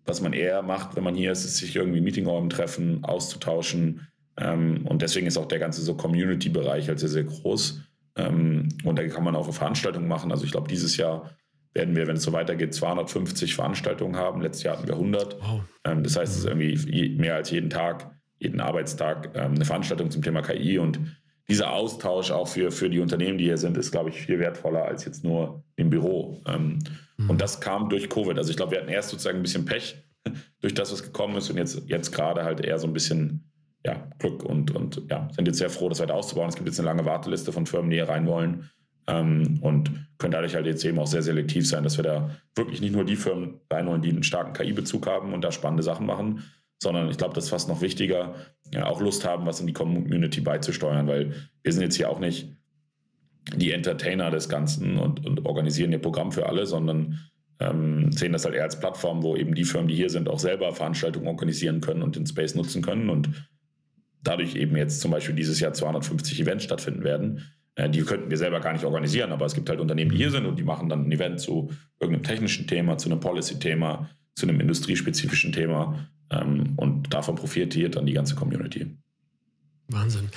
was 0.04 0.20
man 0.20 0.32
eher 0.32 0.62
macht, 0.62 0.94
wenn 0.94 1.04
man 1.04 1.16
hier 1.16 1.32
ist, 1.32 1.44
ist 1.44 1.56
sich 1.56 1.74
irgendwie 1.74 2.00
Meetingräumen 2.00 2.48
treffen, 2.48 3.02
auszutauschen. 3.02 4.06
Ähm, 4.36 4.86
und 4.86 5.02
deswegen 5.02 5.26
ist 5.26 5.36
auch 5.38 5.48
der 5.48 5.58
ganze 5.58 5.82
so 5.82 5.94
Community-Bereich 5.96 6.88
halt 6.88 7.00
sehr, 7.00 7.08
sehr 7.08 7.24
groß. 7.24 7.80
Ähm, 8.16 8.68
und 8.84 8.98
da 8.98 9.06
kann 9.08 9.24
man 9.24 9.34
auch 9.34 9.52
Veranstaltungen 9.52 10.06
machen. 10.06 10.30
Also 10.30 10.44
ich 10.44 10.52
glaube, 10.52 10.68
dieses 10.68 10.96
Jahr 10.96 11.36
werden 11.76 11.94
wir, 11.94 12.06
wenn 12.06 12.16
es 12.16 12.22
so 12.22 12.32
weitergeht, 12.32 12.74
250 12.74 13.54
Veranstaltungen 13.54 14.16
haben. 14.16 14.40
Letztes 14.40 14.64
Jahr 14.64 14.76
hatten 14.78 14.88
wir 14.88 14.94
100. 14.94 15.36
Wow. 15.40 15.60
Ähm, 15.84 16.02
das 16.02 16.16
heißt, 16.16 16.32
es 16.32 16.38
ist 16.38 16.46
irgendwie 16.46 17.16
mehr 17.16 17.34
als 17.34 17.50
jeden 17.50 17.68
Tag, 17.68 18.10
jeden 18.38 18.60
Arbeitstag 18.60 19.30
ähm, 19.34 19.54
eine 19.54 19.64
Veranstaltung 19.64 20.10
zum 20.10 20.22
Thema 20.22 20.40
KI. 20.40 20.78
Und 20.78 20.98
dieser 21.48 21.72
Austausch 21.72 22.30
auch 22.30 22.48
für, 22.48 22.70
für 22.70 22.88
die 22.88 22.98
Unternehmen, 22.98 23.36
die 23.36 23.44
hier 23.44 23.58
sind, 23.58 23.76
ist, 23.76 23.92
glaube 23.92 24.08
ich, 24.08 24.16
viel 24.16 24.38
wertvoller 24.38 24.84
als 24.84 25.04
jetzt 25.04 25.22
nur 25.22 25.64
im 25.76 25.90
Büro. 25.90 26.42
Ähm, 26.46 26.78
mhm. 27.18 27.30
Und 27.30 27.40
das 27.42 27.60
kam 27.60 27.90
durch 27.90 28.08
Covid. 28.08 28.38
Also 28.38 28.50
ich 28.50 28.56
glaube, 28.56 28.72
wir 28.72 28.80
hatten 28.80 28.90
erst 28.90 29.10
sozusagen 29.10 29.38
ein 29.38 29.42
bisschen 29.42 29.66
Pech 29.66 30.02
durch 30.62 30.72
das, 30.72 30.92
was 30.92 31.02
gekommen 31.02 31.36
ist 31.36 31.50
und 31.50 31.58
jetzt, 31.58 31.82
jetzt 31.88 32.10
gerade 32.10 32.42
halt 32.42 32.62
eher 32.62 32.78
so 32.78 32.86
ein 32.86 32.94
bisschen 32.94 33.52
ja, 33.84 34.08
Glück 34.18 34.42
und, 34.42 34.74
und 34.74 35.02
ja, 35.10 35.28
sind 35.36 35.46
jetzt 35.46 35.58
sehr 35.58 35.70
froh, 35.70 35.90
das 35.90 36.00
weiter 36.00 36.14
auszubauen. 36.14 36.48
Es 36.48 36.56
gibt 36.56 36.66
jetzt 36.66 36.80
eine 36.80 36.88
lange 36.88 37.04
Warteliste 37.04 37.52
von 37.52 37.66
Firmen, 37.66 37.90
die 37.90 37.96
hier 37.96 38.08
rein 38.08 38.26
wollen 38.26 38.70
ähm, 39.06 39.58
und 39.60 39.90
können 40.18 40.32
dadurch 40.32 40.54
halt 40.54 40.66
jetzt 40.66 40.84
eben 40.84 40.98
auch 40.98 41.06
sehr 41.06 41.22
selektiv 41.22 41.66
sein, 41.66 41.84
dass 41.84 41.96
wir 41.96 42.04
da 42.04 42.30
wirklich 42.54 42.80
nicht 42.80 42.92
nur 42.92 43.04
die 43.04 43.16
Firmen 43.16 43.60
reinholen, 43.70 44.02
die 44.02 44.10
einen 44.10 44.22
starken 44.22 44.52
KI-Bezug 44.52 45.06
haben 45.06 45.32
und 45.32 45.42
da 45.42 45.52
spannende 45.52 45.82
Sachen 45.82 46.06
machen, 46.06 46.42
sondern 46.82 47.08
ich 47.10 47.18
glaube, 47.18 47.34
das 47.34 47.44
ist 47.44 47.50
fast 47.50 47.68
noch 47.68 47.80
wichtiger, 47.80 48.34
ja, 48.72 48.86
auch 48.86 49.00
Lust 49.00 49.24
haben, 49.24 49.46
was 49.46 49.60
in 49.60 49.66
die 49.66 49.72
Community 49.72 50.40
beizusteuern, 50.40 51.06
weil 51.06 51.32
wir 51.62 51.72
sind 51.72 51.82
jetzt 51.82 51.96
hier 51.96 52.10
auch 52.10 52.18
nicht 52.18 52.48
die 53.54 53.72
Entertainer 53.72 54.30
des 54.30 54.48
Ganzen 54.48 54.98
und, 54.98 55.24
und 55.24 55.46
organisieren 55.46 55.92
ihr 55.92 56.00
Programm 56.00 56.32
für 56.32 56.46
alle, 56.46 56.66
sondern 56.66 57.20
ähm, 57.60 58.12
sehen 58.12 58.32
das 58.32 58.44
halt 58.44 58.54
eher 58.54 58.64
als 58.64 58.78
Plattform, 58.78 59.22
wo 59.22 59.36
eben 59.36 59.54
die 59.54 59.64
Firmen, 59.64 59.88
die 59.88 59.94
hier 59.94 60.10
sind, 60.10 60.28
auch 60.28 60.38
selber 60.38 60.72
Veranstaltungen 60.74 61.28
organisieren 61.28 61.80
können 61.80 62.02
und 62.02 62.16
den 62.16 62.26
Space 62.26 62.54
nutzen 62.54 62.82
können 62.82 63.08
und 63.08 63.30
dadurch 64.22 64.56
eben 64.56 64.76
jetzt 64.76 65.00
zum 65.00 65.10
Beispiel 65.10 65.34
dieses 65.34 65.60
Jahr 65.60 65.72
250 65.72 66.40
Events 66.40 66.64
stattfinden 66.64 67.04
werden. 67.04 67.42
Äh, 67.76 67.88
die 67.88 68.02
könnten 68.02 68.28
wir 68.28 68.36
selber 68.36 68.60
gar 68.60 68.72
nicht 68.72 68.84
organisieren, 68.84 69.30
aber 69.30 69.46
es 69.46 69.54
gibt 69.54 69.68
halt 69.68 69.80
Unternehmen, 69.80 70.10
die 70.10 70.16
hier 70.16 70.30
sind 70.30 70.46
und 70.46 70.58
die 70.58 70.64
machen 70.64 70.88
dann 70.88 71.06
ein 71.06 71.12
Event 71.12 71.40
zu 71.40 71.70
irgendeinem 72.00 72.24
technischen 72.24 72.66
Thema, 72.66 72.98
zu 72.98 73.08
einem 73.08 73.20
Policy-Thema, 73.20 74.10
zu 74.34 74.48
einem 74.48 74.60
industriespezifischen 74.60 75.52
Thema. 75.52 76.08
Ähm, 76.30 76.72
und 76.76 77.12
davon 77.14 77.36
profitiert 77.36 77.94
dann 77.94 78.06
die 78.06 78.14
ganze 78.14 78.34
Community. 78.34 78.96
Wahnsinn. 79.88 80.28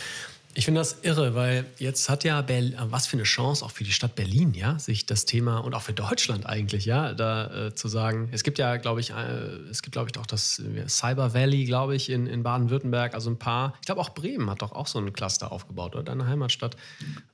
Ich 0.55 0.65
finde 0.65 0.81
das 0.81 0.97
irre, 1.03 1.35
weil 1.35 1.65
jetzt 1.77 2.09
hat 2.09 2.23
ja 2.23 2.41
Berlin, 2.41 2.75
was 2.85 3.05
für 3.05 3.17
eine 3.17 3.23
Chance 3.23 3.63
auch 3.63 3.69
für 3.69 3.83
die 3.83 3.91
Stadt 3.91 4.15
Berlin, 4.15 4.55
ja, 4.55 4.79
sich 4.79 5.05
das 5.05 5.25
Thema 5.25 5.59
und 5.59 5.75
auch 5.75 5.83
für 5.83 5.93
Deutschland 5.93 6.47
eigentlich, 6.47 6.85
ja, 6.85 7.13
da 7.13 7.67
äh, 7.67 7.75
zu 7.75 7.87
sagen. 7.87 8.29
Es 8.31 8.43
gibt 8.43 8.57
ja, 8.57 8.77
glaube 8.77 8.99
ich, 8.99 9.11
äh, 9.11 9.13
es 9.69 9.83
gibt, 9.83 9.93
glaube 9.93 10.09
ich, 10.11 10.19
auch 10.19 10.25
das 10.25 10.61
Cyber 10.87 11.35
Valley, 11.35 11.65
glaube 11.65 11.95
ich, 11.95 12.09
in, 12.09 12.25
in 12.25 12.41
Baden-Württemberg. 12.41 13.13
Also 13.13 13.29
ein 13.29 13.37
paar, 13.37 13.75
ich 13.79 13.85
glaube 13.85 14.01
auch 14.01 14.09
Bremen 14.09 14.49
hat 14.49 14.63
doch 14.63 14.71
auch 14.71 14.87
so 14.87 14.97
ein 14.97 15.13
Cluster 15.13 15.51
aufgebaut, 15.51 15.95
oder? 15.95 16.03
Deine 16.03 16.25
Heimatstadt 16.25 16.75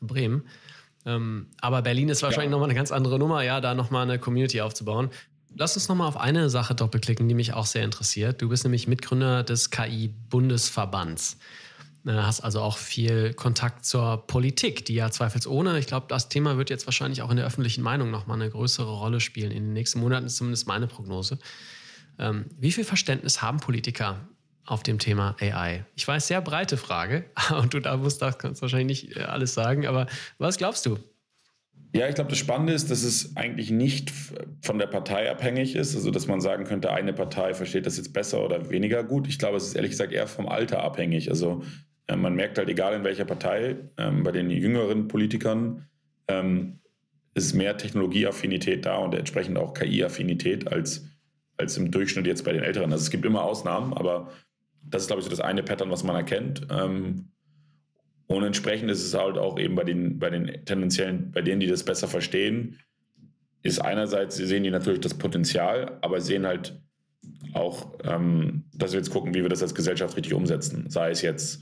Bremen. 0.02 0.44
Ähm, 1.06 1.48
aber 1.62 1.82
Berlin 1.84 2.10
ist 2.10 2.22
wahrscheinlich 2.22 2.50
ja. 2.50 2.52
nochmal 2.52 2.70
eine 2.70 2.78
ganz 2.78 2.92
andere 2.92 3.18
Nummer, 3.18 3.44
ja, 3.44 3.62
da 3.62 3.76
nochmal 3.76 4.04
eine 4.04 4.20
Community 4.20 4.60
aufzubauen. 4.60 5.10
Lass 5.56 5.76
uns 5.78 5.88
nochmal 5.88 6.10
auf 6.10 6.18
eine 6.18 6.50
Sache 6.50 6.76
doppelklicken, 6.76 7.30
die 7.30 7.36
mich 7.36 7.54
auch 7.54 7.66
sehr 7.66 7.86
interessiert. 7.86 8.42
Du 8.42 8.50
bist 8.50 8.66
nämlich 8.66 8.88
Mitgründer 8.88 9.44
des 9.44 9.70
KI-Bundesverbands. 9.70 11.38
Äh, 12.06 12.12
hast 12.12 12.42
also 12.42 12.62
auch 12.62 12.78
viel 12.78 13.34
Kontakt 13.34 13.86
zur 13.86 14.26
Politik, 14.28 14.86
die 14.86 14.96
ja 14.96 15.10
zweifelsohne, 15.10 15.80
ich 15.80 15.88
glaube, 15.88 16.06
das 16.10 16.30
Thema 16.30 16.58
wird 16.58 16.70
jetzt 16.70 16.86
wahrscheinlich 16.86 17.22
auch 17.22 17.32
in 17.32 17.38
der 17.38 17.46
öffentlichen 17.46 17.82
Meinung 17.82 18.12
nochmal 18.12 18.40
eine 18.40 18.50
größere 18.50 18.92
Rolle 18.92 19.20
spielen. 19.20 19.52
In 19.52 19.64
den 19.64 19.74
nächsten 19.74 20.00
Monaten 20.00 20.26
ist 20.26 20.38
zumindest 20.38 20.68
meine 20.68 20.88
Prognose. 20.88 21.40
Ähm, 22.20 22.46
wie 22.58 22.72
viel 22.72 22.84
Verständnis 22.84 23.42
haben 23.42 23.60
Politiker 23.60 24.28
auf 24.66 24.84
dem 24.84 25.00
Thema 25.00 25.36
AI? 25.40 25.86
Ich 25.96 26.08
weiß, 26.08 26.28
sehr 26.28 26.42
breite 26.42 26.78
Frage 26.78 27.26
und 27.60 27.74
du 27.74 27.80
da 27.80 27.98
musst, 27.98 28.22
kannst 28.38 28.62
wahrscheinlich 28.62 29.06
nicht 29.06 29.18
äh, 29.18 29.24
alles 29.24 29.54
sagen, 29.54 29.88
aber 29.88 30.08
was 30.38 30.58
glaubst 30.58 30.86
du? 30.86 31.00
Ja, 31.94 32.10
ich 32.10 32.16
glaube, 32.16 32.30
das 32.30 32.40
Spannende 32.40 32.74
ist, 32.74 32.92
dass 32.92 33.04
es 33.04 33.38
eigentlich 33.38 33.72
nicht 33.72 34.12
von 34.62 34.78
der 34.78 34.88
Partei 34.88 35.32
abhängig 35.32 35.76
ist, 35.76 35.96
also 35.96 36.12
dass 36.12 36.28
man 36.28 36.42
sagen 36.42 36.66
könnte, 36.66 36.92
eine 36.92 37.14
Partei 37.14 37.54
versteht 37.54 37.86
das 37.86 37.96
jetzt 37.96 38.12
besser 38.12 38.44
oder 38.44 38.70
weniger 38.70 39.02
gut. 39.02 39.30
Ich 39.30 39.40
glaube, 39.40 39.56
es 39.56 39.68
ist 39.68 39.76
ehrlich 39.76 39.92
gesagt 39.92 40.12
eher 40.12 40.28
vom 40.28 40.46
Alter 40.46 40.84
abhängig. 40.84 41.30
Also 41.30 41.64
äh, 42.08 42.16
man 42.16 42.36
merkt 42.36 42.58
halt, 42.58 42.70
egal 42.70 42.94
in 42.94 43.04
welcher 43.04 43.26
Partei, 43.26 43.78
ähm, 43.98 44.24
bei 44.24 44.32
den 44.32 44.50
jüngeren 44.50 45.08
Politikern 45.08 45.88
ähm, 46.28 46.80
ist 47.34 47.54
mehr 47.54 47.78
Technologieaffinität 47.78 48.86
da 48.86 48.98
und 48.98 49.14
entsprechend 49.14 49.58
auch 49.58 49.74
KI-Affinität 49.74 50.72
als, 50.72 51.06
als 51.58 51.78
im 51.78 51.92
Durchschnitt 51.92 52.28
jetzt 52.28 52.46
bei 52.46 52.54
den 52.54 52.64
Älteren. 52.64 52.92
Also 52.92 53.04
es 53.04 53.10
gibt 53.10 53.26
immer 53.26 53.44
Ausnahmen, 53.44 53.94
aber 53.94 54.32
das 54.84 55.04
ist, 55.04 55.08
glaube 55.08 55.20
ich, 55.20 55.26
so 55.26 55.30
das 55.30 55.42
eine 55.42 55.64
Pattern, 55.64 55.90
was 55.90 56.04
man 56.04 56.16
erkennt. 56.16 56.68
Ähm, 56.70 57.32
und 58.28 58.44
entsprechend 58.44 58.90
ist 58.90 59.04
es 59.04 59.14
halt 59.14 59.38
auch 59.38 59.60
eben 59.60 59.76
bei 59.76 59.84
den, 59.84 60.18
bei 60.18 60.30
den 60.30 60.66
tendenziellen, 60.66 61.32
bei 61.32 61.42
denen, 61.42 61.60
die 61.60 61.68
das 61.68 61.84
besser 61.84 62.08
verstehen, 62.08 62.80
ist 63.62 63.80
einerseits, 63.80 64.36
sie 64.36 64.46
sehen 64.46 64.64
die 64.64 64.72
natürlich 64.72 65.00
das 65.00 65.16
Potenzial, 65.16 65.98
aber 66.02 66.22
sehen 66.22 66.46
halt 66.46 66.80
auch, 67.54 67.98
ähm, 68.04 68.66
dass 68.74 68.92
wir 68.92 69.00
jetzt 69.00 69.10
gucken, 69.10 69.34
wie 69.34 69.42
wir 69.42 69.50
das 69.50 69.62
als 69.62 69.76
Gesellschaft 69.76 70.16
richtig 70.16 70.34
umsetzen. 70.34 70.90
Sei 70.90 71.10
es 71.10 71.22
jetzt 71.22 71.62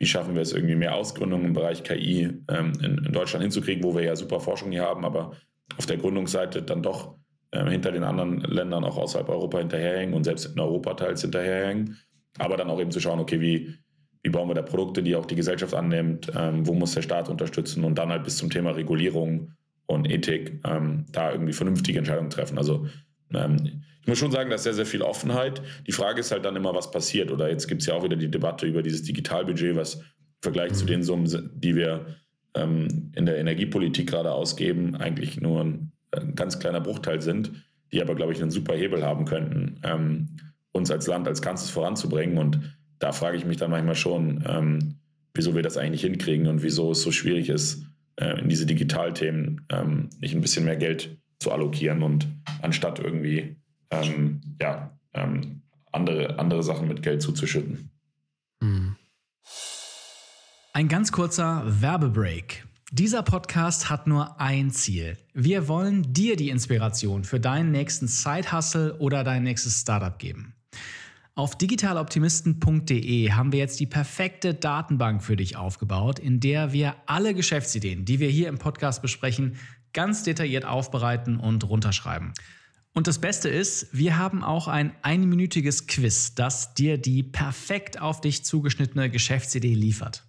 wie 0.00 0.06
schaffen 0.06 0.34
wir 0.34 0.40
es 0.42 0.52
irgendwie 0.52 0.76
mehr 0.76 0.94
Ausgründungen 0.94 1.46
im 1.46 1.52
Bereich 1.52 1.84
KI 1.84 2.30
ähm, 2.48 2.72
in, 2.82 3.04
in, 3.04 3.12
Deutschland 3.12 3.42
hinzukriegen, 3.42 3.84
wo 3.84 3.94
wir 3.94 4.02
ja 4.02 4.16
super 4.16 4.40
Forschung 4.40 4.72
hier 4.72 4.82
haben, 4.82 5.04
aber 5.04 5.32
auf 5.76 5.84
der 5.84 5.98
Gründungsseite 5.98 6.62
dann 6.62 6.82
doch 6.82 7.16
ähm, 7.52 7.68
hinter 7.68 7.92
den 7.92 8.02
anderen 8.02 8.40
Ländern 8.40 8.82
auch 8.84 8.96
außerhalb 8.96 9.28
Europa 9.28 9.58
hinterherhängen 9.58 10.14
und 10.14 10.24
selbst 10.24 10.46
in 10.46 10.58
Europa 10.58 10.94
teils 10.94 11.20
hinterherhängen. 11.20 11.98
Aber 12.38 12.56
dann 12.56 12.70
auch 12.70 12.80
eben 12.80 12.90
zu 12.90 13.00
schauen, 13.00 13.20
okay, 13.20 13.42
wie, 13.42 13.74
wie 14.22 14.30
bauen 14.30 14.48
wir 14.48 14.54
da 14.54 14.62
Produkte, 14.62 15.02
die 15.02 15.14
auch 15.14 15.26
die 15.26 15.36
Gesellschaft 15.36 15.74
annimmt, 15.74 16.32
ähm, 16.34 16.66
wo 16.66 16.72
muss 16.72 16.94
der 16.94 17.02
Staat 17.02 17.28
unterstützen 17.28 17.84
und 17.84 17.98
dann 17.98 18.08
halt 18.08 18.24
bis 18.24 18.38
zum 18.38 18.48
Thema 18.48 18.70
Regulierung 18.70 19.52
und 19.84 20.10
Ethik 20.10 20.62
ähm, 20.64 21.04
da 21.12 21.30
irgendwie 21.30 21.52
vernünftige 21.52 21.98
Entscheidungen 21.98 22.30
treffen. 22.30 22.56
Also 22.56 22.86
ähm, 23.34 23.82
ich 24.02 24.06
muss 24.06 24.18
schon 24.18 24.32
sagen, 24.32 24.50
da 24.50 24.56
ist 24.56 24.62
sehr, 24.62 24.74
sehr 24.74 24.86
viel 24.86 25.02
Offenheit. 25.02 25.60
Die 25.86 25.92
Frage 25.92 26.20
ist 26.20 26.30
halt 26.30 26.44
dann 26.44 26.56
immer, 26.56 26.74
was 26.74 26.90
passiert. 26.90 27.30
Oder 27.30 27.50
jetzt 27.50 27.68
gibt 27.68 27.82
es 27.82 27.86
ja 27.86 27.94
auch 27.94 28.02
wieder 28.02 28.16
die 28.16 28.30
Debatte 28.30 28.66
über 28.66 28.82
dieses 28.82 29.02
Digitalbudget, 29.02 29.76
was 29.76 29.96
im 29.96 30.02
Vergleich 30.40 30.72
zu 30.72 30.86
den 30.86 31.02
Summen, 31.02 31.50
die 31.54 31.76
wir 31.76 32.06
ähm, 32.54 33.12
in 33.14 33.26
der 33.26 33.38
Energiepolitik 33.38 34.08
gerade 34.08 34.32
ausgeben, 34.32 34.96
eigentlich 34.96 35.40
nur 35.40 35.62
ein, 35.62 35.92
ein, 36.12 36.34
ganz 36.34 36.58
kleiner 36.58 36.80
Bruchteil 36.80 37.20
sind, 37.20 37.52
die 37.92 38.00
aber, 38.00 38.14
glaube 38.14 38.32
ich, 38.32 38.40
einen 38.40 38.50
super 38.50 38.74
Hebel 38.74 39.04
haben 39.04 39.26
könnten, 39.26 39.80
ähm, 39.82 40.28
uns 40.72 40.90
als 40.90 41.06
Land, 41.06 41.28
als 41.28 41.42
Ganzes 41.42 41.70
voranzubringen. 41.70 42.38
Und 42.38 42.78
da 42.98 43.12
frage 43.12 43.36
ich 43.36 43.44
mich 43.44 43.58
dann 43.58 43.70
manchmal 43.70 43.96
schon, 43.96 44.42
ähm, 44.48 44.96
wieso 45.34 45.54
wir 45.54 45.62
das 45.62 45.76
eigentlich 45.76 46.02
hinkriegen 46.02 46.46
und 46.46 46.62
wieso 46.62 46.92
es 46.92 47.02
so 47.02 47.12
schwierig 47.12 47.48
ist, 47.48 47.84
äh, 48.16 48.40
in 48.40 48.48
diese 48.48 48.66
Digitalthemen 48.66 49.66
ähm, 49.68 50.08
nicht 50.20 50.34
ein 50.34 50.40
bisschen 50.40 50.64
mehr 50.64 50.76
Geld 50.76 51.18
zu 51.38 51.52
allokieren 51.52 52.02
und 52.02 52.28
anstatt 52.62 52.98
irgendwie 52.98 53.56
ähm, 53.90 54.40
ja, 54.60 54.90
ähm, 55.14 55.62
andere, 55.92 56.38
andere 56.38 56.62
Sachen 56.62 56.88
mit 56.88 57.02
Geld 57.02 57.22
zuzuschütten. 57.22 57.90
Hm. 58.62 58.96
Ein 60.72 60.88
ganz 60.88 61.12
kurzer 61.12 61.64
Werbebreak. 61.66 62.64
Dieser 62.92 63.22
Podcast 63.22 63.88
hat 63.90 64.06
nur 64.06 64.40
ein 64.40 64.70
Ziel. 64.70 65.16
Wir 65.32 65.68
wollen 65.68 66.12
dir 66.12 66.36
die 66.36 66.48
Inspiration 66.48 67.24
für 67.24 67.38
deinen 67.38 67.70
nächsten 67.70 68.08
Side-Hustle 68.08 68.98
oder 68.98 69.22
dein 69.22 69.44
nächstes 69.44 69.80
Startup 69.80 70.18
geben. 70.18 70.54
Auf 71.34 71.56
digitaloptimisten.de 71.56 73.30
haben 73.30 73.52
wir 73.52 73.60
jetzt 73.60 73.80
die 73.80 73.86
perfekte 73.86 74.54
Datenbank 74.54 75.22
für 75.22 75.36
dich 75.36 75.56
aufgebaut, 75.56 76.18
in 76.18 76.40
der 76.40 76.72
wir 76.72 76.96
alle 77.06 77.32
Geschäftsideen, 77.32 78.04
die 78.04 78.18
wir 78.18 78.28
hier 78.28 78.48
im 78.48 78.58
Podcast 78.58 79.02
besprechen, 79.02 79.56
ganz 79.92 80.22
detailliert 80.22 80.64
aufbereiten 80.64 81.38
und 81.38 81.68
runterschreiben. 81.68 82.32
Und 82.92 83.06
das 83.06 83.20
Beste 83.20 83.48
ist, 83.48 83.88
wir 83.92 84.18
haben 84.18 84.42
auch 84.42 84.66
ein 84.66 84.92
einminütiges 85.02 85.86
Quiz, 85.86 86.34
das 86.34 86.74
dir 86.74 86.98
die 86.98 87.22
perfekt 87.22 88.00
auf 88.00 88.20
dich 88.20 88.44
zugeschnittene 88.44 89.10
Geschäftsidee 89.10 89.74
liefert. 89.74 90.24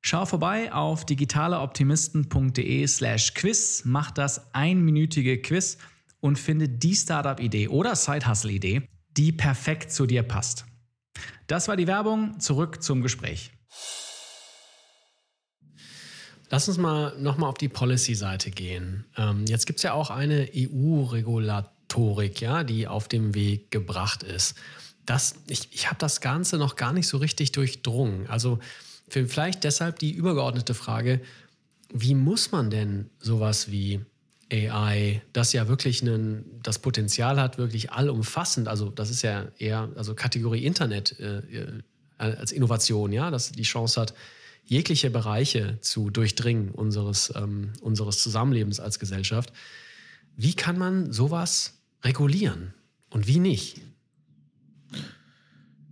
Schau 0.00 0.26
vorbei 0.26 0.72
auf 0.72 1.06
digitaleoptimisten.de 1.06 2.86
slash 2.86 3.34
quiz, 3.34 3.82
mach 3.86 4.10
das 4.10 4.54
einminütige 4.54 5.40
Quiz 5.40 5.78
und 6.20 6.38
finde 6.38 6.68
die 6.68 6.94
Startup-Idee 6.94 7.68
oder 7.68 7.96
Side-Hustle-Idee, 7.96 8.88
die 9.16 9.32
perfekt 9.32 9.90
zu 9.90 10.06
dir 10.06 10.22
passt. 10.22 10.66
Das 11.46 11.68
war 11.68 11.76
die 11.76 11.86
Werbung, 11.86 12.38
zurück 12.38 12.82
zum 12.82 13.00
Gespräch. 13.00 13.50
Lass 16.50 16.68
uns 16.68 16.78
mal 16.78 17.16
nochmal 17.18 17.48
auf 17.48 17.58
die 17.58 17.68
Policy-Seite 17.68 18.50
gehen. 18.50 19.04
Ähm, 19.16 19.44
jetzt 19.46 19.66
gibt 19.66 19.78
es 19.78 19.82
ja 19.82 19.92
auch 19.92 20.10
eine 20.10 20.48
EU-Regulatorik, 20.54 22.40
ja, 22.40 22.64
die 22.64 22.86
auf 22.86 23.08
dem 23.08 23.34
Weg 23.34 23.70
gebracht 23.70 24.22
ist. 24.22 24.54
Das, 25.06 25.34
ich 25.48 25.68
ich 25.72 25.86
habe 25.86 25.96
das 25.98 26.20
Ganze 26.20 26.56
noch 26.56 26.76
gar 26.76 26.92
nicht 26.92 27.08
so 27.08 27.18
richtig 27.18 27.52
durchdrungen. 27.52 28.26
Also 28.28 28.58
vielleicht 29.08 29.64
deshalb 29.64 29.98
die 29.98 30.12
übergeordnete 30.12 30.74
Frage, 30.74 31.20
wie 31.92 32.14
muss 32.14 32.52
man 32.52 32.70
denn 32.70 33.10
sowas 33.20 33.70
wie 33.70 34.00
AI, 34.50 35.22
das 35.32 35.52
ja 35.52 35.68
wirklich 35.68 36.02
einen, 36.02 36.60
das 36.62 36.78
Potenzial 36.78 37.40
hat, 37.40 37.58
wirklich 37.58 37.92
allumfassend, 37.92 38.68
also 38.68 38.90
das 38.90 39.10
ist 39.10 39.22
ja 39.22 39.46
eher, 39.58 39.88
also 39.96 40.14
Kategorie 40.14 40.64
Internet 40.64 41.18
äh, 41.18 41.38
äh 41.38 41.82
als 42.16 42.52
Innovation, 42.52 43.10
ja, 43.10 43.32
dass 43.32 43.50
die 43.50 43.64
Chance 43.64 44.00
hat, 44.00 44.14
jegliche 44.66 45.10
Bereiche 45.10 45.78
zu 45.80 46.10
durchdringen 46.10 46.70
unseres, 46.70 47.32
ähm, 47.36 47.72
unseres 47.80 48.22
Zusammenlebens 48.22 48.80
als 48.80 48.98
Gesellschaft. 48.98 49.52
Wie 50.36 50.54
kann 50.54 50.78
man 50.78 51.12
sowas 51.12 51.82
regulieren 52.02 52.74
und 53.10 53.26
wie 53.26 53.38
nicht? 53.38 53.80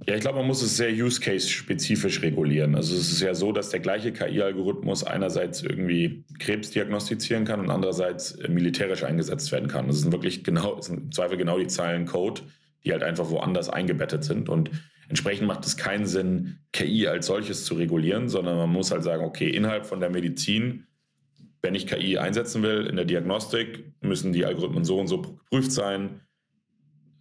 Ja, 0.08 0.16
ich 0.16 0.20
glaube, 0.20 0.38
man 0.38 0.48
muss 0.48 0.62
es 0.62 0.76
sehr 0.76 0.90
use-case-spezifisch 0.90 2.22
regulieren. 2.22 2.74
Also 2.74 2.96
es 2.96 3.12
ist 3.12 3.20
ja 3.20 3.34
so, 3.34 3.52
dass 3.52 3.68
der 3.68 3.78
gleiche 3.78 4.12
KI-Algorithmus 4.12 5.04
einerseits 5.04 5.62
irgendwie 5.62 6.24
Krebs 6.40 6.70
diagnostizieren 6.70 7.44
kann 7.44 7.60
und 7.60 7.70
andererseits 7.70 8.32
äh, 8.32 8.48
militärisch 8.48 9.04
eingesetzt 9.04 9.52
werden 9.52 9.68
kann. 9.68 9.86
Das 9.86 10.00
sind 10.00 10.10
wirklich 10.10 10.42
genau, 10.42 10.80
sind 10.80 10.98
im 10.98 11.12
Zweifel 11.12 11.36
genau 11.36 11.56
die 11.56 11.68
Zeilen 11.68 12.06
Code, 12.06 12.40
die 12.84 12.90
halt 12.90 13.04
einfach 13.04 13.30
woanders 13.30 13.68
eingebettet 13.68 14.24
sind. 14.24 14.48
Und 14.48 14.70
Entsprechend 15.08 15.46
macht 15.46 15.64
es 15.66 15.76
keinen 15.76 16.06
Sinn, 16.06 16.58
KI 16.72 17.06
als 17.06 17.26
solches 17.26 17.64
zu 17.64 17.74
regulieren, 17.74 18.28
sondern 18.28 18.56
man 18.56 18.70
muss 18.70 18.90
halt 18.90 19.02
sagen, 19.02 19.24
okay, 19.24 19.48
innerhalb 19.48 19.86
von 19.86 20.00
der 20.00 20.10
Medizin, 20.10 20.86
wenn 21.60 21.74
ich 21.74 21.86
KI 21.86 22.18
einsetzen 22.18 22.62
will 22.62 22.86
in 22.86 22.96
der 22.96 23.04
Diagnostik, 23.04 23.92
müssen 24.00 24.32
die 24.32 24.44
Algorithmen 24.44 24.84
so 24.84 24.98
und 24.98 25.08
so 25.08 25.22
geprüft 25.22 25.72
sein. 25.72 26.20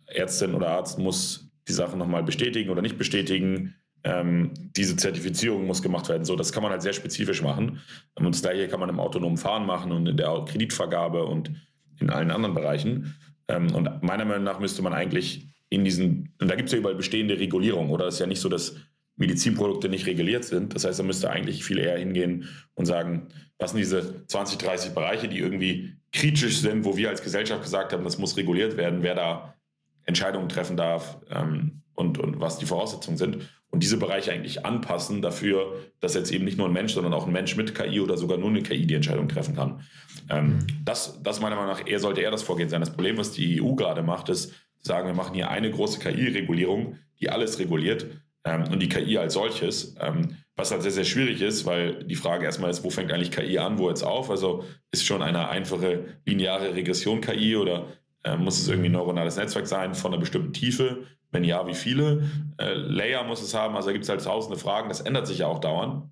Ärztin 0.07 0.55
oder 0.55 0.69
Arzt 0.69 0.99
muss 0.99 1.51
die 1.67 1.73
Sachen 1.73 1.99
nochmal 1.99 2.23
bestätigen 2.23 2.69
oder 2.69 2.82
nicht 2.82 2.97
bestätigen. 2.97 3.75
Ähm, 4.03 4.51
diese 4.75 4.95
Zertifizierung 4.95 5.67
muss 5.67 5.84
gemacht 5.84 6.09
werden. 6.09 6.25
So, 6.25 6.36
das 6.36 6.51
kann 6.51 6.63
man 6.63 6.71
halt 6.71 6.82
sehr 6.82 6.93
spezifisch 6.93 7.41
machen. 7.41 7.82
Und 8.15 8.34
das 8.34 8.41
gleiche 8.41 8.67
kann 8.67 8.79
man 8.79 8.89
im 8.89 8.99
autonomen 8.99 9.38
Fahren 9.38 9.65
machen 9.65 9.91
und 9.91 10.07
in 10.07 10.17
der 10.17 10.45
Kreditvergabe 10.47 11.25
und 11.25 11.51
in 11.99 12.09
allen 12.09 12.32
anderen 12.32 12.55
Bereichen. 12.55 13.15
Ähm, 13.47 13.73
und 13.75 14.01
meiner 14.01 14.25
Meinung 14.25 14.43
nach 14.43 14.59
müsste 14.59 14.82
man 14.82 14.93
eigentlich 14.93 15.50
in 15.72 15.86
diesen, 15.86 16.34
und 16.39 16.51
da 16.51 16.55
gibt 16.55 16.67
es 16.67 16.74
ja 16.74 16.80
überall 16.80 16.95
bestehende 16.95 17.39
Regulierung, 17.39 17.89
oder? 17.89 18.05
Es 18.05 18.15
ist 18.15 18.19
ja 18.19 18.28
nicht 18.28 18.41
so, 18.41 18.49
dass 18.49 18.76
Medizinprodukte 19.15 19.88
nicht 19.88 20.05
reguliert 20.05 20.43
sind. 20.43 20.76
Das 20.76 20.84
heißt, 20.84 20.99
da 20.99 21.03
müsste 21.03 21.30
eigentlich 21.30 21.63
viel 21.63 21.80
eher 21.80 21.97
hingehen 21.97 22.49
und 22.76 22.86
sagen, 22.86 23.30
was 23.57 23.72
sind 23.72 23.80
diese 23.80 24.26
20, 24.28 24.57
30 24.57 24.91
Bereiche, 24.91 25.30
die 25.30 25.39
irgendwie 25.39 25.95
kritisch 26.11 26.59
sind, 26.59 26.84
wo 26.84 26.97
wir 26.97 27.09
als 27.09 27.24
Gesellschaft 27.24 27.63
gesagt 27.63 27.93
haben, 27.93 28.03
das 28.03 28.17
muss 28.17 28.36
reguliert 28.36 28.76
werden, 28.76 29.01
wer 29.01 29.15
da 29.15 29.55
Entscheidungen 30.03 30.49
treffen 30.49 30.76
darf 30.76 31.19
ähm, 31.30 31.84
und, 31.93 32.17
und 32.17 32.41
was 32.41 32.57
die 32.57 32.65
Voraussetzungen 32.65 33.17
sind. 33.17 33.49
Und 33.69 33.82
diese 33.82 33.95
Bereiche 33.95 34.34
eigentlich 34.34 34.65
anpassen 34.65 35.22
dafür, 35.22 35.78
dass 36.01 36.15
jetzt 36.15 36.34
eben 36.34 36.43
nicht 36.43 36.57
nur 36.57 36.67
ein 36.67 36.74
Mensch, 36.74 36.93
sondern 36.93 37.13
auch 37.13 37.28
ein 37.28 37.32
Mensch 37.32 37.55
mit 37.55 37.74
KI 37.74 38.01
oder 38.01 38.17
sogar 38.17 38.38
nur 38.38 38.49
eine 38.49 38.61
KI 38.61 38.86
die 38.86 38.95
Entscheidung 38.95 39.30
treffen 39.30 39.55
kann. 39.55 39.84
Ähm, 40.30 40.47
mhm. 40.47 40.67
das, 40.84 41.24
das 41.24 41.39
meiner 41.39 41.55
Meinung 41.55 41.72
nach 41.72 41.88
eher 41.88 41.99
sollte 41.99 42.19
eher 42.19 42.32
das 42.32 42.43
Vorgehen 42.43 42.67
sein. 42.67 42.82
Das 42.82 42.91
Problem, 42.91 43.17
was 43.17 43.32
die 43.32 43.61
EU 43.61 43.76
gerade 43.76 44.03
macht, 44.03 44.28
ist, 44.28 44.53
sagen, 44.82 45.07
wir 45.07 45.13
machen 45.13 45.36
hier 45.36 45.49
eine 45.49 45.71
große 45.71 45.99
KI-Regulierung, 45.99 46.97
die 47.19 47.29
alles 47.29 47.59
reguliert 47.59 48.07
ähm, 48.43 48.65
und 48.71 48.79
die 48.79 48.89
KI 48.89 49.17
als 49.17 49.34
solches, 49.34 49.95
ähm, 49.99 50.38
was 50.55 50.71
halt 50.71 50.82
sehr, 50.82 50.91
sehr 50.91 51.05
schwierig 51.05 51.41
ist, 51.41 51.65
weil 51.65 52.03
die 52.03 52.15
Frage 52.15 52.45
erstmal 52.45 52.69
ist, 52.69 52.84
wo 52.84 52.89
fängt 52.89 53.11
eigentlich 53.11 53.32
KI 53.32 53.57
an, 53.59 53.79
wo 53.79 53.89
jetzt 53.89 54.03
auf? 54.03 54.29
Also 54.29 54.63
ist 54.91 55.05
schon 55.05 55.21
eine 55.21 55.49
einfache 55.49 56.05
lineare 56.25 56.75
Regression 56.75 57.21
KI 57.21 57.55
oder 57.55 57.88
äh, 58.23 58.36
muss 58.36 58.59
es 58.59 58.67
irgendwie 58.67 58.89
ein 58.89 58.93
neuronales 58.93 59.38
Netzwerk 59.38 59.67
sein 59.67 59.95
von 59.95 60.11
einer 60.11 60.19
bestimmten 60.19 60.53
Tiefe? 60.53 61.05
Wenn 61.32 61.43
ja, 61.43 61.65
wie 61.65 61.73
viele 61.73 62.29
äh, 62.57 62.73
Layer 62.73 63.23
muss 63.23 63.41
es 63.41 63.53
haben? 63.53 63.75
Also 63.75 63.88
da 63.88 63.93
gibt 63.93 64.03
es 64.03 64.09
halt 64.09 64.23
tausende 64.23 64.57
Fragen, 64.57 64.89
das 64.89 65.01
ändert 65.01 65.27
sich 65.27 65.39
ja 65.39 65.47
auch 65.47 65.59
dauernd. 65.59 66.11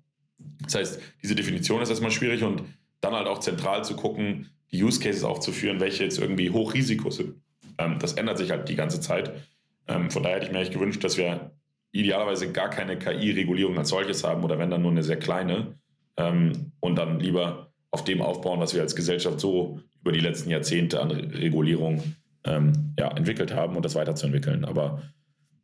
Das 0.62 0.74
heißt, 0.74 1.00
diese 1.22 1.34
Definition 1.34 1.82
ist 1.82 1.90
erstmal 1.90 2.10
schwierig 2.10 2.42
und 2.42 2.62
dann 3.00 3.14
halt 3.14 3.26
auch 3.26 3.40
zentral 3.40 3.84
zu 3.84 3.96
gucken, 3.96 4.50
die 4.72 4.82
Use 4.82 5.00
Cases 5.00 5.24
aufzuführen, 5.24 5.80
welche 5.80 6.04
jetzt 6.04 6.18
irgendwie 6.18 6.50
Hochrisiko 6.50 7.10
sind. 7.10 7.34
Ähm, 7.80 7.98
das 7.98 8.12
ändert 8.12 8.38
sich 8.38 8.50
halt 8.50 8.68
die 8.68 8.76
ganze 8.76 9.00
Zeit. 9.00 9.32
Ähm, 9.88 10.10
von 10.10 10.22
daher 10.22 10.36
hätte 10.36 10.46
ich 10.46 10.52
mir 10.52 10.58
eigentlich 10.58 10.72
gewünscht, 10.72 11.02
dass 11.02 11.16
wir 11.16 11.52
idealerweise 11.92 12.52
gar 12.52 12.70
keine 12.70 12.98
KI-Regulierung 12.98 13.76
als 13.78 13.88
solches 13.88 14.22
haben 14.22 14.44
oder 14.44 14.58
wenn 14.58 14.70
dann 14.70 14.82
nur 14.82 14.92
eine 14.92 15.02
sehr 15.02 15.18
kleine 15.18 15.74
ähm, 16.16 16.72
und 16.80 16.96
dann 16.96 17.18
lieber 17.18 17.72
auf 17.90 18.04
dem 18.04 18.22
aufbauen, 18.22 18.60
was 18.60 18.74
wir 18.74 18.82
als 18.82 18.94
Gesellschaft 18.94 19.40
so 19.40 19.80
über 20.00 20.12
die 20.12 20.20
letzten 20.20 20.50
Jahrzehnte 20.50 21.00
an 21.00 21.10
Regulierung 21.10 22.14
ja, 22.42 23.08
entwickelt 23.16 23.54
haben 23.54 23.76
und 23.76 23.84
das 23.84 23.94
weiterzuentwickeln. 23.94 24.64
Aber 24.64 25.02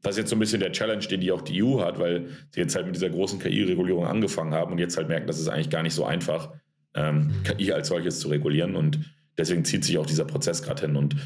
das 0.03 0.13
ist 0.13 0.19
jetzt 0.19 0.31
so 0.31 0.37
ein 0.37 0.41
bisschen 0.41 0.61
der 0.61 0.73
Challenge, 0.73 1.05
den 1.07 1.21
die 1.21 1.33
auch 1.33 1.41
die 1.41 1.63
EU 1.63 1.81
hat, 1.81 1.99
weil 1.99 2.27
sie 2.51 2.61
jetzt 2.61 2.77
halt 2.77 2.85
mit 2.85 2.95
dieser 2.95 3.09
großen 3.09 3.39
KI-Regulierung 3.39 4.07
angefangen 4.07 4.53
haben 4.53 4.73
und 4.73 4.79
jetzt 4.79 4.99
halt 4.99 5.09
merken, 5.09 5.27
dass 5.27 5.39
es 5.39 5.49
eigentlich 5.49 5.71
gar 5.71 5.83
nicht 5.83 5.95
so 5.95 6.05
einfach, 6.05 6.53
ähm. 6.95 7.33
KI 7.45 7.73
als 7.73 7.89
solches 7.89 8.21
zu 8.21 8.29
regulieren. 8.29 8.77
Und 8.77 9.01
deswegen 9.39 9.65
zieht 9.65 9.85
sich 9.85 9.99
auch 9.99 10.07
dieser 10.07 10.25
Prozess 10.25 10.63
gerade 10.63 10.83
hin. 10.83 10.97
Und 10.97 11.17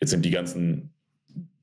jetzt 0.00 0.10
sind 0.10 0.24
die 0.24 0.30
ganzen 0.30 0.94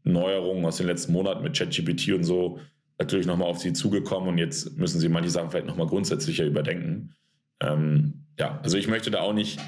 Neuerungen 0.04 0.66
aus 0.66 0.78
den 0.78 0.88
letzten 0.88 1.12
Monaten 1.14 1.44
mit 1.44 1.58
ChatGPT 1.58 2.14
und 2.14 2.24
so 2.24 2.60
natürlich 3.00 3.28
nochmal 3.28 3.50
auf 3.50 3.60
sie 3.60 3.74
zugekommen 3.74 4.30
und 4.30 4.38
jetzt 4.38 4.78
müssen 4.78 5.00
sie 5.00 5.10
manche 5.10 5.30
Sachen 5.30 5.52
vielleicht 5.52 5.68
nochmal 5.68 5.88
grundsätzlicher 5.88 6.46
überdenken. 6.46 7.14
Ähm, 7.60 8.26
ja, 8.40 8.60
also 8.64 8.78
ich 8.78 8.88
möchte 8.88 9.12
da 9.12 9.22
auch 9.22 9.34
nicht 9.34 9.60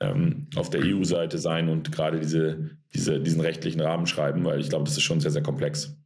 ähm, 0.00 0.46
auf 0.56 0.70
der 0.70 0.82
EU-Seite 0.84 1.38
sein 1.38 1.68
und 1.68 1.92
gerade 1.92 2.20
diese, 2.20 2.70
diese, 2.94 3.20
diesen 3.20 3.40
rechtlichen 3.40 3.80
Rahmen 3.80 4.06
schreiben, 4.06 4.44
weil 4.44 4.60
ich 4.60 4.68
glaube, 4.68 4.84
das 4.84 4.96
ist 4.96 5.02
schon 5.02 5.20
sehr, 5.20 5.30
sehr 5.30 5.42
komplex. 5.42 5.96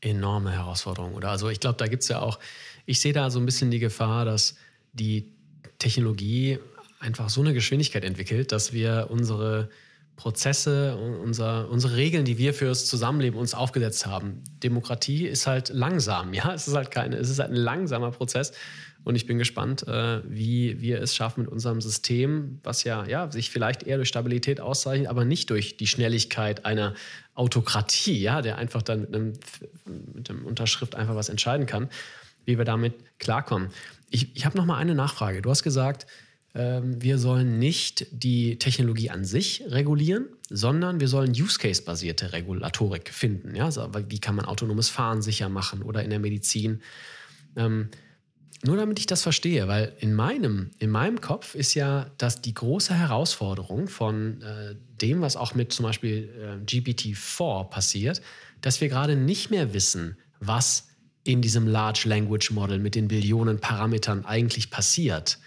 Enorme 0.00 0.52
Herausforderung, 0.52 1.14
oder? 1.14 1.30
Also 1.30 1.48
ich 1.48 1.60
glaube, 1.60 1.76
da 1.78 1.86
gibt 1.86 2.02
es 2.02 2.08
ja 2.08 2.20
auch, 2.20 2.38
ich 2.86 3.00
sehe 3.00 3.12
da 3.12 3.30
so 3.30 3.38
ein 3.38 3.46
bisschen 3.46 3.70
die 3.70 3.78
Gefahr, 3.78 4.24
dass 4.24 4.56
die 4.92 5.32
Technologie 5.78 6.58
einfach 6.98 7.28
so 7.28 7.40
eine 7.40 7.54
Geschwindigkeit 7.54 8.04
entwickelt, 8.04 8.52
dass 8.52 8.72
wir 8.72 9.08
unsere 9.10 9.68
Prozesse, 10.16 10.96
unser, 10.96 11.68
unsere 11.70 11.96
Regeln, 11.96 12.24
die 12.24 12.38
wir 12.38 12.54
fürs 12.54 12.86
Zusammenleben 12.86 13.38
uns 13.38 13.54
aufgesetzt 13.54 14.06
haben. 14.06 14.42
Demokratie 14.62 15.26
ist 15.26 15.46
halt 15.46 15.68
langsam, 15.68 16.32
ja, 16.32 16.54
es 16.54 16.66
ist 16.66 16.74
halt 16.74 16.90
keine, 16.90 17.16
es 17.16 17.28
ist 17.28 17.38
halt 17.38 17.50
ein 17.50 17.56
langsamer 17.56 18.10
Prozess. 18.10 18.52
Und 19.04 19.14
ich 19.14 19.26
bin 19.26 19.38
gespannt, 19.38 19.86
äh, 19.86 20.20
wie 20.28 20.80
wir 20.80 21.00
es 21.00 21.14
schaffen 21.14 21.42
mit 21.42 21.52
unserem 21.52 21.80
System, 21.80 22.58
was 22.64 22.82
ja, 22.82 23.06
ja 23.06 23.30
sich 23.30 23.50
vielleicht 23.50 23.84
eher 23.84 23.98
durch 23.98 24.08
Stabilität 24.08 24.58
auszeichnet, 24.60 25.08
aber 25.08 25.24
nicht 25.24 25.50
durch 25.50 25.76
die 25.76 25.86
Schnelligkeit 25.86 26.64
einer 26.64 26.94
Autokratie, 27.34 28.18
ja, 28.20 28.42
der 28.42 28.58
einfach 28.58 28.82
dann 28.82 29.02
mit 29.02 29.14
einem, 29.14 29.32
mit 30.12 30.28
einem 30.28 30.44
Unterschrift 30.44 30.96
einfach 30.96 31.14
was 31.14 31.28
entscheiden 31.28 31.66
kann, 31.66 31.88
wie 32.46 32.58
wir 32.58 32.64
damit 32.64 32.94
klarkommen. 33.20 33.68
Ich, 34.10 34.34
ich 34.34 34.44
habe 34.44 34.56
noch 34.56 34.64
mal 34.64 34.78
eine 34.78 34.96
Nachfrage. 34.96 35.40
Du 35.40 35.50
hast 35.50 35.62
gesagt, 35.62 36.08
wir 36.58 37.18
sollen 37.18 37.58
nicht 37.58 38.06
die 38.10 38.58
Technologie 38.58 39.10
an 39.10 39.26
sich 39.26 39.62
regulieren, 39.68 40.26
sondern 40.48 41.00
wir 41.00 41.08
sollen 41.08 41.30
Use-Case-basierte 41.30 42.32
Regulatorik 42.32 43.12
finden. 43.12 43.54
Ja? 43.54 43.66
Also, 43.66 43.90
wie 44.08 44.20
kann 44.20 44.36
man 44.36 44.46
autonomes 44.46 44.88
Fahren 44.88 45.20
sicher 45.20 45.50
machen 45.50 45.82
oder 45.82 46.02
in 46.02 46.10
der 46.10 46.18
Medizin? 46.18 46.80
Ähm, 47.56 47.90
nur 48.64 48.76
damit 48.76 48.98
ich 48.98 49.06
das 49.06 49.22
verstehe, 49.22 49.68
weil 49.68 49.92
in 49.98 50.14
meinem, 50.14 50.70
in 50.78 50.90
meinem 50.90 51.20
Kopf 51.20 51.54
ist 51.54 51.74
ja 51.74 52.10
dass 52.16 52.40
die 52.40 52.54
große 52.54 52.94
Herausforderung 52.94 53.88
von 53.88 54.40
äh, 54.40 54.74
dem, 55.00 55.20
was 55.20 55.36
auch 55.36 55.54
mit 55.54 55.72
zum 55.72 55.84
Beispiel 55.84 56.30
äh, 56.40 56.64
GPT-4 56.64 57.68
passiert, 57.68 58.22
dass 58.62 58.80
wir 58.80 58.88
gerade 58.88 59.14
nicht 59.14 59.50
mehr 59.50 59.74
wissen, 59.74 60.16
was 60.40 60.88
in 61.22 61.42
diesem 61.42 61.66
Large 61.66 62.04
Language 62.06 62.50
Model 62.52 62.78
mit 62.78 62.94
den 62.94 63.08
Billionen 63.08 63.58
Parametern 63.60 64.24
eigentlich 64.24 64.70
passiert 64.70 65.38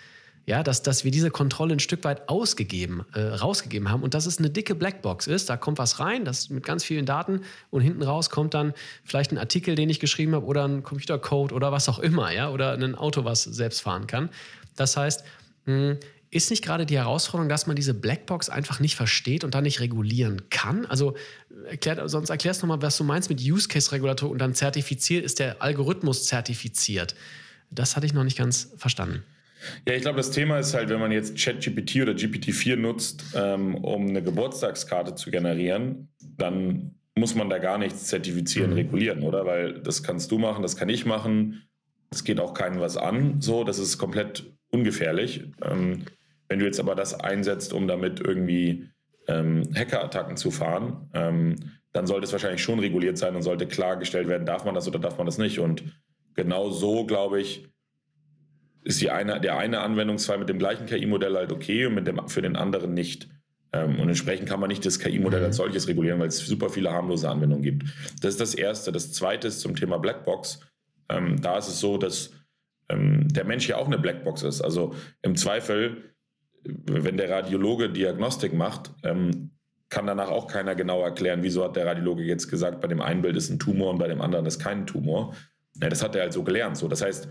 ja, 0.45 0.63
dass, 0.63 0.81
dass 0.81 1.03
wir 1.03 1.11
diese 1.11 1.29
Kontrolle 1.29 1.73
ein 1.73 1.79
Stück 1.79 2.03
weit 2.03 2.27
ausgegeben, 2.27 3.05
äh, 3.13 3.21
rausgegeben 3.21 3.89
haben 3.89 4.03
und 4.03 4.13
dass 4.13 4.25
es 4.25 4.39
eine 4.39 4.49
dicke 4.49 4.75
Blackbox 4.75 5.27
ist. 5.27 5.49
Da 5.49 5.57
kommt 5.57 5.77
was 5.77 5.99
rein, 5.99 6.25
das 6.25 6.49
mit 6.49 6.65
ganz 6.65 6.83
vielen 6.83 7.05
Daten 7.05 7.41
und 7.69 7.81
hinten 7.81 8.01
raus 8.01 8.29
kommt 8.29 8.53
dann 8.53 8.73
vielleicht 9.03 9.31
ein 9.31 9.37
Artikel, 9.37 9.75
den 9.75 9.89
ich 9.89 9.99
geschrieben 9.99 10.33
habe 10.33 10.45
oder 10.45 10.67
ein 10.67 10.83
Computercode 10.83 11.53
oder 11.53 11.71
was 11.71 11.87
auch 11.87 11.99
immer, 11.99 12.31
ja, 12.31 12.49
oder 12.49 12.73
ein 12.73 12.95
Auto, 12.95 13.25
was 13.25 13.43
selbst 13.43 13.81
fahren 13.81 14.07
kann. 14.07 14.29
Das 14.75 14.97
heißt, 14.97 15.23
mh, 15.65 15.73
hm, 15.73 15.97
ist 16.31 16.51
nicht 16.51 16.63
gerade 16.63 16.85
die 16.85 16.97
Herausforderung, 16.97 17.49
dass 17.49 17.65
man 17.65 17.75
diese 17.75 17.95
Blackbox 17.95 18.49
einfach 18.49 18.79
nicht 18.79 18.95
versteht 18.95 19.43
und 19.43 19.55
dann 19.55 19.63
nicht 19.63 19.79
regulieren 19.79 20.49
kann? 20.51 20.85
Also 20.85 21.15
erklärt, 21.67 22.07
sonst 22.07 22.29
erklärst 22.29 22.61
du 22.61 22.67
nochmal, 22.67 22.83
was 22.85 22.97
du 22.97 23.03
meinst 23.03 23.29
mit 23.29 23.41
Use 23.41 23.67
Case 23.67 23.91
Regulator 23.91 24.29
und 24.29 24.37
dann 24.37 24.53
zertifiziert, 24.53 25.25
ist 25.25 25.39
der 25.39 25.61
Algorithmus 25.61 26.25
zertifiziert. 26.25 27.15
Das 27.71 27.95
hatte 27.95 28.05
ich 28.05 28.13
noch 28.13 28.23
nicht 28.23 28.37
ganz 28.37 28.71
verstanden. 28.77 29.23
Ja, 29.87 29.93
ich 29.93 30.01
glaube, 30.01 30.17
das 30.17 30.31
Thema 30.31 30.59
ist 30.59 30.73
halt, 30.73 30.89
wenn 30.89 30.99
man 30.99 31.11
jetzt 31.11 31.37
ChatGPT 31.37 31.97
oder 32.01 32.13
GPT-4 32.13 32.75
nutzt, 32.75 33.23
ähm, 33.35 33.75
um 33.75 34.07
eine 34.07 34.23
Geburtstagskarte 34.23 35.15
zu 35.15 35.31
generieren, 35.31 36.09
dann 36.37 36.95
muss 37.15 37.35
man 37.35 37.49
da 37.49 37.57
gar 37.57 37.77
nichts 37.77 38.05
zertifizieren, 38.05 38.71
mhm. 38.71 38.77
regulieren, 38.77 39.23
oder? 39.23 39.45
Weil 39.45 39.81
das 39.81 40.03
kannst 40.03 40.31
du 40.31 40.37
machen, 40.37 40.61
das 40.61 40.77
kann 40.77 40.89
ich 40.89 41.05
machen. 41.05 41.63
Es 42.11 42.23
geht 42.23 42.39
auch 42.39 42.53
keinem 42.53 42.79
was 42.79 42.97
an. 42.97 43.41
So, 43.41 43.63
das 43.63 43.77
ist 43.77 43.97
komplett 43.97 44.45
ungefährlich. 44.71 45.43
Ähm, 45.63 46.05
wenn 46.47 46.59
du 46.59 46.65
jetzt 46.65 46.79
aber 46.79 46.95
das 46.95 47.13
einsetzt, 47.13 47.73
um 47.73 47.87
damit 47.87 48.19
irgendwie 48.19 48.89
ähm, 49.27 49.63
Hackerattacken 49.75 50.37
zu 50.37 50.49
fahren, 50.49 51.09
ähm, 51.13 51.55
dann 51.91 52.07
sollte 52.07 52.25
es 52.25 52.31
wahrscheinlich 52.31 52.63
schon 52.63 52.79
reguliert 52.79 53.17
sein 53.17 53.35
und 53.35 53.41
sollte 53.41 53.67
klargestellt 53.67 54.27
werden, 54.27 54.45
darf 54.45 54.65
man 54.65 54.75
das 54.75 54.87
oder 54.87 54.99
darf 54.99 55.17
man 55.17 55.25
das 55.25 55.37
nicht. 55.37 55.59
Und 55.59 55.83
genau 56.35 56.69
so, 56.69 57.05
glaube 57.05 57.41
ich, 57.41 57.67
ist 58.83 59.01
die 59.01 59.09
eine, 59.09 59.39
der 59.39 59.57
eine 59.57 59.81
Anwendungsfall 59.81 60.37
mit 60.37 60.49
dem 60.49 60.59
gleichen 60.59 60.85
KI-Modell 60.85 61.35
halt 61.35 61.51
okay 61.51 61.85
und 61.85 61.95
mit 61.95 62.07
dem, 62.07 62.27
für 62.27 62.41
den 62.41 62.55
anderen 62.55 62.93
nicht. 62.93 63.29
Ähm, 63.71 63.99
und 63.99 64.07
entsprechend 64.07 64.47
kann 64.47 64.59
man 64.59 64.69
nicht 64.69 64.85
das 64.85 64.99
KI-Modell 64.99 65.43
als 65.43 65.57
mhm. 65.57 65.63
solches 65.63 65.87
regulieren, 65.87 66.19
weil 66.19 66.27
es 66.27 66.37
super 66.37 66.69
viele 66.69 66.91
harmlose 66.91 67.29
Anwendungen 67.29 67.63
gibt. 67.63 67.83
Das 68.21 68.33
ist 68.33 68.41
das 68.41 68.55
Erste. 68.55 68.91
Das 68.91 69.11
Zweite 69.11 69.47
ist 69.47 69.59
zum 69.59 69.75
Thema 69.75 69.99
Blackbox. 69.99 70.61
Ähm, 71.09 71.41
da 71.41 71.57
ist 71.57 71.67
es 71.67 71.79
so, 71.79 71.97
dass 71.97 72.31
ähm, 72.89 73.27
der 73.27 73.45
Mensch 73.45 73.67
ja 73.67 73.77
auch 73.77 73.87
eine 73.87 73.99
Blackbox 73.99 74.43
ist. 74.43 74.61
Also 74.61 74.95
im 75.21 75.35
Zweifel, 75.35 76.15
wenn 76.63 77.17
der 77.17 77.29
Radiologe 77.29 77.89
Diagnostik 77.89 78.53
macht, 78.53 78.91
ähm, 79.03 79.51
kann 79.89 80.05
danach 80.05 80.29
auch 80.29 80.47
keiner 80.47 80.75
genau 80.75 81.01
erklären, 81.01 81.41
wieso 81.41 81.63
hat 81.63 81.75
der 81.75 81.85
Radiologe 81.85 82.23
jetzt 82.23 82.47
gesagt, 82.47 82.79
bei 82.79 82.87
dem 82.87 83.01
einen 83.01 83.23
Bild 83.23 83.35
ist 83.35 83.49
ein 83.49 83.57
Tumor 83.57 83.89
und 83.89 83.97
bei 83.97 84.07
dem 84.07 84.21
anderen 84.21 84.45
ist 84.45 84.59
kein 84.59 84.85
Tumor. 84.85 85.35
Ja, 85.81 85.89
das 85.89 86.03
hat 86.03 86.15
er 86.15 86.23
halt 86.23 86.33
so 86.33 86.43
gelernt. 86.43 86.77
So. 86.77 86.87
Das 86.87 87.01
heißt, 87.01 87.27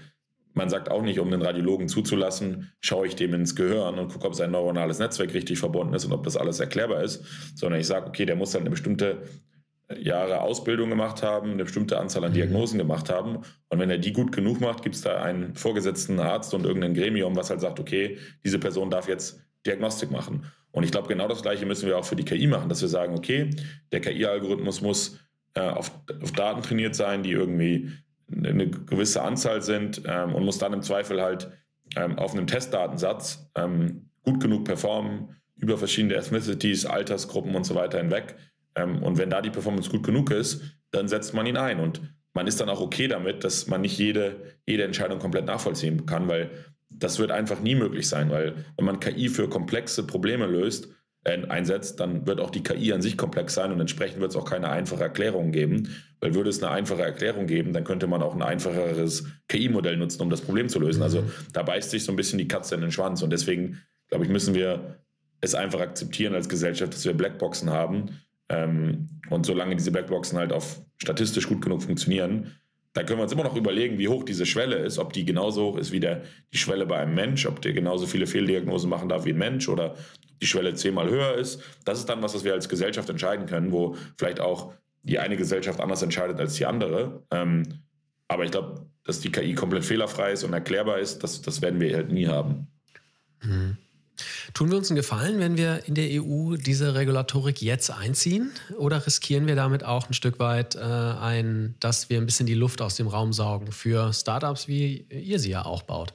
man 0.55 0.69
sagt 0.69 0.91
auch 0.91 1.03
nicht, 1.03 1.21
um 1.21 1.31
den 1.31 1.43
Radiologen 1.43 1.89
zuzulassen, 1.89 2.73
schaue 2.81 3.07
ich 3.07 3.17
dem 3.17 3.35
ins 3.35 3.55
Gehirn 3.55 3.99
und 3.99 4.13
gucke, 4.13 4.27
ob 4.27 4.35
sein 4.35 4.51
neuronales 4.51 4.99
Netzwerk 4.99 5.35
richtig 5.35 5.59
verbunden 5.59 5.95
ist 5.95 6.05
und 6.05 6.13
ob 6.13 6.25
das 6.25 6.37
alles 6.37 6.61
erklärbar 6.61 7.03
ist, 7.03 7.25
sondern 7.55 7.81
ich 7.81 7.87
sage, 7.87 8.07
okay, 8.07 8.27
der 8.27 8.37
muss 8.37 8.55
halt 8.55 8.63
eine 8.63 8.71
bestimmte 8.71 9.23
Jahre 9.97 10.43
Ausbildung 10.43 10.91
gemacht 10.91 11.23
haben, 11.23 11.53
eine 11.53 11.65
bestimmte 11.65 11.99
Anzahl 11.99 12.25
an 12.25 12.33
mhm. 12.33 12.37
Diagnosen 12.37 12.79
gemacht 12.79 13.11
haben. 13.11 13.39
Und 13.69 13.79
wenn 13.79 13.91
er 13.91 13.99
die 13.99 14.13
gut 14.13 14.33
genug 14.33 14.61
macht, 14.61 14.83
gibt 14.83 14.95
es 14.95 15.01
da 15.01 15.23
einen 15.23 15.55
vorgesetzten 15.55 16.21
Arzt 16.21 16.53
und 16.53 16.67
irgendein 16.67 16.95
Gremium, 16.95 17.37
was 17.37 17.51
halt 17.51 17.61
sagt, 17.61 17.81
okay, 17.81 18.19
diese 18.45 18.59
Person 18.59 18.91
darf 18.91 19.09
jetzt 19.09 19.43
Diagnostik 19.67 20.11
machen. 20.11 20.45
Und 20.73 20.85
ich 20.85 20.91
glaube, 20.91 21.09
genau 21.09 21.27
das 21.29 21.43
Gleiche 21.43 21.65
müssen 21.65 21.89
wir 21.89 21.99
auch 21.99 22.05
für 22.05 22.17
die 22.17 22.25
KI 22.25 22.47
machen, 22.47 22.69
dass 22.69 22.83
wir 22.83 22.89
sagen, 22.89 23.17
okay, 23.17 23.51
der 23.91 24.01
KI-Algorithmus 24.01 24.83
muss 24.83 25.19
äh, 25.55 25.61
auf, 25.61 25.91
auf 26.23 26.33
Daten 26.33 26.63
trainiert 26.63 26.95
sein, 26.95 27.23
die 27.23 27.33
irgendwie 27.33 27.91
eine 28.31 28.69
gewisse 28.69 29.23
Anzahl 29.23 29.63
sind 29.63 30.03
ähm, 30.07 30.35
und 30.35 30.45
muss 30.45 30.59
dann 30.59 30.73
im 30.73 30.83
Zweifel 30.83 31.23
halt 31.23 31.51
ähm, 31.97 32.19
auf 32.19 32.33
einem 32.33 32.47
Testdatensatz 32.47 33.51
ähm, 33.55 34.11
gut 34.23 34.41
genug 34.41 34.65
performen 34.65 35.37
über 35.57 35.79
verschiedene 35.79 36.15
Ethnicities, 36.15 36.87
Altersgruppen 36.87 37.55
und 37.55 37.65
so 37.65 37.75
weiter 37.75 37.99
hinweg. 37.99 38.37
Ähm, 38.75 39.03
und 39.03 39.19
wenn 39.19 39.31
da 39.31 39.41
die 39.41 39.51
Performance 39.51 39.91
gut 39.91 40.05
genug 40.05 40.31
ist, 40.31 40.63
dann 40.91 41.09
setzt 41.09 41.35
man 41.35 41.47
ihn 41.47 41.57
ein 41.57 41.81
und 41.81 42.01
man 42.35 42.47
ist 42.47 42.61
dann 42.61 42.69
auch 42.69 42.81
okay 42.81 43.09
damit, 43.09 43.43
dass 43.43 43.67
man 43.67 43.81
nicht 43.81 43.99
jede, 43.99 44.37
jede 44.67 44.85
Entscheidung 44.85 45.19
komplett 45.19 45.47
nachvollziehen 45.47 46.07
kann, 46.07 46.29
weil 46.29 46.51
das 46.91 47.19
wird 47.19 47.31
einfach 47.31 47.61
nie 47.61 47.75
möglich 47.75 48.09
sein, 48.09 48.31
weil 48.31 48.65
wenn 48.77 48.85
man 48.85 49.01
KI 49.01 49.29
für 49.29 49.49
komplexe 49.49 50.07
Probleme 50.07 50.47
löst, 50.47 50.89
einsetzt, 51.29 52.01
dann 52.01 52.27
wird 52.27 52.41
auch 52.41 52.51
die 52.51 52.63
KI 52.63 52.93
an 52.93 53.03
sich 53.03 53.17
komplex 53.17 53.55
sein 53.55 53.73
und 53.73 53.81
entsprechend 53.81 54.21
wird 54.21 54.31
es 54.31 54.37
auch 54.37 54.45
keine 54.45 54.71
einfache 54.71 55.03
Erklärung 55.03 55.53
geben. 55.53 55.95
Weil 56.21 56.35
würde 56.35 56.51
es 56.51 56.63
eine 56.63 56.73
einfache 56.73 57.03
Erklärung 57.03 57.47
geben, 57.47 57.73
dann 57.73 57.85
könnte 57.85 58.07
man 58.07 58.23
auch 58.23 58.35
ein 58.35 58.43
einfacheres 58.43 59.25
KI-Modell 59.49 59.97
nutzen, 59.97 60.23
um 60.23 60.31
das 60.31 60.41
Problem 60.41 60.69
zu 60.69 60.81
lösen. 60.81 61.03
Also 61.03 61.25
da 61.53 61.63
beißt 61.63 61.91
sich 61.91 62.05
so 62.05 62.13
ein 62.13 62.17
bisschen 62.17 62.39
die 62.39 62.49
Katze 62.49 62.75
in 62.75 62.81
den 62.81 62.91
Schwanz 62.91 63.23
und 63.23 63.31
deswegen, 63.31 63.81
glaube 64.09 64.25
ich, 64.25 64.31
müssen 64.31 64.55
wir 64.55 64.99
es 65.41 65.55
einfach 65.55 65.81
akzeptieren 65.81 66.35
als 66.35 66.49
Gesellschaft, 66.49 66.95
dass 66.95 67.05
wir 67.05 67.15
Blackboxen 67.15 67.71
haben. 67.71 68.21
Ähm, 68.49 69.21
und 69.31 69.47
solange 69.47 69.77
diese 69.77 69.93
Blackboxen 69.93 70.39
halt 70.39 70.53
auf 70.53 70.81
statistisch 70.97 71.49
gut 71.49 71.63
genug 71.63 71.83
funktionieren, 71.83 72.57
dann 72.99 73.07
können 73.07 73.21
wir 73.21 73.23
uns 73.23 73.33
immer 73.33 73.45
noch 73.45 73.55
überlegen, 73.55 73.97
wie 73.97 74.09
hoch 74.09 74.25
diese 74.25 74.45
Schwelle 74.45 74.75
ist, 74.75 74.99
ob 74.99 75.13
die 75.13 75.25
genauso 75.25 75.67
hoch 75.67 75.77
ist 75.77 75.93
wie 75.93 76.01
der, 76.01 76.23
die 76.53 76.59
Schwelle 76.59 76.85
bei 76.85 76.99
einem 76.99 77.15
Mensch, 77.15 77.47
ob 77.47 77.63
der 77.63 77.73
genauso 77.73 78.07
viele 78.07 78.27
Fehldiagnosen 78.27 78.91
machen 78.91 79.09
darf 79.09 79.25
wie 79.25 79.31
ein 79.31 79.39
Mensch 79.39 79.69
oder 79.69 79.95
die 80.43 80.47
Schwelle 80.47 80.75
zehnmal 80.75 81.09
höher 81.09 81.35
ist. 81.35 81.63
Das 81.85 82.01
ist 82.01 82.09
dann 82.09 82.23
was, 82.23 82.35
was 82.35 82.43
wir 82.43 82.55
als 82.55 82.69
Gesellschaft 82.69 83.09
entscheiden 83.09 83.47
können, 83.47 83.71
wo 83.71 83.95
vielleicht 84.17 84.41
auch 84.41 84.75
die 85.05 85.21
eine 85.21 85.37
Gesellschaft 85.37 85.79
anders 85.81 86.03
entscheidet 86.03 86.41
als 86.41 86.55
die 86.55 86.67
andere. 86.67 87.23
Ähm, 87.31 87.63
aber 88.27 88.45
ich 88.45 88.51
glaube, 88.51 88.87
dass 89.05 89.21
die 89.21 89.31
KI 89.31 89.55
komplett 89.55 89.85
fehlerfrei 89.85 90.33
ist 90.33 90.43
und 90.43 90.53
erklärbar 90.53 90.99
ist, 90.99 91.23
das, 91.23 91.41
das 91.41 91.63
werden 91.63 91.79
wir 91.79 91.95
halt 91.95 92.11
nie 92.11 92.27
haben. 92.27 92.67
Mhm. 93.45 93.77
Tun 94.55 94.71
wir 94.71 94.77
uns 94.77 94.91
einen 94.91 94.97
Gefallen, 94.97 95.39
wenn 95.39 95.57
wir 95.57 95.87
in 95.87 95.95
der 95.95 96.09
EU 96.23 96.57
diese 96.57 96.95
Regulatorik 96.95 97.63
jetzt 97.63 97.91
einziehen? 97.91 98.51
Oder 98.77 99.07
riskieren 99.07 99.47
wir 99.47 99.57
damit 99.57 99.85
auch 99.85 100.09
ein 100.09 100.15
Stück 100.15 100.39
weit 100.39 100.75
äh, 100.75 100.81
ein, 100.81 101.75
dass 101.81 102.11
wir 102.11 102.19
ein 102.19 102.27
bisschen 102.27 102.47
die 102.47 102.55
Luft 102.55 102.83
aus 102.83 102.97
dem 102.97 103.09
Raum 103.09 103.33
saugen 103.33 103.73
für 103.73 104.13
Startups, 104.13 104.69
wie 104.69 105.07
ihr 105.11 105.39
sie 105.39 105.51
ja 105.51 105.65
auch 105.65 105.83
baut? 105.83 106.15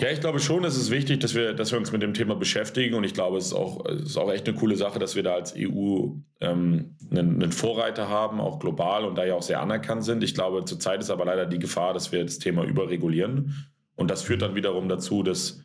Ja, 0.00 0.10
ich 0.10 0.20
glaube 0.20 0.40
schon, 0.40 0.64
es 0.64 0.76
ist 0.76 0.90
wichtig, 0.90 1.20
dass 1.20 1.34
wir, 1.34 1.52
dass 1.52 1.70
wir 1.70 1.78
uns 1.78 1.92
mit 1.92 2.02
dem 2.02 2.14
Thema 2.14 2.34
beschäftigen 2.34 2.96
und 2.96 3.04
ich 3.04 3.14
glaube, 3.14 3.36
es 3.36 3.46
ist 3.46 3.52
auch, 3.52 3.86
es 3.86 4.02
ist 4.02 4.16
auch 4.16 4.32
echt 4.32 4.48
eine 4.48 4.56
coole 4.56 4.74
Sache, 4.74 4.98
dass 4.98 5.14
wir 5.14 5.22
da 5.22 5.34
als 5.34 5.54
EU 5.56 6.08
ähm, 6.40 6.96
einen, 7.10 7.40
einen, 7.40 7.52
Vorreiter 7.52 8.08
haben, 8.08 8.40
auch 8.40 8.58
global 8.58 9.04
und 9.04 9.16
da 9.16 9.24
ja 9.24 9.34
auch 9.34 9.42
sehr 9.42 9.60
anerkannt 9.60 10.04
sind. 10.04 10.24
Ich 10.24 10.34
glaube, 10.34 10.64
zurzeit 10.64 11.00
ist 11.00 11.10
aber 11.10 11.26
leider 11.26 11.46
die 11.46 11.60
Gefahr, 11.60 11.94
dass 11.94 12.10
wir 12.10 12.24
das 12.24 12.38
Thema 12.40 12.64
überregulieren 12.64 13.68
und 13.94 14.10
das 14.10 14.22
führt 14.22 14.42
dann 14.42 14.56
wiederum 14.56 14.88
dazu, 14.88 15.22
dass 15.22 15.62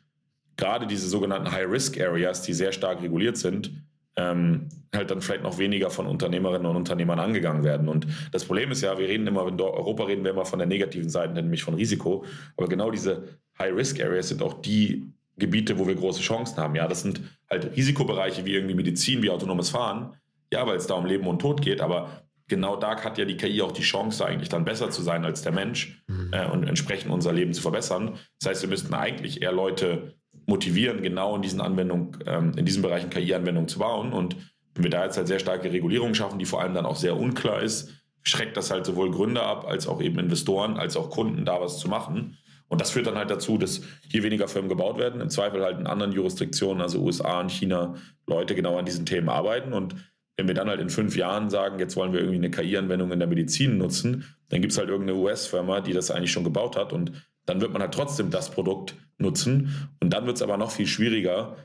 gerade 0.58 0.88
diese 0.88 1.08
sogenannten 1.08 1.52
High-Risk-Areas, 1.52 2.42
die 2.42 2.54
sehr 2.54 2.72
stark 2.72 3.02
reguliert 3.02 3.38
sind, 3.38 3.72
ähm, 4.18 4.68
halt 4.94 5.12
dann 5.12 5.22
vielleicht 5.22 5.44
noch 5.44 5.60
weniger 5.60 5.90
von 5.90 6.08
Unternehmerinnen 6.08 6.66
und 6.66 6.76
Unternehmern 6.76 7.20
angegangen 7.20 7.64
werden. 7.64 7.88
Und 7.88 8.08
das 8.32 8.46
Problem 8.46 8.72
ist 8.72 8.82
ja, 8.82 8.98
wir 8.98 9.08
reden 9.08 9.28
immer, 9.28 9.48
in 9.48 9.62
Europa 9.62 10.06
reden 10.06 10.24
wir 10.24 10.32
immer 10.32 10.46
von 10.46 10.60
der 10.60 10.68
negativen 10.68 11.10
Seite, 11.10 11.34
nämlich 11.34 11.64
von 11.64 11.76
Risiko. 11.76 12.26
Aber 12.58 12.68
genau 12.68 12.90
diese 12.90 13.40
High-Risk-Areas 13.60 14.30
sind 14.30 14.42
auch 14.42 14.56
die 14.62 15.14
Gebiete, 15.38 15.78
wo 15.78 15.88
wir 15.88 15.94
große 15.94 16.22
Chancen 16.22 16.58
haben. 16.58 16.76
Ja, 16.76 16.88
das 16.88 17.04
sind 17.04 17.22
halt 17.50 17.76
Risikobereiche 17.76 18.44
wie 18.44 18.54
irgendwie 18.54 18.74
Medizin, 18.74 19.22
wie 19.22 19.30
autonomes 19.30 19.70
Fahren. 19.70 20.16
Ja, 20.52 20.66
weil 20.66 20.78
es 20.78 20.88
da 20.88 20.96
um 20.96 21.06
Leben 21.06 21.28
und 21.28 21.40
Tod 21.40 21.62
geht. 21.62 21.80
Aber 21.80 22.24
genau 22.48 22.76
da 22.76 23.00
hat 23.04 23.20
ja 23.20 23.26
die 23.26 23.38
KI 23.38 23.62
auch 23.62 23.72
die 23.72 23.84
Chance, 23.84 24.26
eigentlich 24.26 24.50
dann 24.50 24.66
besser 24.66 24.90
zu 24.90 25.04
sein 25.04 25.26
als 25.26 25.44
der 25.44 25.52
Mensch 25.52 26.02
mhm. 26.08 26.32
äh, 26.32 26.48
und 26.48 26.64
entsprechend 26.64 27.12
unser 27.12 27.34
Leben 27.34 27.54
zu 27.54 27.62
verbessern. 27.62 28.18
Das 28.40 28.50
heißt, 28.50 28.62
wir 28.64 28.70
müssten 28.70 28.94
eigentlich 28.96 29.44
eher 29.44 29.52
Leute 29.52 30.17
motivieren, 30.48 31.04
genau 31.04 31.36
in 31.36 31.44
diesen 31.44 31.62
Anwendungen, 31.62 32.18
ähm, 32.26 32.54
in 32.58 32.66
diesen 32.66 32.82
Bereichen 32.82 33.10
KI-Anwendungen 33.10 33.68
zu 33.68 33.80
bauen. 33.80 34.14
Und 34.14 34.36
wenn 34.74 34.84
wir 34.84 34.90
da 34.90 35.04
jetzt 35.04 35.18
halt 35.18 35.28
sehr 35.28 35.40
starke 35.40 35.72
Regulierungen 35.72 36.16
schaffen, 36.16 36.40
die 36.40 36.46
vor 36.46 36.62
allem 36.62 36.74
dann 36.74 36.86
auch 36.86 36.96
sehr 36.96 37.16
unklar 37.18 37.62
ist, 37.62 37.92
schreckt 38.24 38.58
das 38.58 38.72
halt 38.72 38.86
sowohl 38.86 39.12
Gründer 39.12 39.44
ab, 39.44 39.66
als 39.68 39.88
auch 39.88 40.02
eben 40.02 40.20
Investoren, 40.20 40.78
als 40.78 40.98
auch 40.98 41.10
Kunden, 41.10 41.46
da 41.46 41.62
was 41.62 41.80
zu 41.80 41.88
machen. 41.88 42.38
Und 42.70 42.82
das 42.82 42.92
führt 42.92 43.08
dann 43.08 43.18
halt 43.18 43.30
dazu, 43.30 43.58
dass 43.58 43.82
hier 44.10 44.24
weniger 44.24 44.48
Firmen 44.48 44.70
gebaut 44.70 44.98
werden, 44.98 45.22
im 45.22 45.30
Zweifel 45.30 45.64
halt 45.64 45.80
in 45.80 45.88
anderen 45.88 46.12
Jurisdiktionen, 46.12 46.82
also 46.82 47.02
USA 47.02 47.40
und 47.40 47.52
China, 47.52 47.96
Leute 48.26 48.56
genau 48.56 48.78
an 48.78 48.86
diesen 48.86 49.06
Themen 49.06 49.30
arbeiten. 49.30 49.72
Und 49.74 49.96
wenn 50.36 50.48
wir 50.48 50.56
dann 50.56 50.68
halt 50.70 50.82
in 50.82 50.90
fünf 50.90 51.16
Jahren 51.16 51.50
sagen, 51.50 51.80
jetzt 51.80 51.96
wollen 51.96 52.12
wir 52.14 52.20
irgendwie 52.20 52.38
eine 52.38 52.52
KI-Anwendung 52.52 53.12
in 53.12 53.20
der 53.20 53.28
Medizin 53.28 53.78
nutzen, 53.78 54.26
dann 54.50 54.62
gibt 54.62 54.74
es 54.74 54.78
halt 54.78 54.90
irgendeine 54.90 55.18
US-Firma, 55.20 55.82
die 55.82 55.94
das 55.94 56.12
eigentlich 56.12 56.32
schon 56.32 56.44
gebaut 56.44 56.76
hat 56.76 56.94
und 56.94 57.12
dann 57.48 57.62
wird 57.62 57.74
man 57.74 57.82
halt 57.82 57.94
trotzdem 57.94 58.30
das 58.30 58.52
Produkt 58.52 58.96
nutzen. 59.18 59.90
Und 60.00 60.14
dann 60.14 60.28
wird 60.28 60.36
es 60.36 60.44
aber 60.44 60.58
noch 60.58 60.70
viel 60.70 60.86
schwieriger 60.86 61.58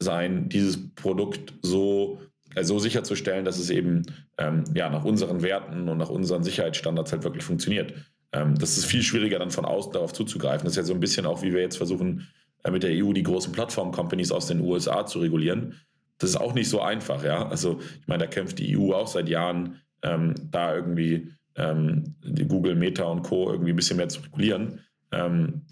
sein, 0.00 0.48
dieses 0.48 0.94
Produkt 0.94 1.54
so, 1.62 2.20
äh, 2.54 2.64
so 2.64 2.78
sicherzustellen, 2.78 3.44
dass 3.44 3.58
es 3.58 3.70
eben 3.70 4.02
ähm, 4.38 4.64
ja, 4.74 4.90
nach 4.90 5.04
unseren 5.04 5.42
Werten 5.42 5.88
und 5.88 5.98
nach 5.98 6.10
unseren 6.10 6.42
Sicherheitsstandards 6.42 7.12
halt 7.12 7.22
wirklich 7.22 7.44
funktioniert. 7.44 7.94
Ähm, 8.32 8.58
das 8.58 8.76
ist 8.76 8.86
viel 8.86 9.02
schwieriger, 9.02 9.38
dann 9.38 9.50
von 9.50 9.64
außen 9.64 9.92
darauf 9.92 10.12
zuzugreifen. 10.12 10.64
Das 10.64 10.72
ist 10.72 10.78
ja 10.78 10.82
so 10.82 10.94
ein 10.94 11.00
bisschen 11.00 11.26
auch, 11.26 11.42
wie 11.42 11.52
wir 11.52 11.60
jetzt 11.60 11.76
versuchen, 11.76 12.28
äh, 12.64 12.70
mit 12.70 12.82
der 12.82 12.90
EU 12.92 13.12
die 13.12 13.22
großen 13.22 13.52
Plattform-Companies 13.52 14.32
aus 14.32 14.46
den 14.46 14.60
USA 14.60 15.06
zu 15.06 15.20
regulieren. 15.20 15.74
Das 16.18 16.30
ist 16.30 16.36
auch 16.36 16.54
nicht 16.54 16.70
so 16.70 16.80
einfach, 16.80 17.22
ja. 17.22 17.46
Also, 17.46 17.78
ich 18.00 18.06
meine, 18.06 18.24
da 18.24 18.26
kämpft 18.26 18.58
die 18.58 18.76
EU 18.76 18.92
auch 18.92 19.06
seit 19.06 19.28
Jahren, 19.28 19.80
ähm, 20.02 20.34
da 20.50 20.74
irgendwie 20.74 21.30
ähm, 21.56 22.16
Google, 22.48 22.74
Meta 22.74 23.04
und 23.04 23.22
Co. 23.22 23.50
irgendwie 23.50 23.70
ein 23.70 23.76
bisschen 23.76 23.98
mehr 23.98 24.08
zu 24.08 24.20
regulieren. 24.20 24.80
Ähm, 25.12 25.62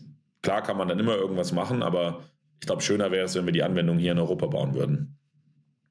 klar 0.43 0.63
kann 0.63 0.77
man 0.77 0.89
dann 0.89 0.99
immer 0.99 1.17
irgendwas 1.17 1.53
machen, 1.53 1.83
aber 1.83 2.25
ich 2.61 2.67
glaube, 2.67 2.83
schöner 2.83 3.11
wäre 3.11 3.27
es, 3.27 3.35
wenn 3.35 3.47
wir 3.47 3.53
die 3.53 3.63
Anwendung 3.63 3.99
hier 3.99 4.13
in 4.13 4.19
Europa 4.19 4.47
bauen 4.47 4.75
würden. 4.75 5.19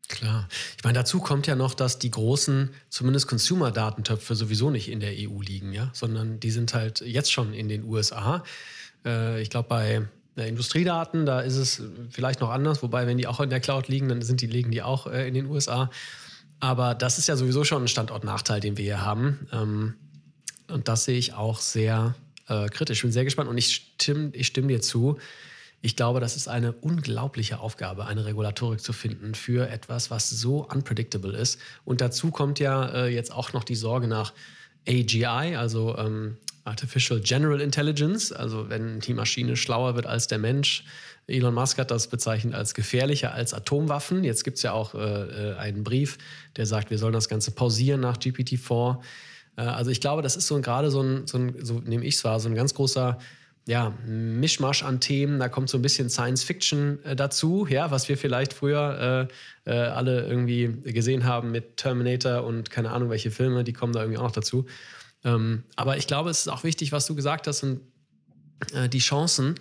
Klar. 0.09 0.47
Ich 0.77 0.83
meine, 0.83 0.99
dazu 0.99 1.19
kommt 1.19 1.47
ja 1.47 1.55
noch, 1.55 1.73
dass 1.73 1.97
die 1.97 2.11
großen, 2.11 2.71
zumindest 2.89 3.27
Consumer-Datentöpfe 3.27 4.35
sowieso 4.35 4.69
nicht 4.69 4.89
in 4.89 4.99
der 4.99 5.11
EU 5.11 5.41
liegen, 5.41 5.71
ja, 5.71 5.89
sondern 5.93 6.39
die 6.39 6.51
sind 6.51 6.73
halt 6.73 7.01
jetzt 7.01 7.31
schon 7.31 7.53
in 7.53 7.69
den 7.69 7.83
USA. 7.83 8.43
Äh, 9.05 9.41
ich 9.41 9.49
glaube, 9.49 9.69
bei 9.69 10.07
äh, 10.35 10.47
Industriedaten, 10.47 11.25
da 11.25 11.39
ist 11.39 11.55
es 11.55 11.81
vielleicht 12.09 12.41
noch 12.41 12.49
anders, 12.49 12.83
wobei, 12.83 13.07
wenn 13.07 13.17
die 13.17 13.27
auch 13.27 13.39
in 13.39 13.49
der 13.49 13.59
Cloud 13.59 13.87
liegen, 13.87 14.09
dann 14.09 14.21
sind 14.21 14.41
die, 14.41 14.47
liegen 14.47 14.71
die 14.71 14.81
auch 14.81 15.07
äh, 15.07 15.27
in 15.27 15.33
den 15.33 15.45
USA. 15.45 15.89
Aber 16.59 16.95
das 16.95 17.17
ist 17.17 17.27
ja 17.27 17.35
sowieso 17.35 17.63
schon 17.63 17.83
ein 17.83 17.87
Standortnachteil, 17.87 18.59
den 18.59 18.77
wir 18.77 18.83
hier 18.83 19.05
haben. 19.05 19.47
Ähm, 19.51 19.93
und 20.69 20.87
das 20.87 21.05
sehe 21.05 21.17
ich 21.17 21.33
auch 21.33 21.59
sehr 21.59 22.15
äh, 22.47 22.67
kritisch. 22.67 22.99
Ich 22.99 23.03
bin 23.03 23.11
sehr 23.11 23.25
gespannt 23.25 23.49
und 23.49 23.57
ich 23.57 23.93
stimme, 23.99 24.31
ich 24.33 24.47
stimme 24.47 24.67
dir 24.67 24.81
zu. 24.81 25.17
Ich 25.81 25.97
glaube, 25.97 26.21
das 26.21 26.37
ist 26.37 26.47
eine 26.47 26.71
unglaubliche 26.71 27.59
Aufgabe, 27.59 28.05
eine 28.05 28.25
Regulatorik 28.25 28.79
zu 28.79 28.93
finden 28.93 29.35
für 29.35 29.69
etwas, 29.69 30.09
was 30.09 30.29
so 30.29 30.65
unpredictable 30.65 31.35
ist. 31.35 31.59
Und 31.83 31.99
dazu 31.99 32.31
kommt 32.31 32.59
ja 32.59 32.87
äh, 32.87 33.07
jetzt 33.13 33.33
auch 33.33 33.51
noch 33.51 33.65
die 33.65 33.75
Sorge 33.75 34.07
nach 34.07 34.33
AGI, 34.87 35.55
also 35.57 35.97
ähm, 35.97 36.37
Artificial 36.63 37.19
General 37.19 37.59
Intelligence, 37.59 38.31
also 38.31 38.69
wenn 38.69 39.01
die 39.01 39.13
Maschine 39.13 39.57
schlauer 39.57 39.95
wird 39.95 40.05
als 40.05 40.27
der 40.27 40.39
Mensch. 40.39 40.85
Elon 41.27 41.53
Musk 41.53 41.77
hat 41.77 41.91
das 41.91 42.07
bezeichnet 42.07 42.53
als 42.53 42.73
gefährlicher 42.73 43.33
als 43.33 43.53
Atomwaffen. 43.53 44.23
Jetzt 44.23 44.43
gibt 44.43 44.57
es 44.57 44.63
ja 44.63 44.73
auch 44.73 44.93
äh, 44.93 44.99
äh, 45.51 45.55
einen 45.55 45.83
Brief, 45.83 46.17
der 46.55 46.65
sagt, 46.65 46.89
wir 46.89 46.97
sollen 46.97 47.13
das 47.13 47.29
Ganze 47.29 47.51
pausieren 47.51 48.01
nach 48.01 48.17
GPT-4. 48.17 48.99
Äh, 49.57 49.61
also 49.61 49.91
ich 49.91 50.01
glaube, 50.01 50.21
das 50.21 50.35
ist 50.35 50.47
so 50.47 50.59
gerade 50.61 50.91
so 50.91 51.01
ein, 51.01 51.27
so, 51.27 51.37
ein, 51.37 51.55
so 51.63 51.79
nehme 51.79 52.05
ich 52.05 52.15
es 52.15 52.23
wahr, 52.23 52.39
so 52.39 52.49
ein 52.49 52.55
ganz 52.55 52.73
großer 52.73 53.17
ja, 53.65 53.91
Mischmasch 54.05 54.83
an 54.83 54.99
Themen. 54.99 55.39
Da 55.39 55.47
kommt 55.47 55.69
so 55.69 55.77
ein 55.77 55.81
bisschen 55.81 56.09
Science 56.09 56.43
Fiction 56.43 57.03
äh, 57.05 57.15
dazu, 57.15 57.65
ja, 57.69 57.91
was 57.91 58.09
wir 58.09 58.17
vielleicht 58.17 58.53
früher 58.53 59.29
äh, 59.65 59.71
äh, 59.71 59.77
alle 59.87 60.25
irgendwie 60.25 60.67
gesehen 60.91 61.23
haben 61.23 61.51
mit 61.51 61.77
Terminator 61.77 62.43
und 62.43 62.69
keine 62.69 62.91
Ahnung, 62.91 63.09
welche 63.09 63.31
Filme, 63.31 63.63
die 63.63 63.73
kommen 63.73 63.93
da 63.93 64.01
irgendwie 64.01 64.17
auch 64.17 64.23
noch 64.23 64.31
dazu. 64.31 64.65
Ähm, 65.23 65.63
aber 65.75 65.97
ich 65.97 66.07
glaube, 66.07 66.29
es 66.29 66.41
ist 66.41 66.47
auch 66.49 66.63
wichtig, 66.63 66.91
was 66.91 67.05
du 67.05 67.15
gesagt 67.15 67.47
hast 67.47 67.63
und 67.63 67.79
äh, 68.73 68.89
die 68.89 68.99
Chancen, 68.99 69.55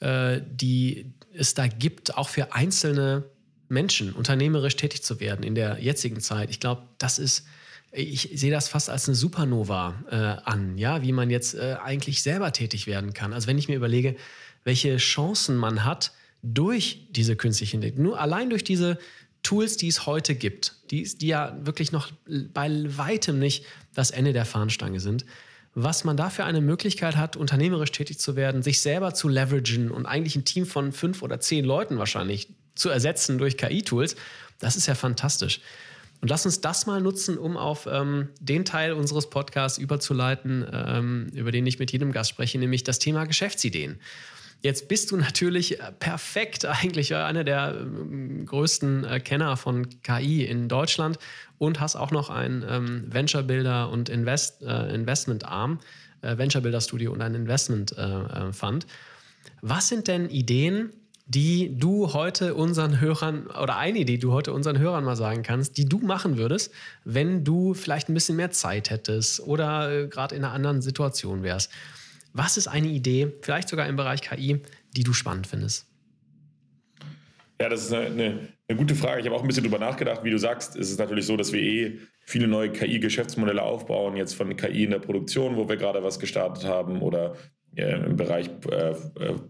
äh, 0.00 0.40
die 0.50 1.12
es 1.34 1.52
da 1.52 1.66
gibt, 1.66 2.16
auch 2.16 2.30
für 2.30 2.54
einzelne 2.54 3.24
Menschen 3.68 4.12
unternehmerisch 4.12 4.76
tätig 4.76 5.02
zu 5.02 5.20
werden 5.20 5.42
in 5.42 5.54
der 5.54 5.78
jetzigen 5.82 6.20
Zeit. 6.20 6.50
Ich 6.50 6.60
glaube, 6.60 6.82
das 6.98 7.18
ist 7.18 7.46
ich 7.92 8.30
sehe 8.34 8.50
das 8.50 8.68
fast 8.68 8.88
als 8.88 9.06
eine 9.06 9.14
Supernova 9.14 10.02
äh, 10.10 10.16
an, 10.50 10.78
ja, 10.78 11.02
wie 11.02 11.12
man 11.12 11.28
jetzt 11.28 11.54
äh, 11.54 11.76
eigentlich 11.82 12.22
selber 12.22 12.52
tätig 12.52 12.86
werden 12.86 13.12
kann. 13.12 13.32
Also 13.32 13.46
wenn 13.46 13.58
ich 13.58 13.68
mir 13.68 13.76
überlege, 13.76 14.16
welche 14.64 14.96
Chancen 14.96 15.56
man 15.56 15.84
hat 15.84 16.12
durch 16.42 17.06
diese 17.10 17.36
künstliche 17.36 17.76
Intelligenz, 17.76 18.02
nur 18.02 18.18
allein 18.18 18.48
durch 18.50 18.64
diese 18.64 18.98
Tools, 19.42 19.76
die 19.76 19.88
es 19.88 20.06
heute 20.06 20.34
gibt, 20.34 20.76
die, 20.90 21.02
die 21.02 21.26
ja 21.26 21.56
wirklich 21.60 21.92
noch 21.92 22.10
bei 22.54 22.70
weitem 22.96 23.38
nicht 23.38 23.64
das 23.94 24.10
Ende 24.10 24.32
der 24.32 24.46
Fahnenstange 24.46 25.00
sind, 25.00 25.26
was 25.74 26.04
man 26.04 26.16
dafür 26.16 26.44
eine 26.44 26.60
Möglichkeit 26.60 27.16
hat, 27.16 27.36
unternehmerisch 27.36 27.92
tätig 27.92 28.18
zu 28.18 28.36
werden, 28.36 28.62
sich 28.62 28.80
selber 28.80 29.14
zu 29.14 29.28
leveragen 29.28 29.90
und 29.90 30.06
eigentlich 30.06 30.36
ein 30.36 30.44
Team 30.44 30.64
von 30.66 30.92
fünf 30.92 31.22
oder 31.22 31.40
zehn 31.40 31.64
Leuten 31.64 31.98
wahrscheinlich 31.98 32.48
zu 32.74 32.88
ersetzen 32.88 33.38
durch 33.38 33.56
KI-Tools, 33.56 34.16
das 34.58 34.76
ist 34.76 34.86
ja 34.86 34.94
fantastisch. 34.94 35.60
Und 36.22 36.28
lass 36.28 36.46
uns 36.46 36.60
das 36.60 36.86
mal 36.86 37.00
nutzen, 37.00 37.36
um 37.36 37.56
auf 37.56 37.88
ähm, 37.90 38.28
den 38.38 38.64
Teil 38.64 38.92
unseres 38.92 39.28
Podcasts 39.28 39.76
überzuleiten, 39.76 40.64
ähm, 40.72 41.26
über 41.34 41.50
den 41.50 41.66
ich 41.66 41.80
mit 41.80 41.90
jedem 41.90 42.12
Gast 42.12 42.30
spreche, 42.30 42.58
nämlich 42.58 42.84
das 42.84 43.00
Thema 43.00 43.24
Geschäftsideen. 43.24 43.98
Jetzt 44.60 44.86
bist 44.86 45.10
du 45.10 45.16
natürlich 45.16 45.80
äh, 45.80 45.90
perfekt, 45.98 46.64
eigentlich 46.64 47.16
einer 47.16 47.42
der 47.42 47.74
ähm, 47.76 48.46
größten 48.46 49.02
äh, 49.02 49.18
Kenner 49.18 49.56
von 49.56 49.88
KI 50.04 50.44
in 50.44 50.68
Deutschland 50.68 51.18
und 51.58 51.80
hast 51.80 51.96
auch 51.96 52.12
noch 52.12 52.30
ein 52.30 52.64
ähm, 52.68 53.12
Venture 53.12 53.42
Builder 53.42 53.90
und 53.90 54.08
Invest, 54.08 54.62
äh, 54.62 54.94
Investment 54.94 55.44
Arm, 55.44 55.80
äh, 56.20 56.38
Venture 56.38 56.62
Builder 56.62 56.80
Studio 56.80 57.12
und 57.12 57.20
ein 57.20 57.34
Investment 57.34 57.98
äh, 57.98 58.00
äh, 58.00 58.52
Fund. 58.52 58.86
Was 59.60 59.88
sind 59.88 60.06
denn 60.06 60.30
Ideen, 60.30 60.92
die 61.34 61.78
du 61.78 62.12
heute 62.12 62.54
unseren 62.54 63.00
Hörern 63.00 63.46
oder 63.46 63.76
eine, 63.78 64.04
die 64.04 64.18
du 64.18 64.32
heute 64.32 64.52
unseren 64.52 64.78
Hörern 64.78 65.04
mal 65.04 65.16
sagen 65.16 65.42
kannst, 65.42 65.78
die 65.78 65.86
du 65.86 65.98
machen 65.98 66.36
würdest, 66.36 66.72
wenn 67.04 67.42
du 67.42 67.72
vielleicht 67.72 68.08
ein 68.08 68.14
bisschen 68.14 68.36
mehr 68.36 68.50
Zeit 68.50 68.90
hättest 68.90 69.40
oder 69.40 69.90
äh, 69.90 70.08
gerade 70.08 70.34
in 70.34 70.44
einer 70.44 70.52
anderen 70.52 70.82
Situation 70.82 71.42
wärst? 71.42 71.70
Was 72.34 72.56
ist 72.56 72.68
eine 72.68 72.88
Idee, 72.88 73.32
vielleicht 73.40 73.68
sogar 73.68 73.86
im 73.86 73.96
Bereich 73.96 74.20
KI, 74.20 74.60
die 74.94 75.04
du 75.04 75.14
spannend 75.14 75.46
findest? 75.46 75.86
Ja, 77.60 77.68
das 77.68 77.84
ist 77.84 77.92
eine, 77.92 78.06
eine, 78.06 78.48
eine 78.68 78.78
gute 78.78 78.94
Frage. 78.94 79.20
Ich 79.20 79.26
habe 79.26 79.36
auch 79.36 79.42
ein 79.42 79.46
bisschen 79.46 79.64
drüber 79.64 79.78
nachgedacht. 79.78 80.24
Wie 80.24 80.30
du 80.30 80.38
sagst, 80.38 80.76
ist 80.76 80.90
es 80.90 80.98
natürlich 80.98 81.26
so, 81.26 81.36
dass 81.36 81.52
wir 81.52 81.62
eh 81.62 81.98
viele 82.24 82.46
neue 82.46 82.70
KI-Geschäftsmodelle 82.70 83.62
aufbauen, 83.62 84.16
jetzt 84.16 84.34
von 84.34 84.54
KI 84.56 84.84
in 84.84 84.90
der 84.90 84.98
Produktion, 84.98 85.56
wo 85.56 85.68
wir 85.68 85.76
gerade 85.76 86.02
was 86.02 86.18
gestartet 86.18 86.64
haben, 86.64 87.00
oder 87.00 87.36
im 87.76 88.16
Bereich 88.16 88.50
äh, 88.70 88.90
äh 88.90 88.94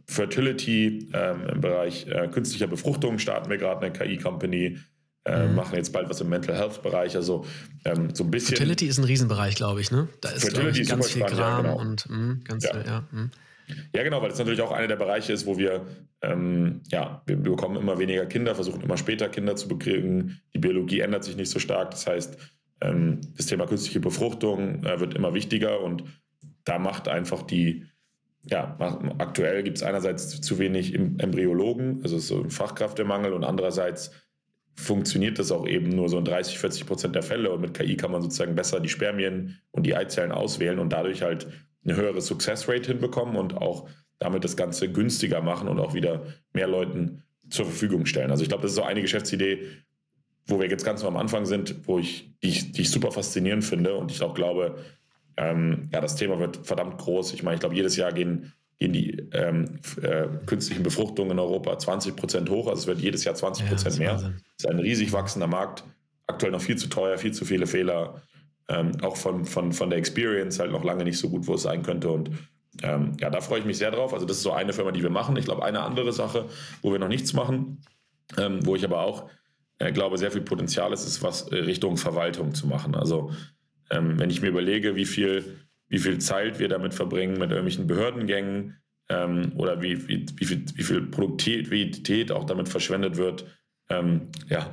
Fertility, 0.06 1.10
äh, 1.12 1.52
im 1.52 1.60
Bereich 1.60 2.06
äh, 2.06 2.28
künstlicher 2.28 2.68
Befruchtung 2.68 3.18
starten 3.18 3.50
wir 3.50 3.58
gerade 3.58 3.84
eine 3.84 3.92
KI-Company. 3.92 4.78
Äh, 5.24 5.46
mhm. 5.46 5.54
machen 5.54 5.76
jetzt 5.76 5.92
bald 5.92 6.10
was 6.10 6.20
im 6.20 6.28
Mental 6.28 6.56
Health 6.56 6.82
Bereich, 6.82 7.14
also 7.14 7.46
ähm, 7.84 8.12
so 8.12 8.24
ein 8.24 8.32
bisschen. 8.32 8.56
Fertility 8.56 8.86
ist 8.86 8.98
ein 8.98 9.04
Riesenbereich, 9.04 9.54
glaube 9.54 9.80
ich, 9.80 9.92
ne? 9.92 10.08
Da 10.20 10.30
ist, 10.30 10.42
Fertility 10.42 10.82
ich, 10.82 10.88
ganz 10.88 11.10
viel 11.10 11.22
Kram 11.22 11.38
ja, 11.38 11.60
genau. 11.60 11.78
und 11.78 12.10
mh, 12.10 12.16
hm, 12.16 12.40
ganz 12.42 12.64
ja. 12.64 12.76
ja 12.84 13.08
mh. 13.12 13.20
Hm. 13.20 13.30
Ja, 13.94 14.02
genau, 14.02 14.20
weil 14.20 14.28
das 14.30 14.38
natürlich 14.38 14.60
auch 14.60 14.72
einer 14.72 14.88
der 14.88 14.96
Bereiche 14.96 15.32
ist, 15.32 15.46
wo 15.46 15.56
wir, 15.58 15.86
ähm, 16.22 16.80
ja, 16.90 17.22
wir 17.26 17.36
bekommen 17.36 17.76
immer 17.76 17.98
weniger 17.98 18.26
Kinder, 18.26 18.54
versuchen 18.54 18.82
immer 18.82 18.96
später 18.96 19.28
Kinder 19.28 19.56
zu 19.56 19.68
bekriegen. 19.68 20.40
Die 20.54 20.58
Biologie 20.58 21.00
ändert 21.00 21.24
sich 21.24 21.36
nicht 21.36 21.50
so 21.50 21.58
stark. 21.58 21.92
Das 21.92 22.06
heißt, 22.06 22.36
ähm, 22.80 23.20
das 23.36 23.46
Thema 23.46 23.66
künstliche 23.66 24.00
Befruchtung 24.00 24.84
äh, 24.84 25.00
wird 25.00 25.14
immer 25.14 25.34
wichtiger 25.34 25.80
und 25.80 26.04
da 26.64 26.78
macht 26.78 27.08
einfach 27.08 27.42
die, 27.42 27.86
ja, 28.44 28.76
aktuell 29.18 29.62
gibt 29.62 29.76
es 29.78 29.82
einerseits 29.82 30.40
zu 30.40 30.58
wenig 30.58 30.94
Embryologen, 30.94 32.00
also 32.02 32.18
so 32.18 32.42
ein 32.42 32.50
Fachkräftemangel 32.50 33.32
und 33.32 33.44
andererseits 33.44 34.10
funktioniert 34.74 35.38
das 35.38 35.52
auch 35.52 35.66
eben 35.66 35.90
nur 35.90 36.08
so 36.08 36.18
in 36.18 36.24
30, 36.24 36.58
40 36.58 36.86
Prozent 36.86 37.14
der 37.14 37.22
Fälle 37.22 37.52
und 37.52 37.60
mit 37.60 37.74
KI 37.74 37.96
kann 37.96 38.10
man 38.10 38.22
sozusagen 38.22 38.54
besser 38.54 38.80
die 38.80 38.88
Spermien 38.88 39.60
und 39.70 39.84
die 39.84 39.94
Eizellen 39.94 40.32
auswählen 40.32 40.78
und 40.78 40.92
dadurch 40.92 41.22
halt 41.22 41.46
eine 41.84 41.96
höhere 41.96 42.20
Success 42.20 42.68
Rate 42.68 42.88
hinbekommen 42.88 43.36
und 43.36 43.56
auch 43.56 43.88
damit 44.18 44.44
das 44.44 44.56
Ganze 44.56 44.90
günstiger 44.90 45.42
machen 45.42 45.68
und 45.68 45.78
auch 45.78 45.94
wieder 45.94 46.22
mehr 46.52 46.68
Leuten 46.68 47.22
zur 47.50 47.66
Verfügung 47.66 48.06
stellen. 48.06 48.30
Also 48.30 48.42
ich 48.42 48.48
glaube, 48.48 48.62
das 48.62 48.72
ist 48.72 48.76
so 48.76 48.82
eine 48.82 49.02
Geschäftsidee, 49.02 49.66
wo 50.46 50.60
wir 50.60 50.68
jetzt 50.68 50.84
ganz 50.84 51.04
am 51.04 51.16
Anfang 51.16 51.44
sind, 51.44 51.86
wo 51.86 51.98
ich 51.98 52.32
die, 52.42 52.48
ich, 52.48 52.72
die 52.72 52.82
ich 52.82 52.90
super 52.90 53.12
faszinierend 53.12 53.64
finde 53.64 53.94
und 53.94 54.10
ich 54.10 54.22
auch 54.22 54.34
glaube, 54.34 54.78
ähm, 55.36 55.88
ja, 55.92 56.00
das 56.00 56.16
Thema 56.16 56.38
wird 56.38 56.58
verdammt 56.66 56.98
groß. 56.98 57.32
Ich 57.34 57.42
meine, 57.42 57.54
ich 57.54 57.60
glaube, 57.60 57.74
jedes 57.74 57.96
Jahr 57.96 58.12
gehen, 58.12 58.52
gehen 58.78 58.92
die 58.92 59.10
ähm, 59.32 59.78
äh, 60.02 60.26
künstlichen 60.46 60.82
Befruchtungen 60.82 61.32
in 61.32 61.38
Europa 61.38 61.78
20 61.78 62.16
Prozent 62.16 62.50
hoch. 62.50 62.68
Also 62.68 62.82
es 62.82 62.86
wird 62.86 63.00
jedes 63.00 63.24
Jahr 63.24 63.34
20 63.34 63.68
Prozent 63.68 63.98
ja, 63.98 64.00
mehr. 64.00 64.14
Das 64.14 64.32
ist 64.58 64.66
ein 64.66 64.78
riesig 64.78 65.12
wachsender 65.12 65.46
Markt. 65.46 65.84
Aktuell 66.26 66.52
noch 66.52 66.60
viel 66.60 66.76
zu 66.76 66.88
teuer, 66.88 67.18
viel 67.18 67.32
zu 67.32 67.44
viele 67.44 67.66
Fehler 67.66 68.22
ähm, 68.68 68.92
auch 69.02 69.16
von, 69.16 69.44
von, 69.44 69.72
von 69.72 69.90
der 69.90 69.98
Experience 69.98 70.58
halt 70.58 70.70
noch 70.70 70.84
lange 70.84 71.04
nicht 71.04 71.18
so 71.18 71.28
gut, 71.28 71.46
wo 71.46 71.54
es 71.54 71.62
sein 71.62 71.82
könnte. 71.82 72.10
Und 72.10 72.30
ähm, 72.82 73.16
ja, 73.20 73.28
da 73.30 73.40
freue 73.40 73.60
ich 73.60 73.64
mich 73.64 73.78
sehr 73.78 73.90
drauf. 73.90 74.14
Also 74.14 74.26
das 74.26 74.38
ist 74.38 74.42
so 74.42 74.52
eine 74.52 74.72
Firma, 74.72 74.92
die 74.92 75.02
wir 75.02 75.10
machen. 75.10 75.36
Ich 75.36 75.44
glaube, 75.44 75.64
eine 75.64 75.80
andere 75.80 76.12
Sache, 76.12 76.46
wo 76.80 76.92
wir 76.92 76.98
noch 76.98 77.08
nichts 77.08 77.32
machen, 77.32 77.82
ähm, 78.38 78.64
wo 78.64 78.76
ich 78.76 78.84
aber 78.84 79.02
auch 79.02 79.28
äh, 79.78 79.92
glaube, 79.92 80.16
sehr 80.16 80.30
viel 80.30 80.42
Potenzial 80.42 80.92
ist, 80.92 81.06
ist 81.06 81.22
was 81.22 81.48
äh, 81.48 81.56
Richtung 81.56 81.96
Verwaltung 81.96 82.54
zu 82.54 82.66
machen. 82.66 82.94
Also 82.94 83.32
ähm, 83.92 84.18
wenn 84.18 84.30
ich 84.30 84.40
mir 84.40 84.48
überlege, 84.48 84.96
wie 84.96 85.04
viel, 85.04 85.58
wie 85.88 85.98
viel 85.98 86.18
Zeit 86.18 86.58
wir 86.58 86.68
damit 86.68 86.94
verbringen 86.94 87.34
mit 87.34 87.50
irgendwelchen 87.50 87.86
Behördengängen 87.86 88.78
ähm, 89.08 89.52
oder 89.56 89.82
wie, 89.82 90.08
wie, 90.08 90.26
wie, 90.36 90.44
viel, 90.44 90.64
wie 90.74 90.82
viel 90.82 91.02
Produktivität 91.02 92.32
auch 92.32 92.44
damit 92.44 92.68
verschwendet 92.68 93.16
wird, 93.18 93.44
ähm, 93.90 94.28
ja, 94.48 94.72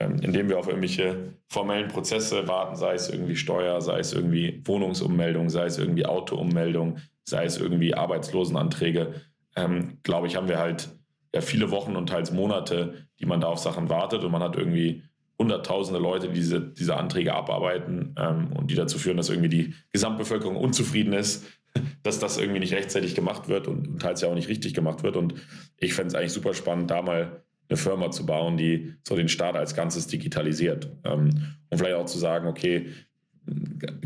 ähm, 0.00 0.18
indem 0.22 0.48
wir 0.48 0.58
auf 0.58 0.66
irgendwelche 0.66 1.34
formellen 1.48 1.88
Prozesse 1.88 2.48
warten, 2.48 2.74
sei 2.76 2.94
es 2.94 3.10
irgendwie 3.10 3.36
Steuer, 3.36 3.80
sei 3.80 3.98
es 3.98 4.12
irgendwie 4.12 4.62
Wohnungsummeldung, 4.64 5.50
sei 5.50 5.66
es 5.66 5.78
irgendwie 5.78 6.06
Autoummeldung, 6.06 6.98
sei 7.24 7.44
es 7.44 7.58
irgendwie 7.58 7.94
Arbeitslosenanträge, 7.94 9.14
ähm, 9.56 9.98
glaube 10.02 10.26
ich, 10.26 10.36
haben 10.36 10.48
wir 10.48 10.58
halt 10.58 10.88
ja 11.34 11.42
viele 11.42 11.70
Wochen 11.70 11.96
und 11.96 12.08
teils 12.08 12.32
Monate, 12.32 13.08
die 13.20 13.26
man 13.26 13.40
da 13.40 13.48
auf 13.48 13.58
Sachen 13.58 13.88
wartet 13.88 14.24
und 14.24 14.32
man 14.32 14.42
hat 14.42 14.56
irgendwie 14.56 15.02
hunderttausende 15.38 16.00
Leute, 16.00 16.28
die 16.28 16.34
diese, 16.34 16.60
diese 16.60 16.96
Anträge 16.96 17.34
abarbeiten 17.34 18.14
ähm, 18.18 18.52
und 18.52 18.70
die 18.70 18.74
dazu 18.74 18.98
führen, 18.98 19.16
dass 19.16 19.30
irgendwie 19.30 19.48
die 19.48 19.74
Gesamtbevölkerung 19.92 20.56
unzufrieden 20.56 21.12
ist, 21.12 21.44
dass 22.02 22.18
das 22.18 22.38
irgendwie 22.38 22.60
nicht 22.60 22.74
rechtzeitig 22.74 23.14
gemacht 23.14 23.48
wird 23.48 23.66
und, 23.66 23.88
und 23.88 24.02
teils 24.02 24.20
ja 24.20 24.28
auch 24.28 24.34
nicht 24.34 24.48
richtig 24.48 24.74
gemacht 24.74 25.02
wird. 25.02 25.16
Und 25.16 25.34
ich 25.76 25.94
fände 25.94 26.08
es 26.08 26.14
eigentlich 26.14 26.32
super 26.32 26.54
spannend, 26.54 26.90
da 26.90 27.02
mal 27.02 27.42
eine 27.68 27.76
Firma 27.76 28.10
zu 28.10 28.26
bauen, 28.26 28.56
die 28.56 28.94
so 29.02 29.16
den 29.16 29.28
Staat 29.28 29.56
als 29.56 29.74
Ganzes 29.74 30.06
digitalisiert. 30.06 30.90
Ähm, 31.04 31.30
und 31.70 31.78
vielleicht 31.78 31.96
auch 31.96 32.06
zu 32.06 32.18
sagen, 32.18 32.46
okay, 32.46 32.90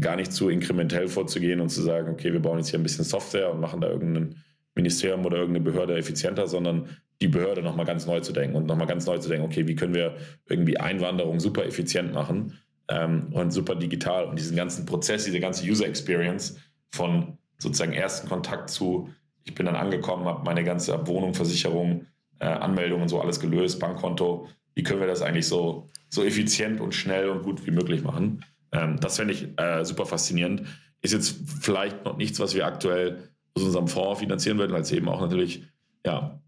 gar 0.00 0.16
nicht 0.16 0.32
zu 0.32 0.48
inkrementell 0.48 1.08
vorzugehen 1.08 1.60
und 1.60 1.68
zu 1.68 1.82
sagen, 1.82 2.10
okay, 2.10 2.32
wir 2.32 2.40
bauen 2.40 2.58
jetzt 2.58 2.70
hier 2.70 2.78
ein 2.78 2.82
bisschen 2.82 3.04
Software 3.04 3.52
und 3.52 3.60
machen 3.60 3.80
da 3.80 3.88
irgendein 3.88 4.36
Ministerium 4.74 5.24
oder 5.24 5.38
irgendeine 5.38 5.64
Behörde 5.64 5.96
effizienter, 5.96 6.46
sondern 6.46 6.88
die 7.20 7.28
Behörde 7.28 7.62
nochmal 7.62 7.86
ganz 7.86 8.06
neu 8.06 8.20
zu 8.20 8.32
denken 8.32 8.56
und 8.56 8.66
nochmal 8.66 8.86
ganz 8.86 9.06
neu 9.06 9.18
zu 9.18 9.28
denken, 9.28 9.44
okay, 9.44 9.66
wie 9.66 9.74
können 9.74 9.94
wir 9.94 10.16
irgendwie 10.46 10.78
Einwanderung 10.78 11.40
super 11.40 11.66
effizient 11.66 12.12
machen 12.12 12.58
ähm, 12.88 13.28
und 13.32 13.50
super 13.52 13.74
digital 13.74 14.26
und 14.26 14.38
diesen 14.38 14.56
ganzen 14.56 14.86
Prozess, 14.86 15.24
diese 15.24 15.40
ganze 15.40 15.64
User 15.64 15.86
Experience 15.86 16.56
von 16.90 17.38
sozusagen 17.58 17.92
ersten 17.92 18.28
Kontakt 18.28 18.70
zu, 18.70 19.08
ich 19.44 19.54
bin 19.54 19.66
dann 19.66 19.76
angekommen, 19.76 20.26
habe 20.26 20.44
meine 20.44 20.62
ganze 20.62 21.06
Wohnung, 21.06 21.34
Versicherung, 21.34 22.06
äh, 22.38 22.46
Anmeldung 22.46 23.02
und 23.02 23.08
so 23.08 23.20
alles 23.20 23.40
gelöst, 23.40 23.80
Bankkonto. 23.80 24.48
Wie 24.74 24.84
können 24.84 25.00
wir 25.00 25.08
das 25.08 25.22
eigentlich 25.22 25.48
so, 25.48 25.88
so 26.08 26.22
effizient 26.22 26.80
und 26.80 26.94
schnell 26.94 27.28
und 27.30 27.42
gut 27.42 27.66
wie 27.66 27.72
möglich 27.72 28.04
machen? 28.04 28.44
Ähm, 28.70 29.00
das 29.00 29.16
fände 29.16 29.34
ich 29.34 29.58
äh, 29.58 29.84
super 29.84 30.06
faszinierend. 30.06 30.62
Ist 31.02 31.14
jetzt 31.14 31.36
vielleicht 31.60 32.04
noch 32.04 32.16
nichts, 32.16 32.38
was 32.38 32.54
wir 32.54 32.66
aktuell 32.66 33.30
aus 33.54 33.64
unserem 33.64 33.88
Fonds 33.88 34.20
finanzieren 34.20 34.58
würden, 34.58 34.72
weil 34.72 34.82
es 34.82 34.92
eben 34.92 35.08
auch 35.08 35.20
natürlich 35.20 35.64
ja, 36.06 36.40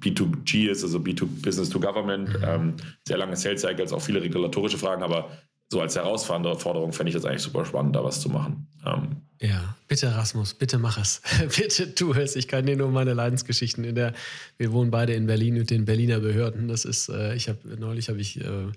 B2G 0.00 0.68
ist, 0.68 0.82
also 0.82 0.98
B2 0.98 1.26
Business 1.42 1.70
to 1.70 1.80
Government, 1.80 2.28
mhm. 2.28 2.44
ähm, 2.44 2.74
sehr 3.06 3.18
lange 3.18 3.36
Sales 3.36 3.60
Cycles, 3.60 3.92
auch 3.92 4.02
viele 4.02 4.20
regulatorische 4.20 4.78
Fragen, 4.78 5.02
aber 5.02 5.30
so 5.68 5.80
als 5.80 5.96
Herausforderung 5.96 6.92
fände 6.92 7.10
ich 7.10 7.14
das 7.14 7.24
eigentlich 7.24 7.42
super 7.42 7.64
spannend, 7.64 7.96
da 7.96 8.04
was 8.04 8.20
zu 8.20 8.28
machen. 8.28 8.68
Ähm, 8.84 9.16
ja, 9.40 9.76
bitte 9.88 10.14
Rasmus, 10.14 10.54
bitte 10.54 10.78
mach 10.78 10.98
es. 10.98 11.22
bitte 11.56 11.94
tu 11.94 12.12
es. 12.12 12.36
Ich 12.36 12.48
kann 12.48 12.66
dir 12.66 12.76
nur 12.76 12.90
meine 12.90 13.14
Leidensgeschichten 13.14 13.84
in 13.84 13.94
der, 13.94 14.14
wir 14.58 14.72
wohnen 14.72 14.90
beide 14.90 15.14
in 15.14 15.26
Berlin 15.26 15.54
mit 15.54 15.70
den 15.70 15.84
Berliner 15.84 16.20
Behörden. 16.20 16.68
Das 16.68 16.84
ist, 16.84 17.08
äh, 17.08 17.34
ich 17.34 17.48
habe, 17.48 17.58
neulich 17.78 18.08
habe 18.08 18.20
ich, 18.20 18.40
äh, 18.40 18.68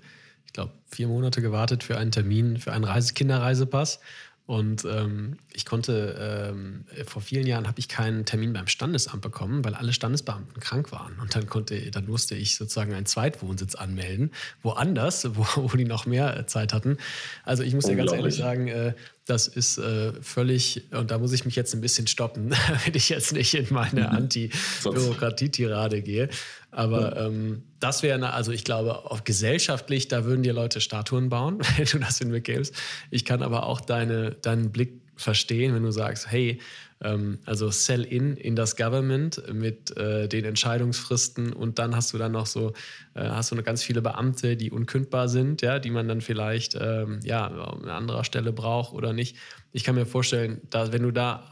ich 0.46 0.52
glaube, 0.52 0.72
vier 0.90 1.06
Monate 1.06 1.40
gewartet 1.42 1.84
für 1.84 1.96
einen 1.96 2.10
Termin, 2.10 2.58
für 2.58 2.72
einen 2.72 2.84
Reise, 2.84 3.14
Kinderreisepass. 3.14 4.00
Und 4.46 4.84
ähm, 4.84 5.36
ich 5.52 5.64
konnte, 5.64 6.52
ähm, 6.52 6.84
vor 7.06 7.22
vielen 7.22 7.46
Jahren 7.46 7.68
habe 7.68 7.78
ich 7.78 7.88
keinen 7.88 8.24
Termin 8.24 8.52
beim 8.52 8.66
Standesamt 8.66 9.22
bekommen, 9.22 9.64
weil 9.64 9.74
alle 9.74 9.92
Standesbeamten 9.92 10.60
krank 10.60 10.90
waren. 10.90 11.20
Und 11.20 11.36
dann 11.36 11.46
konnte, 11.46 11.90
dann 11.92 12.06
musste 12.06 12.34
ich 12.34 12.56
sozusagen 12.56 12.92
einen 12.92 13.06
Zweitwohnsitz 13.06 13.76
anmelden, 13.76 14.32
woanders, 14.62 15.24
wo, 15.36 15.46
wo 15.54 15.76
die 15.76 15.84
noch 15.84 16.04
mehr 16.06 16.48
Zeit 16.48 16.72
hatten. 16.72 16.96
Also 17.44 17.62
ich 17.62 17.74
muss 17.74 17.84
dir 17.84 17.94
ganz 17.94 18.10
ehrlich 18.12 18.34
sagen, 18.34 18.66
äh, 18.66 18.94
das 19.26 19.46
ist 19.46 19.78
äh, 19.78 20.12
völlig, 20.20 20.82
und 20.90 21.12
da 21.12 21.18
muss 21.18 21.32
ich 21.32 21.44
mich 21.44 21.54
jetzt 21.54 21.72
ein 21.72 21.80
bisschen 21.80 22.08
stoppen, 22.08 22.52
damit 22.68 22.96
ich 22.96 23.08
jetzt 23.08 23.32
nicht 23.32 23.54
in 23.54 23.66
meine 23.70 24.08
mhm. 24.08 24.16
Anti-Bürokratie-Tirade 24.16 26.02
gehe. 26.02 26.28
Aber 26.70 27.16
ähm, 27.16 27.62
das 27.80 28.02
wäre, 28.02 28.32
also 28.32 28.52
ich 28.52 28.64
glaube, 28.64 29.10
auch 29.10 29.24
gesellschaftlich, 29.24 30.08
da 30.08 30.24
würden 30.24 30.42
dir 30.42 30.52
Leute 30.52 30.80
Statuen 30.80 31.28
bauen, 31.28 31.58
wenn 31.76 31.86
du 31.86 31.98
das 31.98 32.18
hinbekämst. 32.18 32.74
Ich 33.10 33.24
kann 33.24 33.42
aber 33.42 33.66
auch 33.66 33.80
deine, 33.80 34.32
deinen 34.32 34.70
Blick 34.70 35.00
verstehen, 35.16 35.74
wenn 35.74 35.82
du 35.82 35.90
sagst, 35.90 36.30
hey, 36.30 36.60
ähm, 37.02 37.38
also 37.44 37.70
Sell-in 37.70 38.36
in 38.36 38.56
das 38.56 38.76
Government 38.76 39.42
mit 39.52 39.96
äh, 39.96 40.28
den 40.28 40.44
Entscheidungsfristen 40.44 41.52
und 41.52 41.78
dann 41.78 41.94
hast 41.94 42.12
du 42.12 42.18
dann 42.18 42.32
noch 42.32 42.46
so, 42.46 42.72
äh, 43.14 43.28
hast 43.28 43.50
du 43.50 43.56
noch 43.56 43.64
ganz 43.64 43.82
viele 43.82 44.02
Beamte, 44.02 44.56
die 44.56 44.70
unkündbar 44.70 45.28
sind, 45.28 45.62
ja, 45.62 45.78
die 45.78 45.90
man 45.90 46.08
dann 46.08 46.20
vielleicht 46.20 46.76
ähm, 46.80 47.20
ja, 47.24 47.46
an 47.46 47.88
anderer 47.88 48.24
Stelle 48.24 48.52
braucht 48.52 48.94
oder 48.94 49.12
nicht. 49.12 49.36
Ich 49.72 49.84
kann 49.84 49.94
mir 49.94 50.06
vorstellen, 50.06 50.60
dass 50.70 50.92
wenn 50.92 51.02
du 51.02 51.10
da 51.10 51.50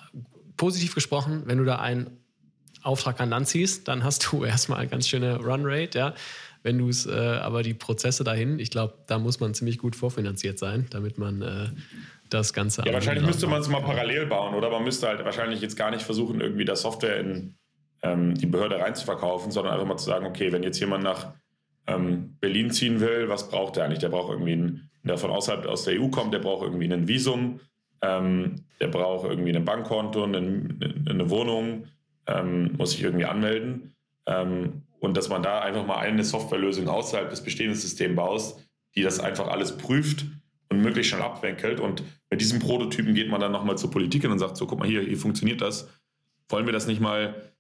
positiv 0.57 0.95
gesprochen, 0.95 1.43
wenn 1.47 1.59
du 1.59 1.65
da 1.65 1.77
einen 1.77 2.11
Auftrag 2.83 3.21
an 3.21 3.31
Land 3.31 3.49
ziehst, 3.49 3.89
dann 3.89 4.05
hast 4.05 4.31
du 4.31 4.45
erstmal 4.45 4.81
eine 4.81 4.89
ganz 4.89 5.09
schöne 5.09 5.37
Runrate, 5.37 5.99
ja. 5.99 6.15
Wenn 6.65 6.77
du 6.79 6.89
es, 6.89 7.07
äh, 7.07 7.13
aber 7.13 7.63
die 7.63 7.73
Prozesse 7.73 8.25
dahin, 8.25 8.59
ich 8.59 8.71
glaube, 8.71 8.95
da 9.07 9.19
muss 9.19 9.39
man 9.39 9.55
ziemlich 9.55 9.79
gut 9.79 9.95
vorfinanziert 9.95 10.59
sein, 10.59 10.87
damit 10.91 11.17
man 11.17 11.41
äh, 11.41 11.69
das 12.31 12.53
Ganze. 12.53 12.83
Ja, 12.85 12.93
wahrscheinlich 12.93 13.25
müsste 13.25 13.47
man 13.47 13.61
es 13.61 13.69
mal 13.69 13.81
parallel 13.81 14.27
bauen, 14.27 14.55
oder? 14.55 14.69
Man 14.69 14.85
müsste 14.85 15.07
halt 15.07 15.25
wahrscheinlich 15.25 15.61
jetzt 15.61 15.77
gar 15.77 15.91
nicht 15.91 16.03
versuchen, 16.03 16.41
irgendwie 16.41 16.65
das 16.65 16.83
Software 16.83 17.21
in 17.21 17.55
ähm, 18.03 18.35
die 18.35 18.47
Behörde 18.47 18.79
reinzuverkaufen, 18.81 19.51
sondern 19.51 19.75
einfach 19.75 19.87
mal 19.87 19.97
zu 19.97 20.07
sagen, 20.07 20.27
okay, 20.27 20.53
wenn 20.53 20.63
jetzt 20.63 20.79
jemand 20.81 21.05
nach 21.05 21.33
ähm, 21.87 22.37
Berlin 22.41 22.71
ziehen 22.71 23.01
will, 23.01 23.29
was 23.29 23.49
braucht 23.49 23.77
der 23.77 23.85
eigentlich? 23.85 23.99
Der 24.01 24.11
braucht 24.11 24.31
irgendwie, 24.31 24.53
einen, 24.53 24.91
der 25.03 25.19
von 25.19 25.31
außerhalb 25.31 25.67
aus 25.67 25.85
der 25.85 26.01
EU 26.01 26.09
kommt, 26.09 26.35
der 26.35 26.39
braucht 26.41 26.65
irgendwie 26.65 26.93
ein 26.93 27.09
Visum, 27.09 27.61
ähm, 28.03 28.65
der 28.81 28.89
braucht 28.89 29.29
irgendwie 29.29 29.55
ein 29.55 29.65
Bankkonto, 29.65 30.25
eine, 30.25 30.39
eine 31.09 31.31
Wohnung, 31.31 31.87
ähm, 32.29 32.75
muss 32.77 32.93
sich 32.93 33.03
irgendwie 33.03 33.25
anmelden. 33.25 33.95
Ähm, 34.27 34.83
und 35.01 35.17
dass 35.17 35.29
man 35.29 35.43
da 35.43 35.61
einfach 35.61 35.87
mal 35.87 35.99
eine 35.99 36.25
Softwarelösung 36.25 36.89
außerhalb 36.89 37.31
des 37.31 37.43
bestehenden 37.43 37.79
Systems 37.79 38.17
baust, 38.17 38.69
die 38.95 39.03
das 39.03 39.21
einfach 39.21 39.49
alles 39.49 39.77
prüft 39.77 40.27
und 40.69 40.83
möglichst 40.83 41.11
schnell 41.11 41.23
abwinkelt. 41.23 41.81
Und 41.81 42.03
mit 42.31 42.41
diesem 42.41 42.59
Prototypen 42.59 43.15
geht 43.15 43.31
man 43.31 43.41
dann 43.41 43.53
nochmal 43.53 43.79
zur 43.79 43.91
Politik 43.91 44.25
und 44.25 44.39
sagt, 44.39 44.57
so 44.57 44.67
guck 44.67 44.79
mal 44.79 44.89
hier, 44.89 45.03
hier 45.03 45.17
funktioniert 45.17 45.61
das. 45.61 45.89
Wollen 46.49 46.67
wir 46.67 46.73
das 46.73 46.87
nicht 46.87 47.01
mal 47.01 47.53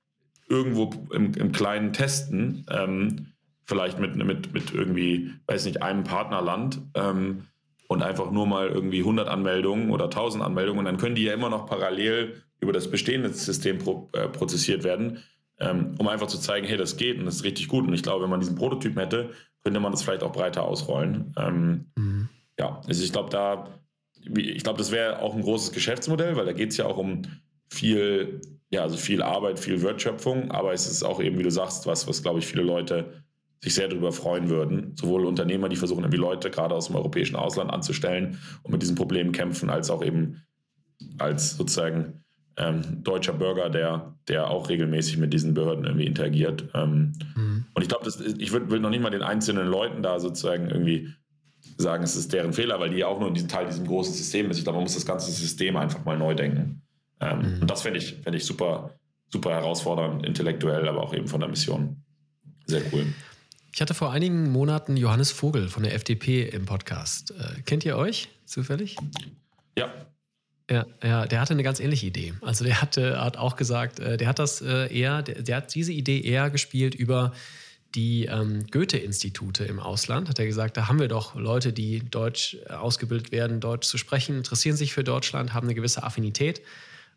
irgendwo 0.48 0.90
im, 1.12 1.32
im 1.34 1.52
Kleinen 1.52 1.92
testen? 1.92 2.66
Ähm, 2.70 3.26
vielleicht 3.64 3.98
mit, 3.98 4.16
mit, 4.16 4.52
mit 4.52 4.72
irgendwie, 4.72 5.32
weiß 5.46 5.66
nicht, 5.66 5.82
einem 5.82 6.04
Partnerland 6.04 6.80
ähm, 6.94 7.44
und 7.88 8.02
einfach 8.02 8.30
nur 8.30 8.46
mal 8.46 8.68
irgendwie 8.68 9.00
100 9.00 9.28
Anmeldungen 9.28 9.90
oder 9.90 10.04
1000 10.04 10.44
Anmeldungen. 10.44 10.80
Und 10.80 10.84
dann 10.84 10.98
können 10.98 11.14
die 11.14 11.24
ja 11.24 11.32
immer 11.32 11.50
noch 11.50 11.66
parallel 11.66 12.42
über 12.60 12.72
das 12.72 12.90
bestehende 12.90 13.32
System 13.32 13.78
pro, 13.78 14.10
äh, 14.12 14.28
prozessiert 14.28 14.84
werden, 14.84 15.24
ähm, 15.58 15.94
um 15.98 16.06
einfach 16.06 16.26
zu 16.26 16.38
zeigen, 16.38 16.66
hey, 16.66 16.76
das 16.76 16.96
geht 16.96 17.18
und 17.18 17.24
das 17.24 17.36
ist 17.36 17.44
richtig 17.44 17.68
gut. 17.68 17.86
Und 17.86 17.94
ich 17.94 18.02
glaube, 18.02 18.22
wenn 18.22 18.30
man 18.30 18.40
diesen 18.40 18.56
Prototypen 18.56 18.98
hätte, 18.98 19.30
könnte 19.64 19.80
man 19.80 19.90
das 19.90 20.02
vielleicht 20.02 20.22
auch 20.22 20.32
breiter 20.32 20.64
ausrollen. 20.64 21.34
Ähm, 21.38 21.86
mhm. 21.96 22.28
Ja, 22.58 22.80
also 22.86 23.02
ich 23.02 23.12
glaube, 23.12 23.30
da, 23.30 23.68
ich 24.36 24.62
glaube, 24.62 24.78
das 24.78 24.90
wäre 24.90 25.20
auch 25.20 25.34
ein 25.34 25.42
großes 25.42 25.72
Geschäftsmodell, 25.72 26.36
weil 26.36 26.46
da 26.46 26.52
geht 26.52 26.70
es 26.70 26.76
ja 26.76 26.86
auch 26.86 26.98
um 26.98 27.22
viel, 27.70 28.40
ja, 28.70 28.82
also 28.82 28.96
viel 28.96 29.22
Arbeit, 29.22 29.58
viel 29.58 29.82
Wertschöpfung, 29.82 30.50
aber 30.50 30.74
es 30.74 30.86
ist 30.86 31.02
auch 31.02 31.20
eben, 31.20 31.38
wie 31.38 31.42
du 31.42 31.50
sagst, 31.50 31.86
was, 31.86 32.06
was 32.06 32.22
glaube 32.22 32.40
ich, 32.40 32.46
viele 32.46 32.62
Leute 32.62 33.24
sich 33.60 33.74
sehr 33.74 33.88
darüber 33.88 34.12
freuen 34.12 34.48
würden. 34.48 34.94
Sowohl 34.96 35.26
Unternehmer, 35.26 35.68
die 35.68 35.76
versuchen, 35.76 36.04
irgendwie 36.04 36.18
Leute 36.18 36.50
gerade 36.50 36.74
aus 36.74 36.86
dem 36.86 36.96
europäischen 36.96 37.36
Ausland 37.36 37.72
anzustellen 37.72 38.38
und 38.62 38.72
mit 38.72 38.82
diesen 38.82 38.96
Problemen 38.96 39.32
kämpfen, 39.32 39.70
als 39.70 39.90
auch 39.90 40.04
eben 40.04 40.42
als 41.18 41.56
sozusagen 41.56 42.24
ähm, 42.56 43.02
deutscher 43.04 43.32
Bürger, 43.32 43.70
der, 43.70 44.14
der 44.26 44.50
auch 44.50 44.68
regelmäßig 44.68 45.16
mit 45.18 45.32
diesen 45.32 45.54
Behörden 45.54 45.84
irgendwie 45.84 46.06
interagiert. 46.06 46.68
Ähm, 46.74 47.12
mhm. 47.36 47.64
Und 47.72 47.82
ich 47.82 47.88
glaube, 47.88 48.10
ich 48.38 48.52
würde 48.52 48.70
würd 48.70 48.82
noch 48.82 48.90
nicht 48.90 49.02
mal 49.02 49.10
den 49.10 49.22
einzelnen 49.22 49.68
Leuten 49.68 50.02
da 50.02 50.18
sozusagen 50.18 50.68
irgendwie 50.68 51.12
sagen, 51.76 52.02
es 52.02 52.16
ist 52.16 52.32
deren 52.32 52.52
Fehler, 52.52 52.80
weil 52.80 52.90
die 52.90 52.98
ja 52.98 53.06
auch 53.06 53.20
nur 53.20 53.28
ein 53.28 53.48
Teil 53.48 53.66
diesem 53.66 53.86
großen 53.86 54.14
System 54.14 54.50
ist. 54.50 54.58
Ich 54.58 54.64
glaube, 54.64 54.76
man 54.76 54.84
muss 54.84 54.94
das 54.94 55.06
ganze 55.06 55.30
System 55.30 55.76
einfach 55.76 56.04
mal 56.04 56.18
neu 56.18 56.34
denken. 56.34 56.82
Ähm, 57.20 57.38
mhm. 57.38 57.62
Und 57.62 57.70
das 57.70 57.82
fände 57.82 57.98
ich, 57.98 58.14
fänd 58.22 58.34
ich 58.34 58.44
super, 58.44 58.90
super 59.28 59.50
herausfordernd, 59.50 60.26
intellektuell, 60.26 60.88
aber 60.88 61.02
auch 61.02 61.14
eben 61.14 61.28
von 61.28 61.40
der 61.40 61.48
Mission. 61.48 62.02
Sehr 62.66 62.82
cool. 62.92 63.06
Ich 63.72 63.80
hatte 63.80 63.94
vor 63.94 64.12
einigen 64.12 64.50
Monaten 64.50 64.96
Johannes 64.96 65.30
Vogel 65.30 65.68
von 65.68 65.82
der 65.82 65.94
FDP 65.94 66.42
im 66.42 66.64
Podcast. 66.64 67.32
Äh, 67.32 67.62
kennt 67.62 67.84
ihr 67.84 67.96
euch 67.96 68.28
zufällig? 68.44 68.96
Ja. 69.76 69.92
Ja, 70.70 70.84
ja, 71.02 71.26
der 71.26 71.40
hatte 71.40 71.54
eine 71.54 71.62
ganz 71.62 71.80
ähnliche 71.80 72.06
Idee. 72.06 72.34
Also 72.42 72.64
der 72.64 72.82
hatte, 72.82 73.20
hat 73.22 73.38
auch 73.38 73.56
gesagt, 73.56 74.00
äh, 74.00 74.16
der 74.18 74.28
hat 74.28 74.38
das 74.38 74.60
äh, 74.60 74.94
eher, 74.94 75.22
der, 75.22 75.42
der, 75.42 75.56
hat 75.56 75.74
diese 75.74 75.92
Idee 75.92 76.20
eher 76.20 76.50
gespielt 76.50 76.94
über 76.94 77.32
die 77.94 78.26
ähm, 78.26 78.66
Goethe-Institute 78.70 79.64
im 79.64 79.80
Ausland. 79.80 80.28
Hat 80.28 80.38
er 80.38 80.44
gesagt, 80.46 80.76
da 80.76 80.88
haben 80.88 80.98
wir 80.98 81.08
doch 81.08 81.34
Leute, 81.36 81.72
die 81.72 82.00
Deutsch 82.00 82.58
ausgebildet 82.68 83.32
werden, 83.32 83.60
Deutsch 83.60 83.88
zu 83.88 83.96
sprechen, 83.96 84.36
interessieren 84.36 84.76
sich 84.76 84.92
für 84.92 85.04
Deutschland, 85.04 85.54
haben 85.54 85.66
eine 85.66 85.74
gewisse 85.74 86.02
Affinität 86.02 86.60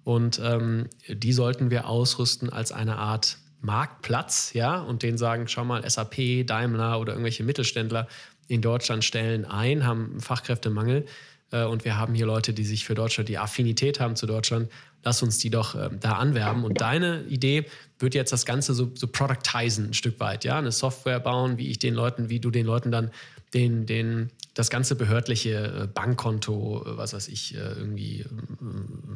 und 0.03 0.39
ähm, 0.43 0.87
die 1.07 1.33
sollten 1.33 1.69
wir 1.71 1.87
ausrüsten 1.87 2.49
als 2.49 2.71
eine 2.71 2.97
Art 2.97 3.37
Marktplatz, 3.61 4.53
ja, 4.53 4.79
und 4.79 5.03
denen 5.03 5.17
sagen, 5.17 5.47
schau 5.47 5.63
mal, 5.63 5.87
SAP, 5.89 6.45
Daimler 6.45 6.99
oder 6.99 7.13
irgendwelche 7.13 7.43
Mittelständler 7.43 8.07
in 8.47 8.61
Deutschland 8.61 9.03
stellen 9.03 9.45
ein, 9.45 9.85
haben 9.85 10.19
Fachkräftemangel. 10.19 11.01
äh, 11.01 11.09
und 11.51 11.85
wir 11.85 11.97
haben 11.97 12.13
hier 12.13 12.25
Leute, 12.25 12.53
die 12.53 12.63
sich 12.63 12.85
für 12.85 12.95
Deutschland, 12.95 13.29
die 13.29 13.37
Affinität 13.37 13.99
haben 13.99 14.15
zu 14.15 14.25
Deutschland, 14.25 14.69
lass 15.03 15.23
uns 15.23 15.37
die 15.37 15.49
doch 15.49 15.75
äh, 15.75 15.89
da 15.99 16.13
anwerben. 16.13 16.63
Und 16.63 16.81
deine 16.81 17.23
Idee 17.23 17.65
wird 17.99 18.15
jetzt 18.15 18.31
das 18.31 18.45
Ganze 18.45 18.73
so, 18.73 18.91
so 18.95 19.07
productizen 19.07 19.89
ein 19.89 19.93
Stück 19.93 20.19
weit, 20.19 20.43
ja, 20.43 20.57
eine 20.57 20.71
Software 20.71 21.19
bauen, 21.19 21.57
wie 21.57 21.69
ich 21.69 21.79
den 21.79 21.93
Leuten, 21.93 22.29
wie 22.29 22.39
du 22.39 22.51
den 22.51 22.65
Leuten 22.65 22.91
dann 22.91 23.11
den, 23.53 23.85
den, 23.85 24.31
das 24.53 24.69
ganze 24.69 24.95
behördliche 24.95 25.81
äh, 25.83 25.87
Bankkonto, 25.87 26.85
äh, 26.85 26.97
was 26.97 27.13
weiß 27.13 27.27
ich, 27.27 27.55
irgendwie 27.55 28.25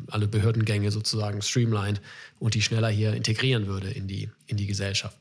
alle 0.08 0.28
Behördengänge 0.28 0.92
sozusagen 0.92 1.42
streamlined 1.42 2.02
und 2.40 2.54
die 2.54 2.62
schneller 2.62 2.90
hier 2.90 3.14
integrieren 3.14 3.68
würde 3.68 3.90
in 3.90 4.08
die, 4.08 4.30
in 4.48 4.58
die 4.58 4.68
Gesellschaft. 4.68 5.18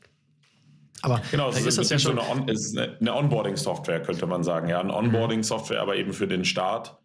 Aber 1.01 1.21
genau, 1.29 1.49
es 1.49 1.63
ist, 1.63 1.77
ist 1.77 1.91
ja 1.91 1.99
schon 1.99 2.15
so 2.15 2.21
eine, 2.21 2.31
On 2.31 2.49
eine 2.99 3.13
Onboarding-Software, 3.13 4.01
könnte 4.01 4.25
man 4.25 4.43
sagen. 4.43 4.69
Ja, 4.69 4.79
eine. 4.79 4.93
Onboarding-Software, 4.93 5.79
aber 5.79 5.97
eben 5.97 6.13
für 6.13 6.27
den 6.27 6.43
Staat 6.45 6.97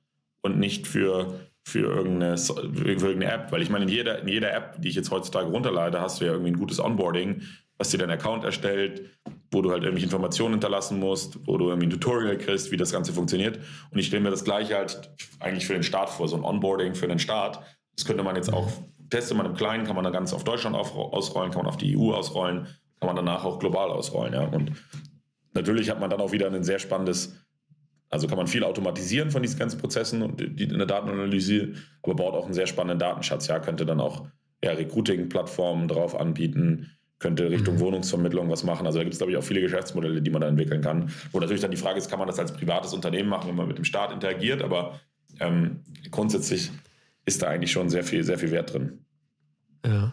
und 0.43 0.59
nicht 0.59 0.87
für, 0.87 1.41
für, 1.65 1.87
irgendeine, 1.87 2.37
für 2.37 2.89
irgendeine 2.89 3.33
App. 3.33 3.53
Weil 3.53 3.63
ich 3.63 3.71
meine, 3.71 3.85
in 3.85 3.91
jeder, 3.91 4.21
in 4.21 4.29
jeder 4.29 4.53
App, 4.53 4.81
die 4.81 4.89
ich 4.89 4.95
jetzt 4.95 5.11
heutzutage 5.11 5.49
runterlade, 5.49 6.01
hast 6.01 6.21
du 6.21 6.25
ja 6.25 6.33
irgendwie 6.33 6.53
ein 6.53 6.59
gutes 6.59 6.81
Onboarding, 6.81 7.43
was 7.79 7.91
dir 7.91 7.99
dein 7.99 8.11
Account 8.11 8.45
erstellt, 8.45 9.11
wo 9.51 9.63
du 9.63 9.71
halt 9.71 9.83
irgendwelche 9.83 10.05
Informationen 10.05 10.55
hinterlassen 10.55 10.99
musst, 10.99 11.39
wo 11.47 11.57
du 11.57 11.69
irgendwie 11.69 11.87
ein 11.87 11.91
Tutorial 11.91 12.37
kriegst, 12.37 12.71
wie 12.71 12.77
das 12.77 12.93
Ganze 12.93 13.13
funktioniert. 13.13 13.59
Und 13.91 13.99
ich 13.99 14.07
stelle 14.07 14.23
mir 14.23 14.31
das 14.31 14.45
Gleiche 14.45 14.77
halt 14.77 15.11
eigentlich 15.39 15.67
für 15.67 15.73
den 15.73 15.83
Staat 15.83 16.11
vor, 16.11 16.29
so 16.29 16.37
ein 16.37 16.45
Onboarding 16.45 16.95
für 16.95 17.09
den 17.09 17.19
Staat. 17.19 17.63
Das 17.97 18.05
könnte 18.05 18.23
man 18.23 18.37
jetzt 18.37 18.53
auch, 18.53 18.69
testet 19.09 19.37
man 19.37 19.47
im 19.47 19.55
Kleinen, 19.55 19.87
kann 19.87 19.95
man 19.95 20.05
dann 20.05 20.13
ganz 20.13 20.33
auf 20.33 20.45
Deutschland 20.45 20.77
ausrollen, 20.77 21.51
kann 21.51 21.63
man 21.63 21.69
auf 21.69 21.79
die 21.79 21.97
EU 21.97 22.13
ausrollen, 22.13 22.67
kann 23.01 23.07
man 23.07 23.17
danach 23.17 23.45
auch 23.45 23.59
global 23.59 23.91
ausrollen. 23.91 24.35
Ja. 24.35 24.45
Und 24.45 24.73
natürlich 25.55 25.91
hat 25.91 26.01
man 26.01 26.11
dann 26.11 26.21
auch 26.21 26.33
wieder 26.33 26.53
ein 26.53 26.65
sehr 26.65 26.79
spannendes 26.79 27.35
also 28.11 28.27
kann 28.27 28.37
man 28.37 28.49
viel 28.49 28.65
automatisieren 28.65 29.31
von 29.31 29.43
diesen 29.43 29.59
ganzen 29.59 29.79
Prozessen 29.79 30.23
und 30.23 30.41
die, 30.41 30.65
in 30.65 30.79
der 30.79 30.87
Datenanalyse, 30.87 31.75
aber 32.03 32.17
baut 32.17 32.35
auch 32.35 32.45
einen 32.45 32.55
sehr 32.55 32.67
spannenden 32.67 32.99
Datenschatz. 32.99 33.47
Ja, 33.47 33.61
könnte 33.61 33.87
dann 33.87 34.01
auch 34.01 34.27
ja, 34.63 34.73
Recruiting-Plattformen 34.73 35.87
drauf 35.89 36.19
anbieten, 36.19 36.91
könnte 37.21 37.51
Richtung 37.51 37.77
mhm. 37.77 37.81
Wohnungsvermittlung 37.81 38.51
was 38.51 38.65
machen. 38.65 38.85
Also 38.87 38.99
da 38.99 39.05
gibt 39.05 39.15
es, 39.15 39.19
glaube 39.19 39.33
ich, 39.33 39.39
auch 39.39 39.45
viele 39.45 39.61
Geschäftsmodelle, 39.61 40.21
die 40.21 40.31
man 40.31 40.41
da 40.41 40.49
entwickeln 40.49 40.83
kann. 40.83 41.13
Wo 41.31 41.39
natürlich 41.39 41.61
dann 41.63 41.71
die 41.71 41.77
Frage 41.77 41.99
ist, 41.99 42.11
kann 42.11 42.19
man 42.19 42.27
das 42.27 42.39
als 42.39 42.53
privates 42.53 42.93
Unternehmen 42.93 43.29
machen, 43.29 43.49
wenn 43.49 43.57
man 43.57 43.69
mit 43.69 43.79
dem 43.79 43.85
Staat 43.85 44.13
interagiert, 44.13 44.63
aber 44.63 45.01
ähm, 45.39 45.85
grundsätzlich 46.11 46.71
ist 47.27 47.43
da 47.43 47.49
eigentlich 47.49 47.71
schon 47.71 47.91
sehr 47.91 48.03
viel, 48.03 48.25
sehr 48.25 48.39
viel 48.39 48.51
Wert 48.51 48.73
drin. 48.73 49.05
Ja, 49.87 50.13